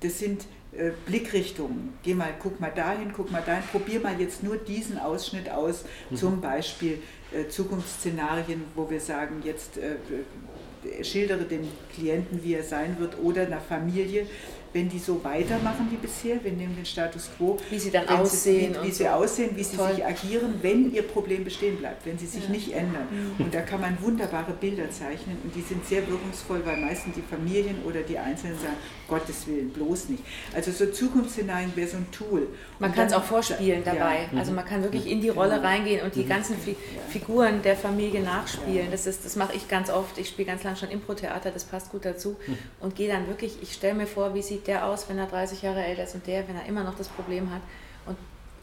das 0.00 0.18
sind 0.18 0.44
äh, 0.72 0.90
Blickrichtungen. 1.06 1.94
Geh 2.02 2.14
mal, 2.14 2.34
guck 2.40 2.60
mal 2.60 2.70
dahin, 2.70 3.12
guck 3.14 3.30
mal 3.30 3.42
dahin, 3.42 3.64
probier 3.70 4.00
mal 4.00 4.20
jetzt 4.20 4.42
nur 4.42 4.56
diesen 4.56 4.98
Ausschnitt 4.98 5.50
aus, 5.50 5.84
mhm. 6.10 6.16
zum 6.16 6.40
Beispiel 6.40 6.98
äh, 7.32 7.48
Zukunftsszenarien, 7.48 8.62
wo 8.74 8.88
wir 8.90 9.00
sagen, 9.00 9.42
jetzt 9.44 9.78
äh, 9.78 11.04
schildere 11.04 11.44
dem 11.44 11.68
Klienten, 11.94 12.42
wie 12.42 12.54
er 12.54 12.64
sein 12.64 12.96
wird, 12.98 13.18
oder 13.22 13.42
einer 13.42 13.60
Familie, 13.60 14.26
wenn 14.74 14.88
die 14.88 14.98
so 14.98 15.22
weitermachen 15.22 15.86
wie 15.90 15.96
bisher, 15.96 16.42
wir 16.42 16.52
nehmen 16.52 16.74
den 16.74 16.84
Status 16.84 17.30
quo, 17.36 17.56
wie 17.70 17.78
sie 17.78 17.92
dann 17.92 18.08
aussehen, 18.08 18.74
sie, 18.74 18.80
wie, 18.80 18.86
wie 18.88 18.90
sie 18.90 19.04
so. 19.04 19.08
aussehen, 19.08 19.50
wie 19.54 19.62
sie 19.62 19.76
Toll. 19.76 19.94
sich 19.94 20.04
agieren, 20.04 20.54
wenn 20.62 20.92
ihr 20.92 21.02
Problem 21.02 21.44
bestehen 21.44 21.76
bleibt, 21.76 22.04
wenn 22.04 22.18
sie 22.18 22.26
sich 22.26 22.44
ja. 22.44 22.50
nicht 22.50 22.72
ändern. 22.72 23.06
Mhm. 23.10 23.44
Und 23.44 23.54
da 23.54 23.60
kann 23.60 23.80
man 23.80 23.96
wunderbare 24.02 24.52
Bilder 24.52 24.90
zeichnen 24.90 25.38
und 25.44 25.54
die 25.54 25.62
sind 25.62 25.86
sehr 25.86 26.06
wirkungsvoll, 26.08 26.62
weil 26.66 26.76
meistens 26.76 27.14
die 27.14 27.22
Familien 27.22 27.76
oder 27.84 28.00
die 28.00 28.18
Einzelnen 28.18 28.58
sagen, 28.58 28.76
Gottes 29.08 29.46
Willen, 29.46 29.70
bloß 29.70 30.08
nicht. 30.08 30.24
Also 30.54 30.72
so 30.72 30.86
Zukunftsszenarien 30.86 31.72
wäre 31.76 31.88
so 31.88 31.98
ein 31.98 32.10
Tool. 32.10 32.48
Man 32.78 32.92
kann 32.92 33.06
es 33.06 33.12
auch 33.12 33.22
vorspielen 33.22 33.84
dabei. 33.84 34.28
Ja. 34.32 34.38
Also 34.38 34.52
man 34.52 34.64
kann 34.64 34.82
wirklich 34.82 35.08
in 35.08 35.20
die 35.20 35.28
Rolle 35.28 35.62
reingehen 35.62 36.04
und 36.04 36.14
die 36.14 36.24
mhm. 36.24 36.28
ganzen 36.28 36.58
Fi 36.58 36.74
Figuren 37.10 37.62
der 37.62 37.76
Familie 37.76 38.22
nachspielen. 38.22 38.88
Das, 38.90 39.04
das 39.04 39.36
mache 39.36 39.54
ich 39.54 39.68
ganz 39.68 39.90
oft. 39.90 40.18
Ich 40.18 40.28
spiele 40.28 40.46
ganz 40.46 40.64
lange 40.64 40.76
schon 40.76 40.90
Impro-Theater, 40.90 41.50
das 41.50 41.64
passt 41.64 41.92
gut 41.92 42.04
dazu. 42.04 42.36
Mhm. 42.46 42.58
Und 42.80 42.96
gehe 42.96 43.08
dann 43.08 43.28
wirklich, 43.28 43.58
ich 43.62 43.72
stelle 43.72 43.94
mir 43.94 44.06
vor, 44.06 44.34
wie 44.34 44.42
sieht 44.64 44.68
der 44.68 44.86
aus, 44.86 45.08
wenn 45.08 45.18
er 45.18 45.26
30 45.26 45.62
Jahre 45.62 45.84
älter 45.84 46.04
ist 46.04 46.14
und 46.14 46.26
der, 46.26 46.46
wenn 46.48 46.56
er 46.56 46.66
immer 46.66 46.84
noch 46.84 46.96
das 46.96 47.08
Problem 47.08 47.50
hat. 47.50 47.60
Und 48.06 48.16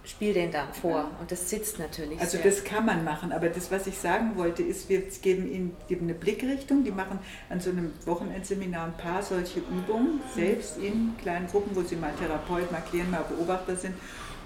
spiele 0.03 0.33
den 0.33 0.51
dann 0.51 0.73
vor. 0.73 0.91
Ja. 0.91 1.11
Und 1.19 1.31
das 1.31 1.49
sitzt 1.49 1.79
natürlich. 1.79 2.19
Also 2.19 2.37
sehr. 2.37 2.45
das 2.45 2.63
kann 2.63 2.85
man 2.85 3.03
machen, 3.03 3.31
aber 3.31 3.49
das, 3.49 3.71
was 3.71 3.87
ich 3.87 3.97
sagen 3.97 4.35
wollte, 4.35 4.63
ist, 4.63 4.89
wir 4.89 5.01
geben 5.01 5.51
ihnen 5.51 5.77
geben 5.87 6.05
eine 6.05 6.13
Blickrichtung. 6.13 6.83
Die 6.83 6.91
machen 6.91 7.19
an 7.49 7.59
so 7.59 7.69
einem 7.69 7.93
Wochenendseminar 8.05 8.85
ein 8.85 8.97
paar 8.97 9.21
solche 9.21 9.59
Übungen, 9.59 10.21
selbst 10.35 10.77
in 10.77 11.15
kleinen 11.21 11.47
Gruppen, 11.47 11.75
wo 11.75 11.81
sie 11.81 11.95
mal 11.95 12.13
Therapeut, 12.19 12.71
mal 12.71 12.81
Klient, 12.81 13.11
mal 13.11 13.23
Beobachter 13.23 13.75
sind 13.75 13.95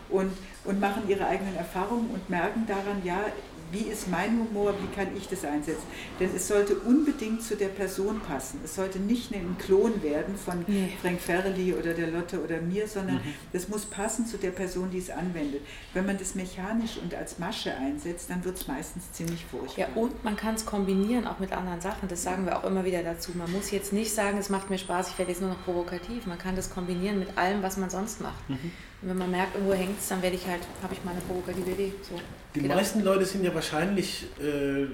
und, 0.10 0.32
und 0.66 0.80
machen 0.80 1.04
ihre 1.08 1.26
eigenen 1.26 1.56
Erfahrungen 1.56 2.10
und 2.12 2.30
merken 2.30 2.66
daran, 2.68 3.02
ja, 3.04 3.20
wie 3.72 3.90
ist 3.90 4.10
mein 4.10 4.40
Humor, 4.40 4.74
wie 4.82 4.96
kann 4.96 5.16
ich 5.16 5.28
das 5.28 5.44
einsetzen. 5.44 5.86
Denn 6.20 6.30
es 6.36 6.48
sollte 6.48 6.76
unbedingt 6.76 7.44
zu 7.44 7.56
der 7.56 7.68
Person 7.68 8.22
passen. 8.22 8.60
Es 8.64 8.76
sollte 8.76 9.00
nicht 9.00 9.34
ein 9.34 9.58
Klon 9.58 10.02
werden 10.04 10.36
von 10.36 10.64
nee. 10.68 10.90
Frank 11.02 11.20
Ferrelli 11.20 11.74
oder 11.74 11.94
der 11.94 12.08
Lotte 12.08 12.44
oder 12.44 12.62
mir, 12.62 12.88
sondern 12.88 13.20
es 13.54 13.68
mhm. 13.68 13.74
muss 13.74 13.86
passen 13.86 14.26
zu 14.26 14.38
der 14.38 14.52
Person, 14.52 14.92
die 14.92 15.00
es 15.00 15.10
anwendet. 15.10 15.62
Wenn 15.94 16.06
man 16.06 16.18
das 16.18 16.36
mechanisch 16.36 16.98
und 17.02 17.14
als 17.14 17.40
Masche 17.40 17.76
einsetzt, 17.76 18.30
dann 18.30 18.44
wird 18.46 18.58
es 18.58 18.68
meistens 18.68 19.12
ziemlich 19.12 19.46
furchtbar. 19.46 19.88
Ja, 19.88 19.96
und 19.96 20.24
man 20.24 20.36
kann 20.36 20.56
es 20.56 20.66
kombinieren 20.66 21.28
auch 21.28 21.40
mit 21.40 21.52
anderen 21.52 21.82
Sachen. 21.82 22.08
Das 22.08 22.24
sagen 22.24 22.46
wir 22.46 22.58
auch 22.58 22.64
immer 22.64 22.86
wieder 22.86 23.04
dazu. 23.04 23.32
Man 23.36 23.52
muss 23.52 23.72
jetzt 23.72 23.94
nicht 23.94 24.14
sagen, 24.14 24.38
es 24.38 24.50
macht 24.50 24.70
mir 24.70 24.78
Spaß, 24.78 25.10
ich 25.10 25.18
werde 25.18 25.32
jetzt 25.32 25.42
nur 25.42 25.50
noch 25.50 25.64
provokativ. 25.64 26.26
Man 26.26 26.38
kann 26.38 26.56
das 26.56 26.70
kombinieren 26.70 27.20
mit 27.20 27.38
allem, 27.38 27.64
was 27.64 27.78
man 27.78 27.90
sonst 27.90 28.22
macht. 28.22 28.50
Mhm. 28.50 28.72
Und 29.06 29.12
wenn 29.12 29.18
man 29.20 29.30
merkt, 29.30 29.54
irgendwo 29.54 29.76
hängt 29.76 30.00
es, 30.00 30.08
dann 30.08 30.20
werde 30.24 30.36
ich 30.36 30.48
halt, 30.48 30.62
habe 30.82 30.96
ich 30.96 31.04
mal 31.04 31.12
eine 31.12 31.22
provokative 31.22 31.70
Idee. 31.70 31.94
So. 32.02 32.20
Die 32.56 32.62
genau. 32.62 32.74
meisten 32.74 33.04
Leute 33.04 33.24
sind 33.24 33.44
ja 33.44 33.54
wahrscheinlich 33.54 34.26
äh, 34.42 34.88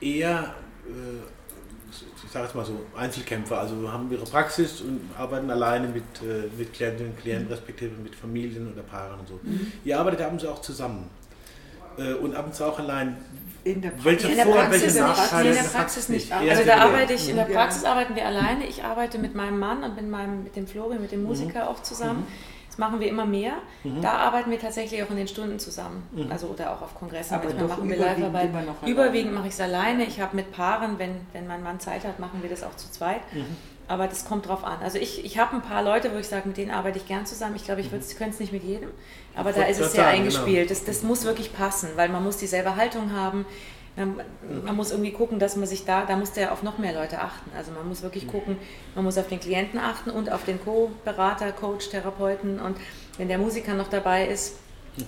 eher, 0.00 0.54
äh, 0.86 1.92
ich 2.24 2.32
sage 2.32 2.46
jetzt 2.46 2.54
mal 2.54 2.64
so, 2.64 2.80
Einzelkämpfer, 2.96 3.60
also 3.60 3.92
haben 3.92 4.10
ihre 4.10 4.24
Praxis 4.24 4.80
und 4.80 5.02
arbeiten 5.18 5.50
alleine 5.50 5.86
mit, 5.86 6.02
äh, 6.22 6.48
mit 6.56 6.72
Klientinnen 6.72 7.12
und 7.12 7.20
Klienten, 7.20 7.44
mhm. 7.44 7.52
respektive 7.52 7.94
mit 8.02 8.14
Familien 8.14 8.72
oder 8.72 8.82
Paaren 8.82 9.20
und 9.20 9.28
so. 9.28 9.38
Mhm. 9.42 9.70
Ihr 9.84 9.98
arbeitet 9.98 10.22
ab 10.22 10.32
und 10.32 10.40
zu 10.40 10.48
auch 10.48 10.62
zusammen 10.62 11.10
äh, 11.98 12.14
und 12.14 12.34
ab 12.34 12.46
und 12.46 12.54
zu 12.54 12.64
auch 12.64 12.78
allein. 12.78 13.18
In 13.64 13.82
der, 13.82 13.92
welche 14.02 14.28
in 14.28 14.36
der 14.36 14.46
Vor- 14.46 14.54
Praxis, 14.54 14.82
welche 14.82 15.00
Nachteile? 15.00 15.48
In 15.50 15.54
der 15.56 15.62
Praxis 15.64 16.08
nicht. 16.08 16.32
Also 16.32 16.64
da 16.64 16.76
arbeite 16.78 17.12
ich, 17.12 17.28
in 17.28 17.36
der 17.36 17.44
Praxis 17.44 17.84
arbeiten 17.84 18.14
wir 18.14 18.24
alleine. 18.24 18.66
Ich 18.66 18.82
arbeite 18.82 19.18
mit 19.18 19.34
meinem 19.34 19.58
Mann 19.58 19.84
und 19.84 19.94
mit, 19.94 20.08
meinem, 20.08 20.44
mit 20.44 20.56
dem 20.56 20.66
Florian, 20.66 21.02
mit 21.02 21.12
dem 21.12 21.20
mhm. 21.20 21.26
Musiker 21.26 21.64
mhm. 21.64 21.68
auch 21.68 21.82
zusammen. 21.82 22.20
Mhm 22.20 22.57
machen 22.78 23.00
wir 23.00 23.08
immer 23.08 23.26
mehr. 23.26 23.54
Mhm. 23.84 24.00
Da 24.00 24.12
arbeiten 24.12 24.50
wir 24.50 24.60
tatsächlich 24.60 25.02
auch 25.02 25.10
in 25.10 25.16
den 25.16 25.28
Stunden 25.28 25.58
zusammen. 25.58 26.06
Mhm. 26.12 26.30
Also 26.30 26.46
oder 26.46 26.72
auch 26.72 26.82
auf 26.82 26.94
Kongressen. 26.94 27.34
Aber 27.34 27.44
Manchmal 27.44 27.68
machen 27.68 27.88
wir 27.88 27.96
Live-Arbeit. 27.96 28.50
Überwiegend 28.86 29.34
mache 29.34 29.48
ich 29.48 29.54
es 29.54 29.60
alleine. 29.60 30.04
Ich 30.04 30.20
habe 30.20 30.36
mit 30.36 30.52
Paaren, 30.52 30.98
wenn, 30.98 31.20
wenn 31.32 31.46
mein 31.46 31.62
Mann 31.62 31.80
Zeit 31.80 32.04
hat, 32.04 32.18
machen 32.18 32.42
wir 32.42 32.48
das 32.48 32.62
auch 32.62 32.76
zu 32.76 32.90
zweit. 32.90 33.20
Mhm. 33.34 33.56
Aber 33.88 34.06
das 34.06 34.26
kommt 34.26 34.46
drauf 34.46 34.64
an. 34.64 34.78
Also 34.82 34.98
ich, 34.98 35.24
ich 35.24 35.38
habe 35.38 35.56
ein 35.56 35.62
paar 35.62 35.82
Leute, 35.82 36.12
wo 36.12 36.18
ich 36.18 36.28
sage, 36.28 36.46
mit 36.46 36.58
denen 36.58 36.70
arbeite 36.70 36.98
ich 36.98 37.08
gern 37.08 37.24
zusammen. 37.24 37.56
Ich 37.56 37.64
glaube, 37.64 37.80
ich 37.80 37.90
mhm. 37.90 38.00
könnte 38.18 38.34
es 38.34 38.40
nicht 38.40 38.52
mit 38.52 38.62
jedem. 38.62 38.90
Aber 39.34 39.52
da 39.52 39.62
ist 39.62 39.80
es 39.80 39.92
sehr 39.92 40.04
sagen, 40.04 40.18
eingespielt. 40.18 40.68
Genau. 40.68 40.80
Das, 40.80 40.84
das 40.84 41.02
muss 41.02 41.24
wirklich 41.24 41.52
passen, 41.54 41.90
weil 41.96 42.10
man 42.10 42.22
muss 42.22 42.36
dieselbe 42.36 42.76
Haltung 42.76 43.12
haben. 43.12 43.46
Man, 43.98 44.20
man, 44.64 44.76
muss 44.76 44.90
irgendwie 44.90 45.12
gucken, 45.12 45.38
dass 45.38 45.56
man 45.56 45.66
sich 45.66 45.84
da, 45.84 46.06
da 46.06 46.16
muss 46.16 46.32
der 46.32 46.52
auf 46.52 46.62
noch 46.62 46.78
mehr 46.78 46.92
Leute 46.92 47.20
achten. 47.20 47.50
Also 47.56 47.72
man 47.72 47.88
muss 47.88 48.02
wirklich 48.02 48.28
gucken, 48.28 48.56
man 48.94 49.04
muss 49.04 49.18
auf 49.18 49.28
den 49.28 49.40
Klienten 49.40 49.78
achten 49.78 50.10
und 50.10 50.30
auf 50.30 50.44
den 50.44 50.62
Co-Berater, 50.62 51.52
Coach, 51.52 51.90
Therapeuten 51.90 52.60
und 52.60 52.76
wenn 53.16 53.28
der 53.28 53.38
Musiker 53.38 53.74
noch 53.74 53.88
dabei 53.88 54.26
ist, 54.26 54.54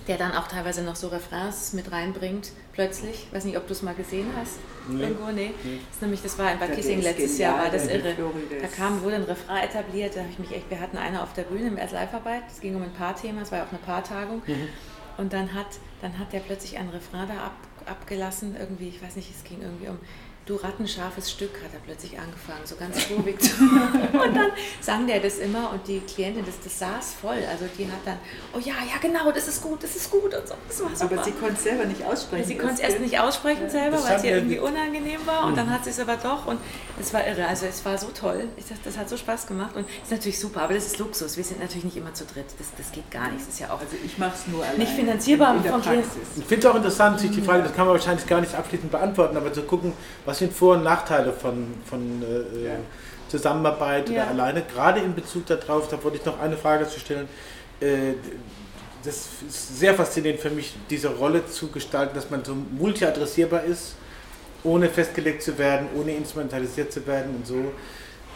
der 0.07 0.17
dann 0.17 0.33
auch 0.33 0.47
teilweise 0.47 0.83
noch 0.83 0.95
so 0.95 1.07
Refrains 1.07 1.73
mit 1.73 1.91
reinbringt, 1.91 2.51
plötzlich. 2.73 3.27
Ich 3.27 3.35
weiß 3.35 3.45
nicht, 3.45 3.57
ob 3.57 3.67
du 3.67 3.73
es 3.73 3.81
mal 3.81 3.93
gesehen 3.93 4.27
hast. 4.39 4.59
Nee. 4.87 5.03
Irgendwo, 5.03 5.31
nee. 5.31 5.53
nee. 5.63 5.79
Das, 5.87 5.95
ist 5.95 6.01
nämlich, 6.01 6.21
das 6.21 6.39
war 6.39 6.51
in 6.51 6.59
Bad 6.59 6.73
Kissing 6.75 7.01
letztes 7.01 7.37
Jahr, 7.37 7.57
war 7.57 7.69
das 7.69 7.87
irre. 7.87 8.15
Da 8.61 8.67
kam, 8.67 9.01
wurde 9.03 9.15
ein 9.15 9.23
Refrain 9.23 9.63
etabliert, 9.63 10.15
da 10.15 10.21
habe 10.21 10.29
ich 10.31 10.39
mich 10.39 10.51
echt, 10.51 10.69
wir 10.69 10.79
hatten 10.79 10.97
eine 10.97 11.21
auf 11.21 11.33
der 11.33 11.43
Bühne 11.43 11.67
im 11.67 11.77
erst 11.77 11.93
Live-Arbeit, 11.93 12.43
es 12.49 12.61
ging 12.61 12.75
um 12.75 12.83
ein 12.83 12.93
Paarthema, 12.93 13.41
es 13.41 13.51
war 13.51 13.59
ja 13.59 13.65
auch 13.65 13.69
eine 13.69 13.79
Paartagung. 13.79 14.41
Mhm. 14.45 14.69
Und 15.17 15.33
dann 15.33 15.53
hat, 15.53 15.67
dann 16.01 16.17
hat 16.17 16.31
der 16.33 16.39
plötzlich 16.39 16.77
ein 16.77 16.89
Refrain 16.89 17.27
da 17.27 17.45
ab, 17.45 17.55
abgelassen, 17.85 18.55
irgendwie, 18.57 18.89
ich 18.89 19.01
weiß 19.01 19.15
nicht, 19.15 19.29
es 19.33 19.43
ging 19.43 19.61
irgendwie 19.61 19.87
um 19.87 19.99
du 20.45 20.55
rattenscharfes 20.55 21.29
Stück, 21.29 21.51
hat 21.63 21.73
er 21.73 21.79
plötzlich 21.79 22.17
angefangen, 22.19 22.61
so 22.65 22.75
ganz 22.75 23.07
kurvig 23.07 23.39
zu. 23.41 23.63
und 23.63 24.35
dann 24.35 24.51
sang 24.79 25.05
der 25.07 25.19
das 25.19 25.37
immer 25.37 25.71
und 25.71 25.87
die 25.87 25.99
Klientin, 25.99 26.45
das, 26.45 26.55
das 26.63 26.79
saß 26.79 27.13
voll. 27.21 27.37
Also 27.49 27.65
die 27.77 27.85
hat 27.85 27.99
dann, 28.05 28.17
oh 28.53 28.59
ja, 28.59 28.73
ja 28.73 28.97
genau, 29.01 29.31
das 29.31 29.47
ist 29.47 29.61
gut, 29.61 29.83
das 29.83 29.95
ist 29.95 30.09
gut 30.09 30.33
und 30.33 30.47
so. 30.47 30.55
Das 30.67 30.81
war 30.81 30.89
super. 30.95 31.13
Aber 31.13 31.23
sie 31.23 31.31
konnte 31.31 31.53
es 31.53 31.63
selber 31.63 31.85
nicht 31.85 32.03
aussprechen. 32.03 32.47
Sie 32.47 32.57
konnte 32.57 32.75
es 32.75 32.79
erst 32.79 32.99
nicht 32.99 33.19
aussprechen 33.19 33.63
ja. 33.63 33.69
selber, 33.69 34.03
weil 34.03 34.15
es 34.17 34.23
ihr 34.23 34.35
irgendwie 34.35 34.59
unangenehm 34.59 35.25
war 35.25 35.45
und 35.45 35.57
dann 35.57 35.67
mhm. 35.67 35.73
hat 35.73 35.83
sie 35.83 35.91
es 35.91 35.99
aber 35.99 36.17
doch 36.17 36.47
und 36.47 36.59
es 36.99 37.13
war 37.13 37.25
irre. 37.25 37.47
Also 37.47 37.65
es 37.67 37.83
war 37.85 37.97
so 37.97 38.07
toll. 38.07 38.47
Ich 38.57 38.65
dachte, 38.67 38.81
das 38.85 38.97
hat 38.97 39.09
so 39.09 39.17
Spaß 39.17 39.47
gemacht 39.47 39.75
und 39.75 39.85
ist 40.01 40.11
natürlich 40.11 40.39
super, 40.39 40.63
aber 40.63 40.73
das 40.73 40.87
ist 40.87 40.97
Luxus. 40.97 41.37
Wir 41.37 41.43
sind 41.43 41.59
natürlich 41.59 41.83
nicht 41.83 41.97
immer 41.97 42.13
zu 42.13 42.25
dritt. 42.25 42.47
Das, 42.57 42.67
das 42.77 42.91
geht 42.91 43.09
gar 43.11 43.29
nicht. 43.29 43.41
Das 43.41 43.53
ist 43.53 43.59
ja 43.59 43.69
auch 43.71 43.81
also 43.81 43.95
ich 44.05 44.17
mache 44.17 44.33
es 44.35 44.47
nur 44.47 44.63
allein. 44.63 44.77
Nicht 44.77 44.93
finanzierbar 44.93 45.55
in, 45.55 45.63
in 45.63 45.71
von 45.71 45.81
Klienten. 45.81 46.21
Ich 46.37 46.45
finde 46.45 46.67
es 46.67 46.71
auch 46.71 46.75
interessant, 46.75 47.19
sich 47.19 47.31
die 47.31 47.41
Frage, 47.41 47.63
das 47.63 47.73
kann 47.73 47.85
man 47.85 47.95
wahrscheinlich 47.95 48.27
gar 48.27 48.41
nicht 48.41 48.53
abschließend 48.53 48.91
beantworten, 48.91 49.35
aber 49.37 49.51
zu 49.51 49.63
gucken, 49.63 49.93
was 50.25 50.30
sind 50.39 50.53
Vor- 50.53 50.75
und 50.75 50.83
Nachteile 50.83 51.33
von, 51.33 51.67
von 51.85 52.21
äh, 52.21 52.65
ja. 52.65 52.71
Zusammenarbeit 53.27 54.09
oder 54.09 54.27
alleine, 54.27 54.63
gerade 54.63 54.99
in 54.99 55.15
Bezug 55.15 55.45
darauf, 55.45 55.87
da 55.87 56.03
wollte 56.03 56.17
ich 56.17 56.25
noch 56.25 56.39
eine 56.39 56.57
Frage 56.57 56.87
zu 56.87 56.99
stellen. 56.99 57.27
Äh, 57.79 58.13
das 59.03 59.27
ist 59.47 59.79
sehr 59.79 59.95
faszinierend 59.95 60.41
für 60.41 60.51
mich, 60.51 60.75
diese 60.89 61.09
Rolle 61.09 61.47
zu 61.47 61.69
gestalten, 61.69 62.13
dass 62.13 62.29
man 62.29 62.43
so 62.43 62.55
multi-adressierbar 62.55 63.63
ist, 63.63 63.95
ohne 64.63 64.89
festgelegt 64.89 65.41
zu 65.41 65.57
werden, 65.57 65.87
ohne 65.95 66.13
instrumentalisiert 66.15 66.91
zu 66.91 67.05
werden 67.07 67.35
und 67.35 67.47
so. 67.47 67.71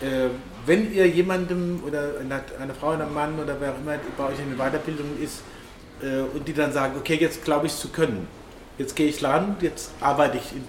Äh, 0.01 0.29
wenn 0.65 0.93
ihr 0.93 1.07
jemandem 1.07 1.81
oder 1.85 2.15
eine, 2.19 2.43
eine 2.59 2.73
Frau, 2.73 2.91
ein 2.91 3.13
Mann 3.13 3.39
oder 3.39 3.55
wer 3.59 3.71
auch 3.71 3.77
immer 3.77 3.97
bei 4.17 4.25
euch 4.25 4.39
in 4.39 4.57
der 4.57 4.65
Weiterbildung 4.65 5.17
ist 5.21 5.41
äh, 6.01 6.21
und 6.35 6.47
die 6.47 6.53
dann 6.53 6.73
sagen, 6.73 6.95
okay, 6.97 7.15
jetzt 7.15 7.45
glaube 7.45 7.67
ich 7.67 7.73
es 7.73 7.79
zu 7.79 7.89
können, 7.89 8.27
jetzt 8.77 8.95
gehe 8.95 9.07
ich 9.07 9.23
ran, 9.23 9.55
jetzt 9.61 9.91
arbeite 10.01 10.37
ich 10.37 10.51
in, 10.51 10.63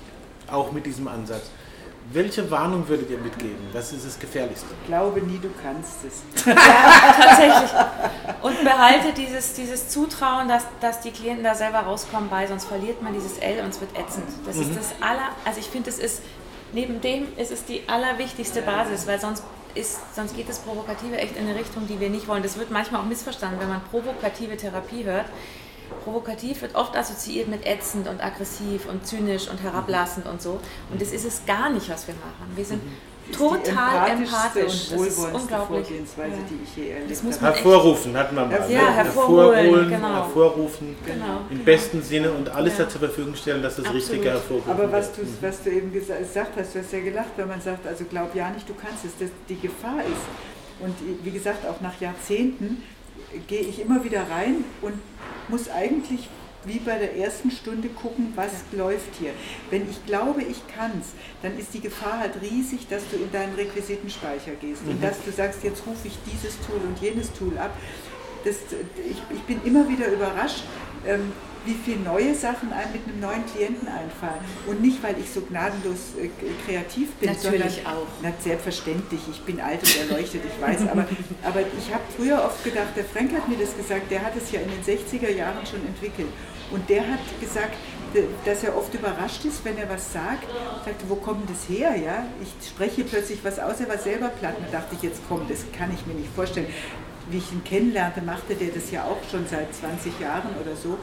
auch 0.50 0.72
mit 0.72 0.86
diesem 0.86 1.08
Ansatz. 1.08 1.50
Welche 2.12 2.48
Warnung 2.52 2.88
würdet 2.88 3.10
ihr 3.10 3.18
mitgeben? 3.18 3.66
Was 3.72 3.92
ist 3.92 4.06
das 4.06 4.18
Gefährlichste? 4.18 4.68
Ich 4.80 4.86
glaube 4.86 5.20
nie, 5.20 5.38
du 5.38 5.50
kannst 5.60 6.04
es. 6.06 6.22
ja, 6.46 6.54
tatsächlich. 6.54 7.70
Und 8.42 8.62
behalte 8.62 9.12
dieses, 9.12 9.54
dieses 9.54 9.88
Zutrauen, 9.88 10.46
dass, 10.46 10.66
dass 10.80 11.00
die 11.00 11.10
Klienten 11.10 11.42
da 11.42 11.56
selber 11.56 11.80
rauskommen 11.80 12.30
bei, 12.30 12.46
sonst 12.46 12.66
verliert 12.66 13.02
man 13.02 13.12
dieses 13.12 13.38
L 13.38 13.64
und 13.64 13.70
es 13.70 13.80
wird 13.80 13.90
ätzend. 13.98 14.26
Das 14.46 14.54
mhm. 14.54 14.62
ist 14.62 14.76
das 14.76 14.94
aller, 15.00 15.30
also 15.44 15.58
ich 15.58 15.66
finde, 15.66 15.90
es 15.90 15.98
ist, 15.98 16.22
neben 16.72 17.00
dem 17.00 17.26
ist 17.36 17.50
es 17.50 17.64
die 17.64 17.82
allerwichtigste 17.88 18.62
Basis, 18.62 19.08
weil 19.08 19.20
sonst 19.20 19.42
ist, 19.74 19.98
sonst 20.14 20.36
geht 20.36 20.48
das 20.48 20.60
Provokative 20.60 21.16
echt 21.18 21.36
in 21.36 21.48
eine 21.48 21.58
Richtung, 21.58 21.88
die 21.88 21.98
wir 21.98 22.08
nicht 22.08 22.28
wollen. 22.28 22.42
Das 22.42 22.56
wird 22.56 22.70
manchmal 22.70 23.00
auch 23.00 23.06
missverstanden, 23.06 23.58
wenn 23.60 23.68
man 23.68 23.80
provokative 23.90 24.56
Therapie 24.56 25.04
hört 25.04 25.26
Provokativ 26.04 26.62
wird 26.62 26.74
oft 26.74 26.96
assoziiert 26.96 27.48
mit 27.48 27.66
ätzend 27.66 28.08
und 28.08 28.22
aggressiv 28.22 28.86
und 28.88 29.06
zynisch 29.06 29.48
und 29.48 29.62
herablassend 29.62 30.26
und 30.26 30.40
so. 30.40 30.60
Und 30.90 31.00
das 31.00 31.12
ist 31.12 31.24
es 31.24 31.44
gar 31.46 31.70
nicht, 31.70 31.88
was 31.88 32.06
wir 32.06 32.14
machen. 32.14 32.52
Wir 32.54 32.64
sind 32.64 32.82
mhm. 32.84 33.32
total 33.32 34.10
empathisch. 34.10 34.90
Das 34.90 35.00
ist 35.00 35.18
unglaublich. 35.18 35.86
Vorgehensweise, 35.86 36.36
ja. 36.36 36.42
die 36.48 36.62
ich 36.62 36.70
hier 36.74 36.96
erlebt 36.96 37.22
habe. 37.22 37.54
Hervorrufen 37.54 38.16
hat 38.16 38.32
man 38.32 38.50
mal. 38.50 38.70
Ja, 38.70 38.90
hervorholen, 38.90 39.90
genau. 39.90 40.14
hervorrufen, 40.14 40.96
genau. 41.04 41.40
im 41.50 41.64
besten 41.64 42.02
Sinne 42.02 42.30
und 42.30 42.48
alles 42.48 42.78
ja. 42.78 42.88
zur 42.88 43.00
Verfügung 43.00 43.34
stellen, 43.34 43.62
dass 43.62 43.76
das 43.76 43.86
Absolut. 43.86 44.02
Richtige 44.02 44.30
hervorrufen 44.30 44.70
Aber 44.70 44.92
was 44.92 45.12
du, 45.12 45.22
was 45.40 45.62
du 45.62 45.70
eben 45.70 45.92
gesagt 45.92 46.52
hast, 46.56 46.74
du 46.74 46.78
hast 46.78 46.92
ja 46.92 47.00
gelacht, 47.00 47.30
wenn 47.36 47.48
man 47.48 47.60
sagt, 47.60 47.86
also 47.86 48.04
glaub 48.04 48.34
ja 48.34 48.50
nicht, 48.50 48.68
du 48.68 48.74
kannst 48.74 49.04
es. 49.04 49.12
Das, 49.18 49.30
die 49.48 49.58
Gefahr 49.58 50.00
ist, 50.00 50.80
und 50.80 50.94
wie 51.24 51.30
gesagt, 51.30 51.66
auch 51.66 51.80
nach 51.80 52.00
Jahrzehnten 52.00 52.82
gehe 53.46 53.60
ich 53.60 53.80
immer 53.80 54.04
wieder 54.04 54.28
rein 54.30 54.64
und 54.82 54.94
muss 55.48 55.68
eigentlich 55.68 56.28
wie 56.66 56.80
bei 56.80 56.98
der 56.98 57.16
ersten 57.16 57.50
Stunde 57.50 57.88
gucken, 57.88 58.32
was 58.34 58.50
ja. 58.72 58.78
läuft 58.84 59.14
hier. 59.18 59.30
Wenn 59.70 59.88
ich 59.88 60.04
glaube, 60.04 60.42
ich 60.42 60.66
kann 60.66 60.90
es, 61.00 61.12
dann 61.42 61.56
ist 61.58 61.72
die 61.74 61.80
Gefahr 61.80 62.18
halt 62.18 62.42
riesig, 62.42 62.88
dass 62.88 63.02
du 63.10 63.16
in 63.16 63.30
deinen 63.30 63.54
Requisitenspeicher 63.54 64.52
gehst 64.60 64.84
mhm. 64.84 64.92
und 64.92 65.04
dass 65.04 65.22
du 65.24 65.30
sagst, 65.30 65.62
jetzt 65.62 65.86
rufe 65.86 66.08
ich 66.08 66.18
dieses 66.30 66.56
Tool 66.66 66.80
und 66.86 67.00
jenes 67.00 67.32
Tool 67.32 67.56
ab. 67.56 67.70
Das, 68.44 68.56
ich, 69.10 69.22
ich 69.34 69.42
bin 69.42 69.60
immer 69.64 69.88
wieder 69.88 70.08
überrascht, 70.08 70.64
ähm, 71.06 71.32
wie 71.66 71.74
viele 71.74 72.00
neue 72.00 72.34
Sachen 72.34 72.72
einem 72.72 72.92
mit 72.92 73.02
einem 73.06 73.20
neuen 73.20 73.44
Klienten 73.46 73.88
einfallen. 73.88 74.40
Und 74.66 74.80
nicht, 74.80 75.02
weil 75.02 75.16
ich 75.18 75.28
so 75.30 75.40
gnadenlos 75.40 76.14
äh, 76.20 76.30
kreativ 76.64 77.10
bin, 77.14 77.30
Natürlich 77.30 77.82
sondern 77.82 77.86
auch. 77.86 78.06
Na, 78.22 78.32
selbstverständlich, 78.38 79.20
ich 79.30 79.40
bin 79.42 79.60
alt 79.60 79.82
und 79.82 80.10
erleuchtet, 80.10 80.42
ich 80.44 80.62
weiß, 80.62 80.88
aber, 80.88 81.06
aber 81.42 81.60
ich 81.60 81.92
habe 81.92 82.04
früher 82.16 82.42
oft 82.44 82.62
gedacht, 82.62 82.96
der 82.96 83.04
Frank 83.04 83.32
hat 83.34 83.48
mir 83.48 83.58
das 83.58 83.76
gesagt, 83.76 84.10
der 84.10 84.22
hat 84.22 84.36
es 84.36 84.52
ja 84.52 84.60
in 84.60 84.70
den 84.70 84.82
60er 84.82 85.30
Jahren 85.30 85.66
schon 85.66 85.84
entwickelt. 85.84 86.28
Und 86.70 86.88
der 86.88 87.02
hat 87.02 87.20
gesagt, 87.40 87.76
dass 88.44 88.64
er 88.64 88.76
oft 88.76 88.92
überrascht 88.94 89.44
ist, 89.44 89.64
wenn 89.64 89.76
er 89.78 89.88
was 89.88 90.12
sagt. 90.12 90.48
Sagte, 90.84 91.04
wo 91.08 91.16
kommt 91.16 91.48
das 91.50 91.68
her? 91.68 91.94
Ja? 91.96 92.26
Ich 92.42 92.68
spreche 92.68 93.04
plötzlich 93.04 93.40
was 93.44 93.58
aus, 93.58 93.80
er 93.80 93.88
war 93.88 93.98
selber 93.98 94.28
platt. 94.28 94.56
Und 94.58 94.72
dachte 94.72 94.94
ich, 94.96 95.02
jetzt 95.02 95.20
kommt, 95.28 95.50
das 95.50 95.64
kann 95.76 95.92
ich 95.92 96.06
mir 96.06 96.14
nicht 96.14 96.30
vorstellen. 96.34 96.66
Wie 97.30 97.38
ich 97.38 97.52
ihn 97.52 97.64
kennenlernte, 97.64 98.22
machte 98.22 98.54
der 98.54 98.68
das 98.68 98.90
ja 98.90 99.04
auch 99.04 99.18
schon 99.30 99.46
seit 99.48 99.74
20 99.74 100.20
Jahren 100.20 100.50
oder 100.60 100.76
so. 100.76 100.98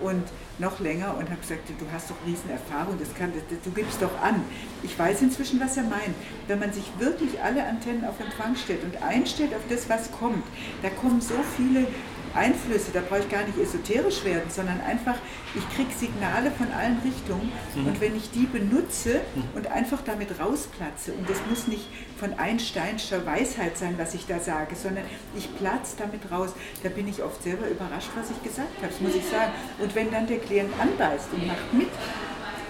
Und 0.00 0.24
noch 0.58 0.80
länger 0.80 1.16
und 1.16 1.30
habe 1.30 1.40
gesagt, 1.40 1.68
du 1.68 1.86
hast 1.92 2.10
doch 2.10 2.16
Riesenerfahrung, 2.26 2.98
das 2.98 3.14
kann, 3.14 3.32
das, 3.34 3.42
du 3.62 3.70
gibst 3.70 4.02
doch 4.02 4.20
an. 4.20 4.42
Ich 4.82 4.98
weiß 4.98 5.22
inzwischen, 5.22 5.60
was 5.60 5.76
er 5.76 5.84
meint. 5.84 6.14
Wenn 6.46 6.58
man 6.58 6.72
sich 6.72 6.84
wirklich 6.98 7.40
alle 7.42 7.64
Antennen 7.64 8.04
auf 8.04 8.20
Empfang 8.20 8.56
stellt 8.56 8.84
und 8.84 9.02
einstellt 9.02 9.54
auf 9.54 9.62
das, 9.68 9.88
was 9.88 10.10
kommt, 10.12 10.44
da 10.82 10.90
kommen 10.90 11.20
so 11.20 11.34
viele 11.56 11.86
Einflüsse, 12.34 12.92
da 12.92 13.00
brauche 13.00 13.20
ich 13.20 13.28
gar 13.28 13.44
nicht 13.44 13.58
esoterisch 13.58 14.24
werden, 14.24 14.48
sondern 14.48 14.80
einfach, 14.80 15.16
ich 15.54 15.68
kriege 15.76 15.92
Signale 15.92 16.50
von 16.50 16.70
allen 16.72 16.98
Richtungen 17.04 17.52
mhm. 17.74 17.86
und 17.88 18.00
wenn 18.00 18.16
ich 18.16 18.30
die 18.30 18.46
benutze 18.46 19.20
und 19.54 19.66
einfach 19.66 20.00
damit 20.02 20.40
rausplatze, 20.40 21.12
und 21.12 21.28
das 21.28 21.38
muss 21.48 21.66
nicht 21.68 21.86
von 22.22 22.38
Einsteinscher 22.38 23.26
Weisheit 23.26 23.76
sein, 23.76 23.96
was 23.98 24.14
ich 24.14 24.26
da 24.26 24.38
sage, 24.38 24.76
sondern 24.76 25.02
ich 25.36 25.52
platze 25.56 25.96
damit 25.98 26.20
raus, 26.30 26.54
da 26.84 26.88
bin 26.88 27.08
ich 27.08 27.20
oft 27.20 27.42
selber 27.42 27.68
überrascht, 27.68 28.10
was 28.14 28.30
ich 28.30 28.40
gesagt 28.44 28.68
habe, 28.76 28.86
das 28.86 29.00
muss 29.00 29.16
ich 29.16 29.24
sagen. 29.24 29.50
Und 29.80 29.92
wenn 29.96 30.08
dann 30.12 30.28
der 30.28 30.38
Klient 30.38 30.70
anbeißt 30.80 31.32
und 31.32 31.48
macht 31.48 31.74
mit, 31.74 31.88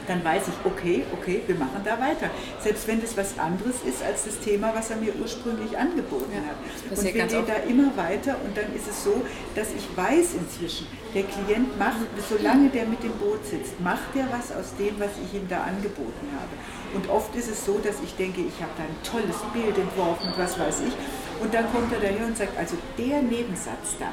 dann 0.06 0.24
weiß 0.24 0.48
ich, 0.48 0.54
okay, 0.64 1.04
okay, 1.12 1.42
wir 1.46 1.54
machen 1.54 1.82
da 1.84 1.98
weiter. 2.00 2.30
Selbst 2.60 2.86
wenn 2.88 3.00
das 3.00 3.16
was 3.16 3.38
anderes 3.38 3.76
ist 3.86 4.02
als 4.02 4.24
das 4.24 4.38
Thema, 4.40 4.72
was 4.74 4.90
er 4.90 4.96
mir 4.96 5.12
ursprünglich 5.20 5.76
angeboten 5.76 6.32
ja, 6.32 6.42
hat. 6.42 6.56
Und 6.90 7.04
wir 7.04 7.12
gehen 7.12 7.46
da 7.46 7.56
immer 7.68 7.96
weiter 7.96 8.36
und 8.44 8.56
dann 8.56 8.74
ist 8.74 8.88
es 8.88 9.04
so, 9.04 9.22
dass 9.54 9.68
ich 9.72 9.84
weiß 9.96 10.34
inzwischen, 10.34 10.86
der 11.14 11.24
Klient 11.24 11.78
macht, 11.78 12.08
solange 12.28 12.70
der 12.70 12.86
mit 12.86 13.02
dem 13.02 13.12
Boot 13.12 13.44
sitzt, 13.44 13.78
macht 13.80 14.16
er 14.16 14.26
was 14.32 14.50
aus 14.50 14.74
dem, 14.78 14.98
was 14.98 15.10
ich 15.22 15.34
ihm 15.34 15.46
da 15.48 15.62
angeboten 15.64 16.28
habe. 16.32 16.54
Und 16.94 17.08
oft 17.08 17.34
ist 17.36 17.48
es 17.48 17.64
so, 17.64 17.78
dass 17.78 17.96
ich 18.02 18.14
denke, 18.16 18.40
ich 18.40 18.60
habe 18.60 18.72
da 18.76 18.84
ein 18.84 18.96
tolles 19.04 19.36
Bild 19.52 19.76
entworfen 19.76 20.28
und 20.28 20.38
was 20.38 20.58
weiß 20.58 20.82
ich. 20.88 20.94
Und 21.42 21.52
dann 21.52 21.70
kommt 21.72 21.92
er 21.92 22.00
daher 22.00 22.26
und 22.26 22.36
sagt, 22.36 22.56
also 22.56 22.76
der 22.98 23.22
Nebensatz 23.22 23.96
da, 23.98 24.08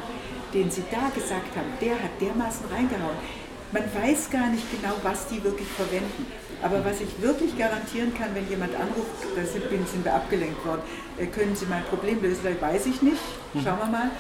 den 0.54 0.72
Sie 0.72 0.84
da 0.90 1.10
gesagt 1.14 1.56
haben, 1.56 1.72
der 1.82 1.94
hat 1.94 2.20
dermaßen 2.20 2.66
reingehauen 2.72 3.18
man 3.72 3.84
weiß 3.84 4.30
gar 4.30 4.48
nicht 4.48 4.66
genau, 4.72 4.96
was 5.04 5.28
die 5.28 5.44
wirklich 5.44 5.68
verwenden. 5.68 6.26
Aber 6.62 6.84
was 6.84 7.00
ich 7.00 7.22
wirklich 7.22 7.58
garantieren 7.58 8.14
kann, 8.14 8.36
wenn 8.36 8.50
jemand 8.50 8.76
anruft, 8.76 9.24
da 9.36 9.44
sind, 9.44 9.64
sind 9.88 10.04
wir 10.04 10.14
abgelenkt 10.14 10.66
worden, 10.66 10.82
äh, 11.18 11.26
können 11.28 11.56
Sie 11.56 11.66
mein 11.68 11.84
Problem 11.86 12.22
lösen, 12.22 12.44
weiß 12.60 12.86
ich 12.88 13.02
nicht, 13.02 13.18
mhm. 13.54 13.62
schauen 13.64 13.80
wir 13.80 13.86
mal. 13.86 14.12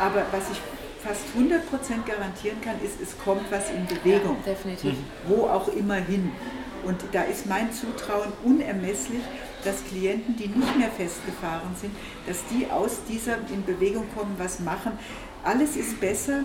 Aber 0.00 0.24
was 0.32 0.50
ich 0.50 0.60
fast 1.04 1.22
100% 1.38 2.06
garantieren 2.06 2.60
kann, 2.60 2.74
ist, 2.82 3.00
es 3.00 3.16
kommt 3.22 3.50
was 3.50 3.70
in 3.70 3.86
Bewegung. 3.86 4.38
Ja, 4.44 4.52
definitiv. 4.52 4.94
Wo 5.28 5.46
auch 5.46 5.68
immer 5.68 5.96
hin. 5.96 6.32
Und 6.84 6.96
da 7.12 7.22
ist 7.22 7.46
mein 7.46 7.72
Zutrauen 7.72 8.32
unermesslich, 8.42 9.22
dass 9.64 9.84
Klienten, 9.84 10.36
die 10.36 10.48
nicht 10.48 10.76
mehr 10.76 10.90
festgefahren 10.90 11.74
sind, 11.80 11.94
dass 12.26 12.38
die 12.50 12.70
aus 12.70 12.98
dieser 13.08 13.36
in 13.52 13.64
Bewegung 13.64 14.06
kommen, 14.14 14.34
was 14.38 14.60
machen. 14.60 14.92
Alles 15.42 15.76
ist 15.76 16.00
besser, 16.00 16.44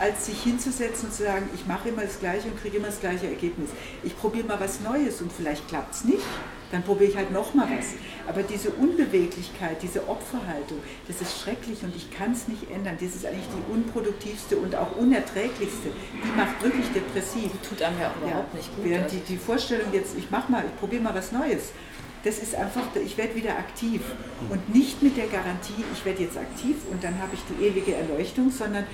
als 0.00 0.26
sich 0.26 0.42
hinzusetzen 0.42 1.08
und 1.08 1.14
zu 1.14 1.24
sagen, 1.24 1.48
ich 1.54 1.66
mache 1.66 1.90
immer 1.90 2.02
das 2.02 2.18
Gleiche 2.18 2.48
und 2.48 2.60
kriege 2.60 2.78
immer 2.78 2.86
das 2.86 3.00
gleiche 3.00 3.26
Ergebnis. 3.26 3.68
Ich 4.02 4.16
probiere 4.16 4.46
mal 4.46 4.58
was 4.58 4.80
Neues 4.80 5.20
und 5.20 5.30
vielleicht 5.30 5.68
klappt 5.68 5.94
es 5.94 6.04
nicht, 6.04 6.24
dann 6.72 6.82
probiere 6.82 7.10
ich 7.10 7.16
halt 7.16 7.30
nochmal 7.32 7.68
was. 7.76 7.88
Aber 8.26 8.42
diese 8.42 8.70
Unbeweglichkeit, 8.70 9.82
diese 9.82 10.08
Opferhaltung, 10.08 10.78
das 11.06 11.20
ist 11.20 11.42
schrecklich 11.42 11.82
und 11.82 11.94
ich 11.94 12.10
kann 12.10 12.32
es 12.32 12.48
nicht 12.48 12.70
ändern. 12.70 12.96
Das 12.98 13.14
ist 13.14 13.26
eigentlich 13.26 13.48
die 13.48 13.72
unproduktivste 13.72 14.56
und 14.56 14.74
auch 14.74 14.96
unerträglichste. 14.96 15.90
Die 16.14 16.36
macht 16.36 16.62
wirklich 16.62 16.86
depressiv. 16.92 17.50
Die 17.52 17.68
tut 17.68 17.82
einem 17.82 18.00
ja 18.00 18.10
auch 18.10 18.16
überhaupt 18.16 18.54
ja, 18.54 18.58
nicht 18.58 18.74
gut. 18.74 18.84
Während 18.84 19.12
die, 19.12 19.20
die 19.20 19.36
Vorstellung 19.36 19.92
jetzt, 19.92 20.16
ich 20.16 20.30
mache 20.30 20.50
mal, 20.50 20.64
ich 20.64 20.80
probiere 20.80 21.02
mal 21.02 21.14
was 21.14 21.30
Neues, 21.30 21.72
das 22.24 22.38
ist 22.38 22.54
einfach, 22.54 22.82
ich 23.04 23.18
werde 23.18 23.34
wieder 23.34 23.58
aktiv. 23.58 24.00
Und 24.48 24.74
nicht 24.74 25.02
mit 25.02 25.16
der 25.16 25.26
Garantie, 25.26 25.84
ich 25.92 26.04
werde 26.04 26.22
jetzt 26.22 26.38
aktiv 26.38 26.76
und 26.90 27.04
dann 27.04 27.20
habe 27.20 27.34
ich 27.34 27.40
die 27.50 27.64
ewige 27.64 27.94
Erleuchtung, 27.94 28.50
sondern 28.50 28.86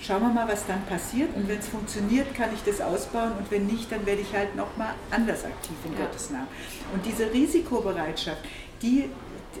schauen 0.00 0.22
wir 0.22 0.30
mal, 0.30 0.48
was 0.48 0.66
dann 0.66 0.84
passiert. 0.86 1.34
Und 1.34 1.48
wenn 1.48 1.58
es 1.58 1.68
funktioniert, 1.68 2.34
kann 2.34 2.50
ich 2.54 2.62
das 2.62 2.80
ausbauen. 2.80 3.32
Und 3.38 3.50
wenn 3.50 3.66
nicht, 3.66 3.90
dann 3.90 4.04
werde 4.06 4.22
ich 4.22 4.34
halt 4.34 4.54
nochmal 4.56 4.94
anders 5.10 5.44
aktiv 5.44 5.76
in 5.84 5.92
ja. 5.92 6.00
Gottes 6.00 6.30
Namen. 6.30 6.48
Und 6.94 7.04
diese 7.04 7.32
Risikobereitschaft, 7.32 8.42
die 8.82 9.10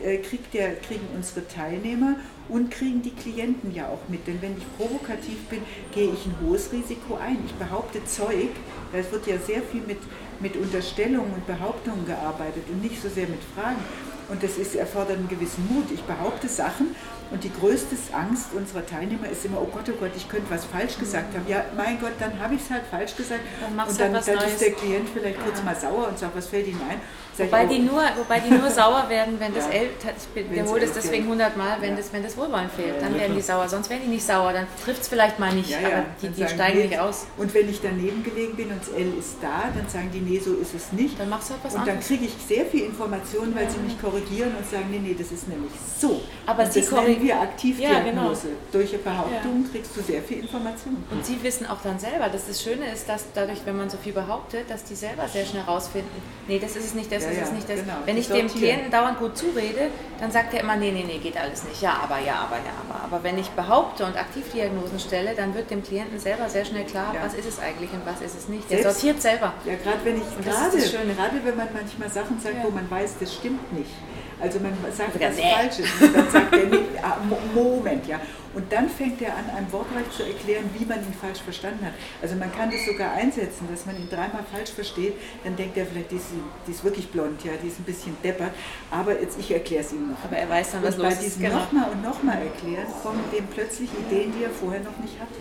äh, 0.02 0.18
kriegt 0.18 0.54
der, 0.54 0.76
kriegen 0.76 1.06
unsere 1.14 1.46
Teilnehmer 1.48 2.16
und 2.48 2.70
kriegen 2.70 3.02
die 3.02 3.10
Klienten 3.10 3.74
ja 3.74 3.88
auch 3.88 4.08
mit. 4.08 4.26
Denn 4.26 4.40
wenn 4.40 4.56
ich 4.56 4.76
provokativ 4.76 5.38
bin, 5.50 5.60
gehe 5.92 6.12
ich 6.12 6.26
ein 6.26 6.34
hohes 6.42 6.72
Risiko 6.72 7.16
ein. 7.16 7.38
Ich 7.46 7.54
behaupte 7.54 8.04
Zeug, 8.04 8.50
es 8.92 9.10
wird 9.12 9.26
ja 9.26 9.38
sehr 9.38 9.62
viel 9.62 9.82
mit, 9.82 9.98
mit 10.40 10.56
Unterstellungen 10.56 11.32
und 11.34 11.46
Behauptungen 11.46 12.06
gearbeitet 12.06 12.64
und 12.70 12.82
nicht 12.82 13.02
so 13.02 13.08
sehr 13.08 13.26
mit 13.26 13.40
Fragen. 13.54 13.82
Und 14.28 14.42
das 14.42 14.58
ist, 14.58 14.74
erfordert 14.76 15.18
einen 15.18 15.28
gewissen 15.28 15.66
Mut. 15.72 15.86
Ich 15.92 16.02
behaupte 16.02 16.48
Sachen 16.48 16.94
und 17.30 17.44
die 17.44 17.52
größte 17.52 17.96
Angst 18.12 18.54
unserer 18.54 18.84
Teilnehmer 18.86 19.28
ist 19.28 19.44
immer, 19.44 19.60
oh 19.60 19.68
Gott, 19.72 19.84
oh 19.88 19.96
Gott, 20.00 20.12
ich 20.16 20.28
könnte 20.28 20.50
was 20.50 20.64
falsch 20.64 20.98
gesagt 20.98 21.34
haben. 21.34 21.46
Ja, 21.46 21.64
mein 21.76 22.00
Gott, 22.00 22.12
dann 22.18 22.38
habe 22.40 22.54
ich 22.54 22.62
es 22.62 22.70
halt 22.70 22.84
falsch 22.90 23.16
gesagt. 23.16 23.40
Dann 23.60 23.88
und 23.88 24.00
dann, 24.00 24.14
halt 24.14 24.28
dann 24.28 24.48
ist 24.48 24.60
der 24.60 24.72
Klient 24.72 25.08
vielleicht 25.10 25.42
kurz 25.42 25.62
mal 25.62 25.76
sauer 25.76 26.08
und 26.08 26.18
sagt, 26.18 26.36
was 26.36 26.46
fällt 26.46 26.66
Ihnen 26.66 26.80
ein? 26.88 27.00
Wobei, 27.38 27.66
die 27.66 27.78
nur, 27.78 28.02
wobei 28.16 28.40
die 28.40 28.50
nur 28.50 28.70
sauer 28.70 29.08
werden, 29.08 29.38
wenn 29.38 29.54
das 29.54 29.66
ja. 29.66 29.82
Ich 29.82 30.50
wiederhole 30.50 30.80
das 30.80 30.92
deswegen 30.92 31.28
hundertmal, 31.28 31.76
wenn, 31.80 31.96
das, 31.96 32.12
wenn 32.12 32.22
das 32.22 32.36
Wohlwollen 32.36 32.70
fehlt, 32.70 33.00
dann 33.00 33.14
werden 33.18 33.36
die 33.36 33.42
sauer. 33.42 33.68
Sonst 33.68 33.90
werden 33.90 34.02
die 34.04 34.10
nicht 34.10 34.26
sauer, 34.26 34.52
dann 34.52 34.66
trifft 34.82 35.02
es 35.02 35.08
vielleicht 35.08 35.38
mal 35.38 35.52
nicht, 35.52 35.74
aber 35.76 36.04
die, 36.20 36.28
die 36.28 36.48
steigen 36.48 36.80
nicht 36.80 36.98
aus. 36.98 37.26
Und 37.36 37.52
wenn 37.54 37.68
ich 37.68 37.80
daneben 37.80 38.22
gelegen 38.22 38.56
bin 38.56 38.70
und 38.70 38.80
das 38.80 38.88
L 38.88 39.12
ist 39.18 39.36
da, 39.40 39.70
dann 39.74 39.88
sagen 39.88 40.10
die, 40.12 40.20
nee, 40.20 40.38
so 40.38 40.54
ist 40.54 40.74
es 40.74 40.92
nicht. 40.92 41.18
Dann 41.18 41.28
machst 41.28 41.50
du 41.50 41.54
halt 41.54 41.64
was 41.64 41.74
Und 41.74 41.86
dann 41.86 42.00
kriege 42.00 42.24
ich 42.24 42.34
sehr 42.46 42.66
viel 42.66 42.84
Informationen, 42.84 43.54
weil 43.54 43.68
sie 43.70 43.78
mich 43.78 44.00
korrigieren 44.00 44.54
und 44.56 44.68
sagen, 44.68 44.86
nee, 44.90 45.00
nee, 45.02 45.16
das 45.18 45.30
ist 45.32 45.48
nämlich 45.48 45.72
so. 46.00 46.20
Aber 46.46 46.64
und 46.64 46.72
sie 46.72 46.80
das 46.80 46.90
nennen 46.90 47.22
wir 47.22 47.40
Aktivdiagnose. 47.40 48.48
Ja, 48.48 48.54
genau. 48.54 48.58
Durch 48.72 49.02
Behauptungen 49.02 49.70
kriegst 49.70 49.96
du 49.96 50.02
sehr 50.02 50.22
viel 50.22 50.40
Informationen. 50.40 51.04
Und 51.10 51.24
sie 51.24 51.42
wissen 51.42 51.66
auch 51.66 51.80
dann 51.82 51.98
selber, 51.98 52.28
dass 52.28 52.46
das 52.46 52.62
Schöne 52.62 52.90
ist, 52.92 53.08
dass 53.08 53.26
dadurch, 53.34 53.60
wenn 53.64 53.76
man 53.76 53.90
so 53.90 53.96
viel 53.98 54.12
behauptet, 54.12 54.68
dass 54.68 54.84
die 54.84 54.94
selber 54.94 55.28
sehr 55.28 55.44
schnell 55.44 55.62
rausfinden, 55.62 56.10
nee, 56.46 56.58
das 56.58 56.76
ist 56.76 56.86
es 56.86 56.94
nicht, 56.94 57.12
das 57.12 57.27
ist 57.30 57.42
es 57.42 57.52
nicht, 57.52 57.68
das. 57.68 57.80
Genau. 57.80 57.94
Wenn 58.04 58.16
ich 58.16 58.28
dem 58.28 58.48
Klienten 58.48 58.90
dauernd 58.90 59.18
gut 59.18 59.36
zurede, 59.36 59.90
dann 60.20 60.30
sagt 60.30 60.54
er 60.54 60.60
immer, 60.60 60.76
nee, 60.76 60.90
nee, 60.90 61.04
nee, 61.06 61.18
geht 61.18 61.36
alles 61.36 61.64
nicht. 61.64 61.80
Ja, 61.82 62.00
aber, 62.02 62.18
ja, 62.18 62.34
aber, 62.36 62.56
ja, 62.56 62.74
aber. 62.88 63.04
Aber 63.04 63.24
wenn 63.24 63.38
ich 63.38 63.48
behaupte 63.50 64.04
und 64.04 64.16
Aktivdiagnosen 64.16 64.98
stelle, 64.98 65.34
dann 65.34 65.54
wird 65.54 65.70
dem 65.70 65.82
Klienten 65.82 66.18
selber 66.18 66.48
sehr 66.48 66.64
schnell 66.64 66.84
klar, 66.84 67.14
ja. 67.14 67.20
was 67.24 67.34
ist 67.34 67.48
es 67.48 67.58
eigentlich 67.58 67.90
und 67.92 68.04
was 68.04 68.20
ist 68.20 68.36
es 68.38 68.48
nicht. 68.48 68.70
Der 68.70 68.82
Selbst, 68.82 69.00
sortiert 69.00 69.22
selber. 69.22 69.52
Ja, 69.64 69.74
gerade 69.74 70.04
wenn 70.04 70.16
ich, 70.16 70.44
gerade, 70.44 70.76
gerade 70.78 71.44
wenn 71.44 71.56
man 71.56 71.68
manchmal 71.72 72.10
Sachen 72.10 72.40
sagt, 72.40 72.56
ja. 72.56 72.64
wo 72.64 72.70
man 72.70 72.90
weiß, 72.90 73.14
das 73.20 73.34
stimmt 73.34 73.72
nicht 73.72 73.90
also 74.40 74.60
man 74.60 74.72
sagt 74.92 75.20
was 75.20 75.36
nee. 75.36 75.52
Falsches 75.52 75.86
dann 76.00 76.30
sagt 76.30 76.52
er, 76.52 76.66
nee, 76.66 76.84
ah, 77.02 77.18
Moment, 77.54 78.06
ja. 78.06 78.20
Und 78.54 78.72
dann 78.72 78.88
fängt 78.88 79.20
er 79.22 79.36
an, 79.36 79.50
einem 79.50 79.70
wortreich 79.70 80.10
zu 80.10 80.22
erklären, 80.22 80.70
wie 80.76 80.84
man 80.84 80.98
ihn 80.98 81.12
falsch 81.12 81.40
verstanden 81.40 81.84
hat. 81.84 81.92
Also 82.22 82.34
man 82.36 82.50
kann 82.52 82.70
das 82.70 82.84
sogar 82.86 83.12
einsetzen, 83.12 83.68
dass 83.70 83.86
man 83.86 83.96
ihn 83.96 84.08
dreimal 84.08 84.44
falsch 84.50 84.70
versteht, 84.70 85.14
dann 85.44 85.54
denkt 85.54 85.76
er 85.76 85.86
vielleicht, 85.86 86.10
die 86.10 86.16
ist, 86.16 86.26
die 86.66 86.70
ist 86.70 86.82
wirklich 86.82 87.08
blond, 87.10 87.44
ja, 87.44 87.52
die 87.62 87.68
ist 87.68 87.78
ein 87.78 87.84
bisschen 87.84 88.16
deppert, 88.24 88.52
aber 88.90 89.20
jetzt 89.20 89.38
ich 89.38 89.50
erkläre 89.50 89.84
es 89.84 89.92
ihm 89.92 90.10
noch. 90.10 90.24
Aber 90.24 90.36
er 90.36 90.48
weiß 90.48 90.72
dann, 90.72 90.82
was 90.82 90.96
und 90.96 91.02
los 91.02 91.14
bei 91.14 91.22
diesem 91.22 91.42
genau. 91.42 91.58
nochmal 91.58 91.90
und 91.90 92.02
nochmal 92.02 92.38
erklären, 92.42 92.86
kommen 93.02 93.22
dem 93.32 93.46
plötzlich 93.46 93.90
Ideen, 93.92 94.32
die 94.36 94.44
er 94.44 94.50
vorher 94.50 94.80
noch 94.80 94.96
nicht 94.98 95.20
hatte. 95.20 95.38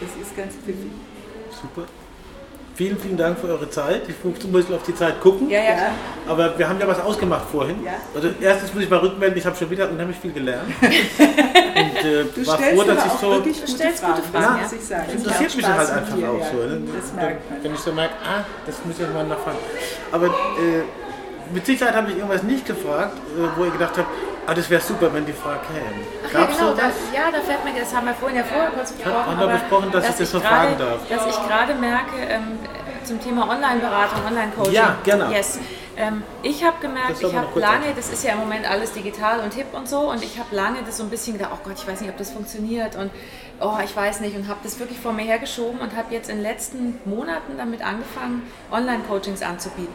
Das 0.00 0.10
ist 0.20 0.36
ganz 0.36 0.54
pfiffig. 0.54 0.90
Super. 1.50 1.86
Vielen, 2.76 2.98
vielen 2.98 3.16
Dank 3.16 3.38
für 3.38 3.46
eure 3.46 3.70
Zeit. 3.70 4.02
Ich 4.08 4.16
muss 4.24 4.44
ein 4.44 4.50
bisschen 4.50 4.74
auf 4.74 4.82
die 4.82 4.94
Zeit 4.96 5.20
gucken. 5.20 5.48
Ja, 5.48 5.62
ja, 5.62 5.92
Aber 6.26 6.58
wir 6.58 6.68
haben 6.68 6.80
ja 6.80 6.88
was 6.88 7.00
ausgemacht 7.00 7.48
vorhin. 7.48 7.84
Ja. 7.84 7.92
Also 8.12 8.30
erstens 8.40 8.74
muss 8.74 8.82
ich 8.82 8.90
mal 8.90 8.98
rückmelden, 8.98 9.38
ich 9.38 9.46
habe 9.46 9.56
schon 9.56 9.70
wieder 9.70 9.88
unheimlich 9.88 10.18
viel 10.18 10.32
gelernt. 10.32 10.68
Und 10.80 12.04
äh, 12.04 12.24
du 12.34 12.46
war 12.46 12.58
froh, 12.58 12.82
dass 12.82 13.06
ich 13.06 13.12
so... 13.12 13.40
Du 13.40 13.52
stellst 13.52 14.04
gute 14.04 14.22
Fragen, 14.22 14.60
ja, 14.60 14.70
ich 14.72 14.84
sagen. 14.84 15.04
Das 15.06 15.14
interessiert 15.14 15.56
mich 15.56 15.66
halt 15.66 15.90
einfach 15.90 16.16
dir, 16.16 16.28
auch 16.28 16.44
so. 16.50 16.56
Ne? 16.56 16.82
Das 16.96 17.12
merkt 17.12 17.50
man. 17.50 17.62
Wenn 17.62 17.74
ich 17.74 17.80
so 17.80 17.92
merke, 17.92 18.14
ah, 18.24 18.44
das 18.66 18.76
muss 18.84 18.98
ich 18.98 19.14
mal 19.14 19.24
nachfragen. 19.24 19.58
Aber 20.10 20.26
äh, 20.26 21.52
mit 21.52 21.66
Sicherheit 21.66 21.94
habe 21.94 22.10
ich 22.10 22.16
irgendwas 22.16 22.42
nicht 22.42 22.66
gefragt, 22.66 23.18
äh, 23.18 23.56
wo 23.56 23.64
ihr 23.64 23.70
gedacht 23.70 23.98
habt, 23.98 24.08
Ah, 24.46 24.54
das 24.54 24.68
wäre 24.68 24.80
super, 24.80 25.12
wenn 25.12 25.24
die 25.24 25.32
Frage 25.32 25.60
käme. 25.72 26.04
Ach 26.26 26.32
ja, 26.32 26.44
genau. 26.46 26.74
Das, 26.74 26.94
ja, 27.14 27.30
da 27.32 27.40
fällt 27.40 27.64
mir, 27.64 27.80
das 27.80 27.94
haben 27.94 28.06
wir 28.06 28.14
vorhin 28.14 28.38
ja 28.38 28.44
vorher 28.44 28.70
kurz 28.70 28.92
besprochen. 28.92 29.26
Haben 29.26 29.40
wir 29.40 29.46
besprochen, 29.58 29.90
dass, 29.90 30.06
dass 30.06 30.14
ich 30.14 30.18
das 30.20 30.30
so 30.30 30.40
fragen 30.40 30.78
darf. 30.78 31.08
Dass 31.08 31.26
ich 31.26 31.48
gerade 31.48 31.74
merke, 31.74 32.16
ähm, 32.28 32.58
zum 33.04 33.20
Thema 33.20 33.48
Online-Beratung, 33.48 34.24
Online-Coaching. 34.26 34.72
Ja, 34.72 34.96
genau. 35.04 35.30
Yes 35.30 35.58
Ähm, 35.96 36.22
ich 36.42 36.64
habe 36.64 36.76
gemerkt, 36.80 37.22
ich 37.22 37.34
habe 37.34 37.60
lange, 37.60 37.94
das 37.94 38.10
ist 38.10 38.24
ja 38.24 38.32
im 38.32 38.40
Moment 38.40 38.68
alles 38.68 38.92
digital 38.92 39.40
und 39.40 39.54
hip 39.54 39.72
und 39.72 39.88
so, 39.88 40.10
und 40.10 40.24
ich 40.24 40.38
habe 40.38 40.54
lange 40.54 40.78
das 40.84 40.96
so 40.96 41.04
ein 41.04 41.10
bisschen 41.10 41.34
gedacht, 41.34 41.52
oh 41.54 41.58
Gott, 41.62 41.74
ich 41.76 41.86
weiß 41.86 42.00
nicht, 42.00 42.10
ob 42.10 42.18
das 42.18 42.30
funktioniert 42.32 42.96
und 42.96 43.12
oh, 43.60 43.78
ich 43.84 43.94
weiß 43.94 44.20
nicht, 44.20 44.36
und 44.36 44.48
habe 44.48 44.58
das 44.64 44.80
wirklich 44.80 44.98
vor 44.98 45.12
mir 45.12 45.22
hergeschoben 45.22 45.78
und 45.80 45.94
habe 45.94 46.12
jetzt 46.12 46.28
in 46.28 46.36
den 46.36 46.42
letzten 46.42 46.98
Monaten 47.04 47.56
damit 47.56 47.84
angefangen, 47.84 48.42
Online-Coachings 48.72 49.42
anzubieten. 49.42 49.94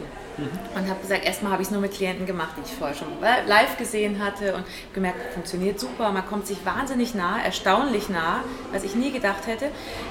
Und 0.74 0.88
habe 0.88 1.00
gesagt, 1.00 1.24
erstmal 1.24 1.52
habe 1.52 1.62
ich 1.62 1.68
es 1.68 1.72
nur 1.72 1.80
mit 1.80 1.92
Klienten 1.92 2.26
gemacht, 2.26 2.50
die 2.56 2.62
ich 2.64 2.76
vorher 2.76 2.96
schon 2.96 3.08
live 3.20 3.76
gesehen 3.76 4.22
hatte 4.24 4.54
und 4.54 4.64
gemerkt, 4.94 5.32
funktioniert 5.34 5.78
super, 5.78 6.10
man 6.10 6.26
kommt 6.26 6.46
sich 6.46 6.58
wahnsinnig 6.64 7.14
nah, 7.14 7.42
erstaunlich 7.44 8.08
nah, 8.08 8.40
was 8.72 8.84
ich 8.84 8.94
nie 8.94 9.12
gedacht 9.12 9.46
hätte. 9.46 9.66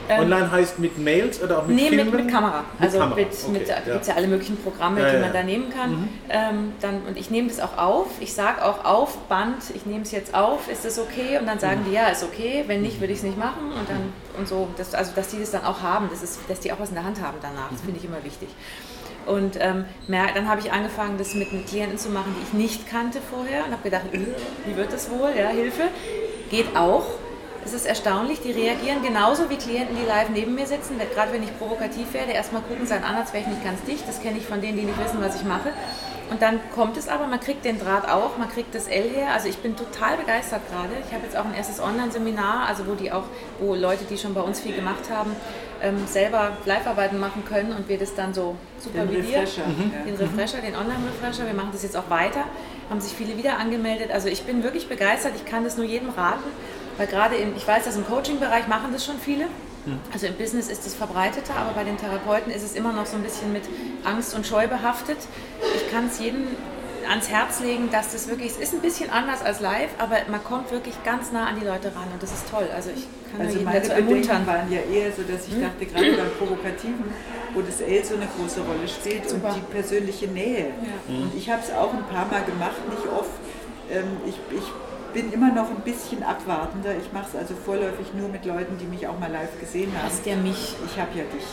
Ähm, 0.08 0.22
Online 0.22 0.52
heißt 0.52 0.80
mit 0.80 0.98
Mails 0.98 1.42
oder 1.42 1.60
auch 1.60 1.68
mit 1.68 1.76
nee, 1.76 1.90
Filmen? 1.90 2.12
Mit, 2.12 2.26
mit 2.26 2.34
Kamera. 2.34 2.64
Mit 2.78 2.82
also 2.82 3.00
Kamera. 3.00 3.16
Mit, 3.16 3.28
okay, 3.28 3.52
mit, 3.52 3.68
ja. 3.68 3.80
gibt 3.80 4.02
es 4.02 4.08
ja 4.08 4.16
alle 4.16 4.28
möglichen 4.28 4.58
Programme, 4.58 5.02
ja, 5.02 5.12
die 5.12 5.18
man 5.18 5.34
da 5.34 5.44
nehmen 5.44 5.70
kann. 5.70 5.92
Mhm. 5.92 6.10
Ähm, 6.30 6.74
dann, 6.82 7.02
und 7.08 7.18
ich 7.18 7.30
nehme 7.30 7.48
das 7.48 7.60
auch 7.60 7.78
auf. 7.78 8.08
Ich 8.20 8.34
sage 8.34 8.64
auch 8.64 8.86
auf 8.86 9.18
Band, 9.30 9.58
ich 9.74 9.86
nehme 9.86 10.02
es 10.04 10.12
jetzt 10.12 10.34
auf, 10.34 10.70
ist 10.72 10.86
das 10.86 11.00
okay? 11.00 11.38
Und 11.40 11.48
dann 11.48 11.60
sagen 11.60 11.82
mhm. 11.82 11.86
die, 11.86 11.94
ja, 11.94 12.08
ist 12.08 12.24
okay. 12.24 12.64
Wenn 12.68 12.82
nicht, 12.82 13.00
würde 13.00 13.14
ich 13.14 13.20
es 13.20 13.24
nicht 13.24 13.38
machen. 13.38 13.72
Und 13.78 13.90
dann 13.90 14.14
und 14.38 14.48
so, 14.48 14.70
das, 14.78 14.94
also 14.94 15.12
dass 15.16 15.28
die 15.28 15.40
das 15.40 15.52
dann 15.52 15.66
auch 15.66 15.82
haben, 15.82 16.08
das 16.10 16.24
ist, 16.24 16.40
dass 16.48 16.60
die 16.62 16.72
auch 16.72 16.80
was 16.80 16.90
in 16.90 16.96
der 16.96 17.04
Hand 17.04 17.22
haben 17.22 17.38
danach. 17.42 17.70
Das 17.70 17.82
mhm. 17.82 17.86
finde 17.86 18.00
ich 18.00 18.06
immer 18.06 18.24
wichtig. 18.24 18.50
Und 19.30 19.58
ähm, 19.60 19.86
dann 20.08 20.50
habe 20.50 20.60
ich 20.60 20.72
angefangen, 20.72 21.18
das 21.20 21.36
mit 21.36 21.50
Klienten 21.68 22.00
zu 22.00 22.10
machen, 22.10 22.36
die 22.38 22.44
ich 22.44 22.54
nicht 22.54 22.90
kannte 22.90 23.20
vorher 23.22 23.66
und 23.66 23.72
habe 23.72 23.84
gedacht, 23.84 24.06
äh, 24.12 24.20
wie 24.66 24.76
wird 24.76 24.92
das 24.92 25.12
wohl? 25.12 25.32
Ja, 25.38 25.50
Hilfe. 25.50 25.84
Geht 26.50 26.76
auch. 26.76 27.06
Es 27.64 27.74
ist 27.74 27.86
erstaunlich, 27.86 28.40
die 28.42 28.52
reagieren 28.52 29.04
genauso 29.04 29.50
wie 29.50 29.58
Klienten, 29.58 29.96
die 29.96 30.06
live 30.06 30.30
neben 30.30 30.56
mir 30.56 30.66
sitzen. 30.66 31.00
Gerade 31.14 31.32
wenn 31.32 31.44
ich 31.44 31.56
provokativ 31.60 32.12
werde, 32.14 32.32
erstmal 32.32 32.64
gucken, 32.64 32.88
sein 32.88 33.04
Ansatz 33.04 33.32
wäre 33.34 33.44
ich 33.44 33.50
nicht 33.50 33.64
ganz 33.64 33.84
dicht. 33.84 34.08
Das 34.08 34.22
kenne 34.22 34.40
ich 34.40 34.46
von 34.46 34.62
denen, 34.62 34.78
die 34.78 34.86
nicht 34.86 34.98
wissen, 34.98 35.22
was 35.22 35.36
ich 35.36 35.44
mache. 35.44 35.70
Und 36.30 36.44
dann 36.44 36.60
kommt 36.76 36.96
es 36.96 37.08
aber, 37.08 37.26
man 37.26 37.40
kriegt 37.40 37.66
den 37.66 37.80
Draht 37.80 38.08
auch, 38.08 38.38
man 38.38 38.50
kriegt 38.50 38.76
das 38.76 38.88
L 38.88 39.10
her. 39.10 39.34
Also 39.34 39.48
ich 39.48 39.58
bin 39.58 39.76
total 39.76 40.18
begeistert 40.18 40.62
gerade. 40.70 40.90
Ich 41.08 41.14
habe 41.14 41.26
jetzt 41.26 41.36
auch 41.36 41.46
ein 41.46 41.56
erstes 41.56 41.80
Online-Seminar, 41.80 42.68
also 42.68 42.86
wo 42.86 42.94
die 42.94 43.12
auch, 43.12 43.24
wo 43.60 43.74
Leute, 43.74 44.06
die 44.06 44.18
schon 44.18 44.36
bei 44.36 44.42
uns 44.42 44.60
viel 44.60 44.76
gemacht 44.76 45.10
haben, 45.10 45.36
ähm, 45.82 46.06
selber 46.06 46.58
Live-Arbeiten 46.66 47.20
machen 47.20 47.44
können 47.46 47.74
und 47.74 47.90
wir 47.90 47.98
das 47.98 48.14
dann 48.14 48.34
so 48.34 48.56
supervidieren. 48.80 49.26
Den 49.26 49.36
Refresher, 49.40 49.68
mhm. 49.68 49.92
den, 50.06 50.16
Refresher 50.16 50.62
den 50.62 50.76
Online-Refresher. 50.76 51.48
Wir 51.48 51.54
machen 51.54 51.70
das 51.72 51.82
jetzt 51.82 51.98
auch 51.98 52.10
weiter. 52.10 52.44
Haben 52.90 53.02
sich 53.02 53.14
viele 53.14 53.36
wieder 53.38 53.58
angemeldet. 53.58 54.12
Also 54.12 54.28
ich 54.28 54.44
bin 54.44 54.64
wirklich 54.64 54.88
begeistert. 54.88 55.34
Ich 55.36 55.46
kann 55.46 55.64
das 55.64 55.78
nur 55.78 55.86
jedem 55.86 56.10
raten, 56.10 56.50
weil 56.98 57.08
gerade 57.08 57.36
in, 57.36 57.56
ich 57.56 57.68
weiß, 57.68 57.86
dass 57.86 57.96
im 57.96 58.06
Coaching-Bereich 58.06 58.68
machen 58.68 58.90
das 58.94 59.04
schon 59.04 59.18
viele. 59.18 59.46
Also 60.12 60.28
im 60.28 60.36
Business 60.36 60.70
ist 60.70 60.86
es 60.86 60.94
verbreiteter, 60.96 61.56
aber 61.56 61.74
bei 61.74 61.84
den 61.84 61.98
Therapeuten 61.98 62.52
ist 62.52 62.64
es 62.64 62.76
immer 62.76 62.94
noch 62.94 63.06
so 63.06 63.16
ein 63.16 63.24
bisschen 63.24 63.54
mit 63.54 63.64
Angst 64.04 64.36
und 64.36 64.46
Scheu 64.46 64.68
behaftet. 64.68 65.18
Ich 65.76 65.92
kann 65.92 66.08
es 66.08 66.20
jedem 66.20 66.48
ans 67.10 67.30
Herz 67.30 67.60
legen, 67.60 67.90
dass 67.92 68.12
das 68.12 68.28
wirklich, 68.28 68.52
es 68.52 68.58
ist 68.58 68.74
ein 68.74 68.82
bisschen 68.82 69.10
anders 69.10 69.42
als 69.42 69.60
live, 69.60 69.90
aber 69.98 70.18
man 70.30 70.44
kommt 70.44 70.72
wirklich 70.72 70.96
ganz 71.04 71.32
nah 71.32 71.48
an 71.48 71.60
die 71.60 71.66
Leute 71.66 71.88
ran 71.96 72.08
und 72.14 72.22
das 72.22 72.32
ist 72.32 72.50
toll. 72.50 72.70
Also 72.74 72.92
ich 72.96 73.08
kann 73.32 73.46
also 73.46 73.58
jeden 73.58 73.72
dazu 73.72 73.92
ermuntern. 73.92 74.46
waren 74.46 74.72
ja 74.72 74.80
eher 74.82 75.12
so, 75.12 75.24
dass 75.24 75.48
ich 75.48 75.54
hm? 75.54 75.62
dachte, 75.62 75.86
gerade 75.86 76.14
beim 76.14 76.32
Provokativen, 76.38 77.06
wo 77.54 77.62
das 77.62 77.82
L 77.82 78.04
so 78.06 78.16
eine 78.16 78.28
große 78.28 78.62
Rolle 78.62 78.88
spielt 78.88 79.32
und 79.32 79.44
die 79.56 79.72
persönliche 79.72 80.28
Nähe. 80.28 80.68
Ja. 80.68 81.16
Und 81.16 81.34
ich 81.36 81.50
habe 81.50 81.62
es 81.64 81.72
auch 81.72 81.94
ein 81.94 82.06
paar 82.06 82.28
Mal 82.28 82.44
gemacht, 82.44 82.78
nicht 82.90 83.08
oft. 83.08 83.32
Ähm, 83.92 84.18
ich, 84.28 84.36
ich 84.56 84.64
bin 85.14 85.32
immer 85.32 85.52
noch 85.52 85.70
ein 85.70 85.82
bisschen 85.84 86.24
abwartender. 86.24 86.92
Ich 86.98 87.12
mache 87.12 87.28
es 87.32 87.36
also 87.36 87.54
vorläufig 87.54 88.14
nur 88.14 88.30
mit 88.30 88.46
Leuten, 88.46 88.78
die 88.78 88.86
mich 88.86 89.08
auch 89.08 89.18
mal 89.20 89.32
live 89.32 89.60
gesehen 89.60 89.92
haben. 89.98 90.08
Hast 90.08 90.26
ja 90.26 90.36
mich. 90.36 90.76
Ich 90.86 91.00
habe 91.00 91.12
ja 91.18 91.24
dich. 91.26 91.46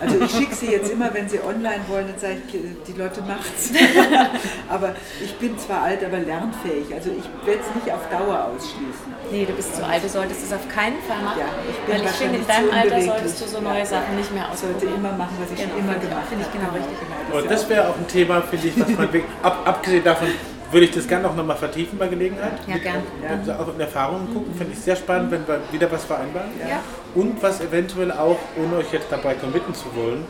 Also 0.00 0.20
ich 0.24 0.30
schicke 0.30 0.54
sie 0.54 0.72
jetzt 0.72 0.90
immer, 0.90 1.12
wenn 1.14 1.28
sie 1.28 1.40
online 1.40 1.80
wollen, 1.88 2.06
dann 2.08 2.18
sage 2.18 2.36
ich, 2.46 2.52
die 2.86 2.98
Leute 2.98 3.22
macht's. 3.22 3.72
aber 4.68 4.94
ich 5.22 5.34
bin 5.36 5.58
zwar 5.58 5.82
alt, 5.82 6.04
aber 6.04 6.18
lernfähig. 6.18 6.92
Also 6.94 7.10
ich 7.10 7.24
werde 7.46 7.60
es 7.60 7.74
nicht 7.74 7.92
auf 7.92 8.08
Dauer 8.08 8.52
ausschließen. 8.52 9.12
Nee, 9.30 9.44
du 9.44 9.52
bist 9.52 9.76
zu 9.76 9.84
alt, 9.84 10.04
du 10.04 10.08
solltest 10.08 10.42
es 10.44 10.52
auf 10.52 10.68
keinen 10.68 11.00
Fall 11.02 11.22
machen. 11.22 11.40
Ja, 11.40 11.46
ich 11.68 11.78
bin 11.80 11.94
weil 11.94 12.04
ich 12.04 12.16
finde, 12.16 12.38
in 12.38 12.46
deinem 12.46 12.70
Alter 12.70 13.00
solltest 13.00 13.40
du 13.40 13.46
so 13.46 13.60
neue 13.60 13.78
ja, 13.78 13.86
Sachen 13.86 14.16
nicht 14.16 14.32
mehr 14.32 14.50
ausprobieren. 14.50 14.76
Ich 14.76 14.82
sollte 14.82 14.96
immer 14.96 15.12
machen, 15.12 15.36
was 15.40 15.50
ich 15.50 15.56
genau, 15.56 15.70
schon 15.70 15.80
immer 15.80 15.94
gemacht 15.98 16.16
habe. 16.16 16.26
Finde 16.28 16.44
ich 16.44 16.52
genau, 16.52 16.70
genau 16.72 16.84
richtig. 16.84 16.98
Genau. 17.00 17.38
Und 17.42 17.50
das 17.50 17.68
wäre 17.68 17.88
auch 17.88 17.96
ein 17.96 18.08
Thema, 18.08 18.42
finde 18.42 18.68
ich, 18.68 18.80
was 18.80 18.88
man 18.88 19.08
ab, 19.42 19.62
abgesehen 19.64 20.04
davon, 20.04 20.28
würde 20.72 20.86
ich 20.86 20.92
das 20.92 21.06
gerne 21.06 21.28
auch 21.28 21.36
nochmal 21.36 21.56
vertiefen 21.56 21.98
bei 21.98 22.08
Gelegenheit. 22.08 22.52
Ja, 22.66 22.78
gerne. 22.78 23.02
Ja. 23.46 23.58
Auch 23.58 23.74
in 23.74 23.80
Erfahrungen 23.80 24.32
gucken, 24.32 24.54
finde 24.54 24.72
ich 24.72 24.78
sehr 24.78 24.96
spannend, 24.96 25.30
wenn 25.30 25.46
wir 25.46 25.60
wieder 25.70 25.90
was 25.90 26.04
vereinbaren. 26.04 26.50
Ja. 26.58 26.80
Und 27.14 27.42
was 27.42 27.60
eventuell 27.60 28.10
auch, 28.12 28.38
ohne 28.56 28.78
euch 28.78 28.92
jetzt 28.92 29.06
dabei 29.10 29.34
committen 29.34 29.74
zu 29.74 29.94
wollen, 29.94 30.24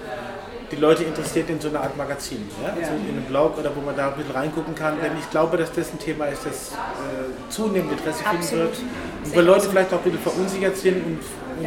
die 0.72 0.76
Leute 0.76 1.04
interessiert 1.04 1.50
in 1.50 1.60
so 1.60 1.68
eine 1.68 1.80
Art 1.80 1.96
Magazin, 1.96 2.48
ja? 2.62 2.70
also 2.70 2.92
in 2.94 3.16
einem 3.16 3.24
Blog 3.24 3.58
oder 3.58 3.70
wo 3.76 3.80
man 3.82 3.94
da 3.94 4.08
ein 4.08 4.16
bisschen 4.16 4.32
reingucken 4.32 4.74
kann. 4.74 4.94
Denn 5.02 5.12
ich 5.18 5.30
glaube, 5.30 5.56
dass 5.58 5.70
das 5.72 5.92
ein 5.92 5.98
Thema 5.98 6.26
ist, 6.26 6.46
das 6.46 6.72
äh, 6.72 7.50
zunehmend 7.50 7.92
Interesse 7.92 8.24
finden 8.24 8.58
wird. 8.58 8.76
Und 9.24 9.36
weil 9.36 9.44
Leute 9.44 9.68
vielleicht 9.68 9.92
auch 9.92 9.98
ein 9.98 10.04
bisschen 10.04 10.20
verunsichert 10.20 10.76
sind 10.76 11.04
und, 11.04 11.20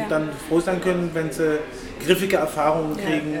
und 0.04 0.10
dann 0.10 0.30
froh 0.48 0.60
sein 0.60 0.80
können, 0.80 1.10
wenn 1.14 1.32
sie 1.32 1.58
griffige 2.04 2.36
Erfahrungen 2.36 2.96
kriegen 2.96 3.40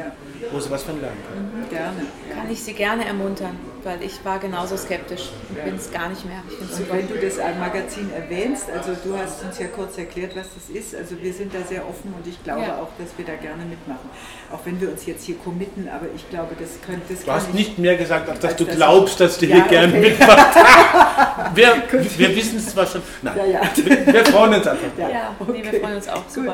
wo 0.52 0.60
sie 0.60 0.70
was 0.70 0.82
von 0.82 1.00
lernen 1.00 1.16
können. 1.28 1.64
Mhm, 1.64 1.68
gerne. 1.70 2.06
Kann 2.34 2.50
ich 2.50 2.62
Sie 2.62 2.74
gerne 2.74 3.06
ermuntern, 3.06 3.56
weil 3.82 4.02
ich 4.02 4.24
war 4.24 4.38
genauso 4.38 4.76
skeptisch 4.76 5.30
und 5.48 5.58
ja. 5.58 5.64
bin 5.64 5.76
es 5.76 5.90
gar 5.90 6.08
nicht 6.08 6.24
mehr. 6.24 6.42
und 6.60 6.70
super. 6.70 6.94
wenn 6.94 7.08
du 7.08 7.14
das 7.14 7.38
Magazin 7.58 8.10
erwähnst, 8.12 8.66
also 8.70 8.92
du 9.02 9.16
hast 9.16 9.42
uns 9.42 9.58
ja 9.58 9.66
kurz 9.68 9.96
erklärt, 9.96 10.36
was 10.36 10.46
das 10.54 10.68
ist, 10.74 10.94
also 10.94 11.16
wir 11.20 11.32
sind 11.32 11.54
da 11.54 11.60
sehr 11.66 11.88
offen 11.88 12.12
und 12.16 12.26
ich 12.26 12.42
glaube 12.44 12.62
ja. 12.62 12.78
auch, 12.78 12.88
dass 12.98 13.16
wir 13.16 13.24
da 13.24 13.34
gerne 13.34 13.64
mitmachen. 13.64 14.10
Auch 14.52 14.60
wenn 14.64 14.80
wir 14.80 14.90
uns 14.90 15.06
jetzt 15.06 15.24
hier 15.24 15.36
committen, 15.36 15.88
aber 15.88 16.06
ich 16.14 16.28
glaube, 16.28 16.54
das 16.58 16.80
könnte... 16.84 17.14
Das 17.14 17.24
du 17.24 17.32
hast 17.32 17.54
nicht 17.54 17.78
mehr 17.78 17.96
gesagt, 17.96 18.28
als 18.28 18.40
dass 18.40 18.50
als 18.50 18.58
du 18.58 18.64
das 18.64 18.76
glaubst, 18.76 19.20
dass 19.20 19.38
du 19.38 19.46
ja, 19.46 19.56
hier 19.56 19.64
okay. 19.64 19.74
gerne 19.74 19.98
mitmachst. 19.98 20.56
wir, 21.54 21.82
wir 22.18 22.36
wissen 22.36 22.58
es 22.58 22.70
zwar 22.70 22.86
schon. 22.86 23.02
Nein, 23.22 23.34
wir, 23.36 24.14
wir, 24.14 24.24
freuen 24.26 24.54
uns 24.54 24.66
einfach. 24.66 24.86
Ja, 24.98 25.34
okay. 25.38 25.52
nee, 25.52 25.72
wir 25.72 25.80
freuen 25.80 25.96
uns 25.96 26.08
auch. 26.08 26.22
Super. 26.28 26.45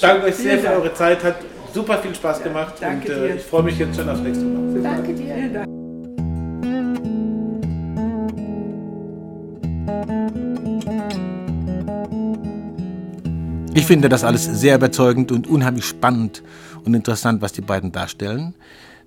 Danke 0.00 0.26
euch 0.26 0.34
sehr 0.34 0.58
für 0.58 0.68
eure 0.68 0.94
Zeit. 0.94 1.22
Hat 1.22 1.36
super 1.72 1.98
viel 1.98 2.14
Spaß 2.14 2.42
gemacht 2.42 2.74
ja, 2.80 2.90
und 2.90 3.08
äh, 3.08 3.36
ich 3.36 3.42
freue 3.42 3.62
mich 3.62 3.78
jetzt 3.78 3.96
schon 3.96 4.08
aufs 4.08 4.20
nächste 4.20 4.44
Mal. 4.44 4.82
Danke 4.82 5.14
dir. 5.14 5.66
Ich 13.74 13.84
finde 13.84 14.08
das 14.08 14.24
alles 14.24 14.44
sehr 14.44 14.76
überzeugend 14.76 15.30
und 15.30 15.46
unheimlich 15.46 15.84
spannend 15.84 16.42
und 16.84 16.94
interessant, 16.94 17.42
was 17.42 17.52
die 17.52 17.60
beiden 17.60 17.92
darstellen. 17.92 18.54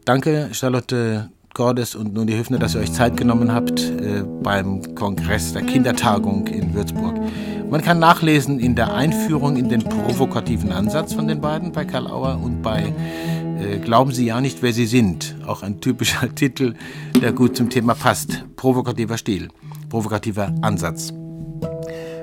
Danke, 0.05 0.49
Charlotte 0.51 1.29
Gordes 1.53 1.95
und 1.95 2.13
Nuni 2.13 2.33
Hüfner, 2.33 2.59
dass 2.59 2.75
ihr 2.75 2.81
euch 2.81 2.91
Zeit 2.93 3.17
genommen 3.17 3.53
habt 3.53 3.79
äh, 3.79 4.23
beim 4.43 4.95
Kongress 4.95 5.53
der 5.53 5.63
Kindertagung 5.63 6.47
in 6.47 6.73
Würzburg. 6.73 7.15
Man 7.69 7.81
kann 7.81 7.99
nachlesen 7.99 8.59
in 8.59 8.75
der 8.75 8.93
Einführung 8.93 9.57
in 9.57 9.69
den 9.69 9.83
provokativen 9.83 10.71
Ansatz 10.71 11.13
von 11.13 11.27
den 11.27 11.41
beiden 11.41 11.71
bei 11.71 11.85
Karl 11.85 12.07
Auer 12.07 12.39
und 12.41 12.61
bei 12.61 12.93
äh, 13.59 13.79
Glauben 13.79 14.11
Sie 14.11 14.25
ja 14.25 14.41
nicht, 14.41 14.61
wer 14.61 14.73
Sie 14.73 14.85
sind. 14.85 15.35
Auch 15.45 15.63
ein 15.63 15.81
typischer 15.81 16.33
Titel, 16.35 16.75
der 17.21 17.33
gut 17.33 17.55
zum 17.55 17.69
Thema 17.69 17.93
passt. 17.93 18.45
Provokativer 18.55 19.17
Stil, 19.17 19.49
provokativer 19.89 20.53
Ansatz. 20.61 21.13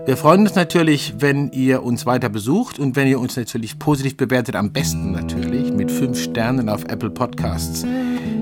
Wir 0.07 0.17
freuen 0.17 0.43
uns 0.43 0.55
natürlich, 0.55 1.15
wenn 1.19 1.51
ihr 1.51 1.83
uns 1.83 2.07
weiter 2.07 2.29
besucht 2.29 2.79
und 2.79 2.95
wenn 2.95 3.09
ihr 3.09 3.19
uns 3.19 3.37
natürlich 3.37 3.77
positiv 3.79 4.17
bewertet, 4.17 4.55
am 4.55 4.71
besten 4.71 5.11
natürlich 5.11 5.73
mit 5.73 5.91
fünf 5.91 6.23
Sternen 6.23 6.69
auf 6.69 6.85
Apple 6.85 7.11
Podcasts. 7.11 7.85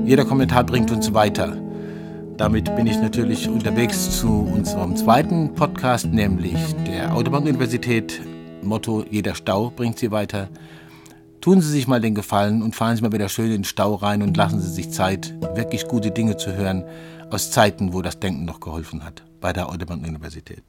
Jeder 0.05 0.27
Kommentar 0.27 0.65
bringt 0.65 0.91
uns 0.91 1.15
weiter. 1.15 1.57
Damit 2.37 2.77
bin 2.77 2.87
ich 2.87 2.99
natürlich 2.99 3.49
unterwegs 3.49 4.19
zu 4.21 4.29
unserem 4.53 4.97
zweiten 4.97 5.55
Podcast, 5.55 6.07
nämlich 6.07 6.59
der 6.87 7.15
Autobahn-Universität. 7.15 8.21
Motto: 8.63 9.05
Jeder 9.11 9.35
Stau 9.35 9.71
bringt 9.71 9.99
Sie 9.99 10.11
weiter. 10.11 10.49
Tun 11.41 11.63
Sie 11.63 11.71
sich 11.71 11.89
mal 11.89 12.03
den 12.03 12.15
Gefallen 12.15 12.63
und 12.63 12.75
fahren 12.75 12.97
Sie 12.97 13.03
mal 13.03 13.13
wieder 13.13 13.31
schön 13.31 13.47
in 13.47 13.53
den 13.53 13.65
Stau 13.65 13.95
rein 13.95 14.23
und 14.23 14.37
lassen 14.37 14.61
Sie 14.61 14.71
sich 14.71 14.91
Zeit, 14.91 15.35
wirklich 15.55 15.89
gute 15.89 16.11
Dinge 16.11 16.37
zu 16.37 16.55
hören 16.55 16.85
aus 17.31 17.51
Zeiten, 17.51 17.95
wo 17.95 18.03
das 18.03 18.21
Denken 18.21 18.45
noch 18.45 18.61
geholfen 18.61 19.05
hat, 19.05 19.23
bei 19.41 19.53
der 19.53 19.71
Autobahn-Universität. 19.71 20.65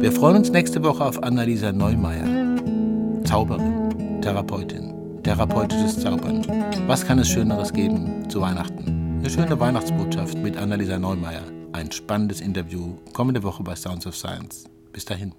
Wir 0.00 0.10
freuen 0.10 0.36
uns 0.36 0.50
nächste 0.50 0.82
Woche 0.82 1.04
auf 1.04 1.22
Annalisa 1.22 1.70
Neumeier, 1.70 2.56
Zauberin, 3.24 4.20
Therapeutin, 4.20 5.01
therapeutisches 5.22 6.00
Zaubern. 6.00 6.44
Was 6.86 7.06
kann 7.06 7.18
es 7.18 7.28
Schöneres 7.28 7.72
geben 7.72 8.28
zu 8.28 8.40
Weihnachten? 8.40 9.18
Eine 9.20 9.30
schöne 9.30 9.58
Weihnachtsbotschaft 9.58 10.36
mit 10.36 10.56
Annalisa 10.56 10.98
Neumeier. 10.98 11.44
Ein 11.72 11.92
spannendes 11.92 12.40
Interview 12.40 12.96
kommende 13.12 13.42
Woche 13.42 13.62
bei 13.62 13.76
Sounds 13.76 14.06
of 14.06 14.16
Science. 14.16 14.64
Bis 14.92 15.04
dahin. 15.04 15.32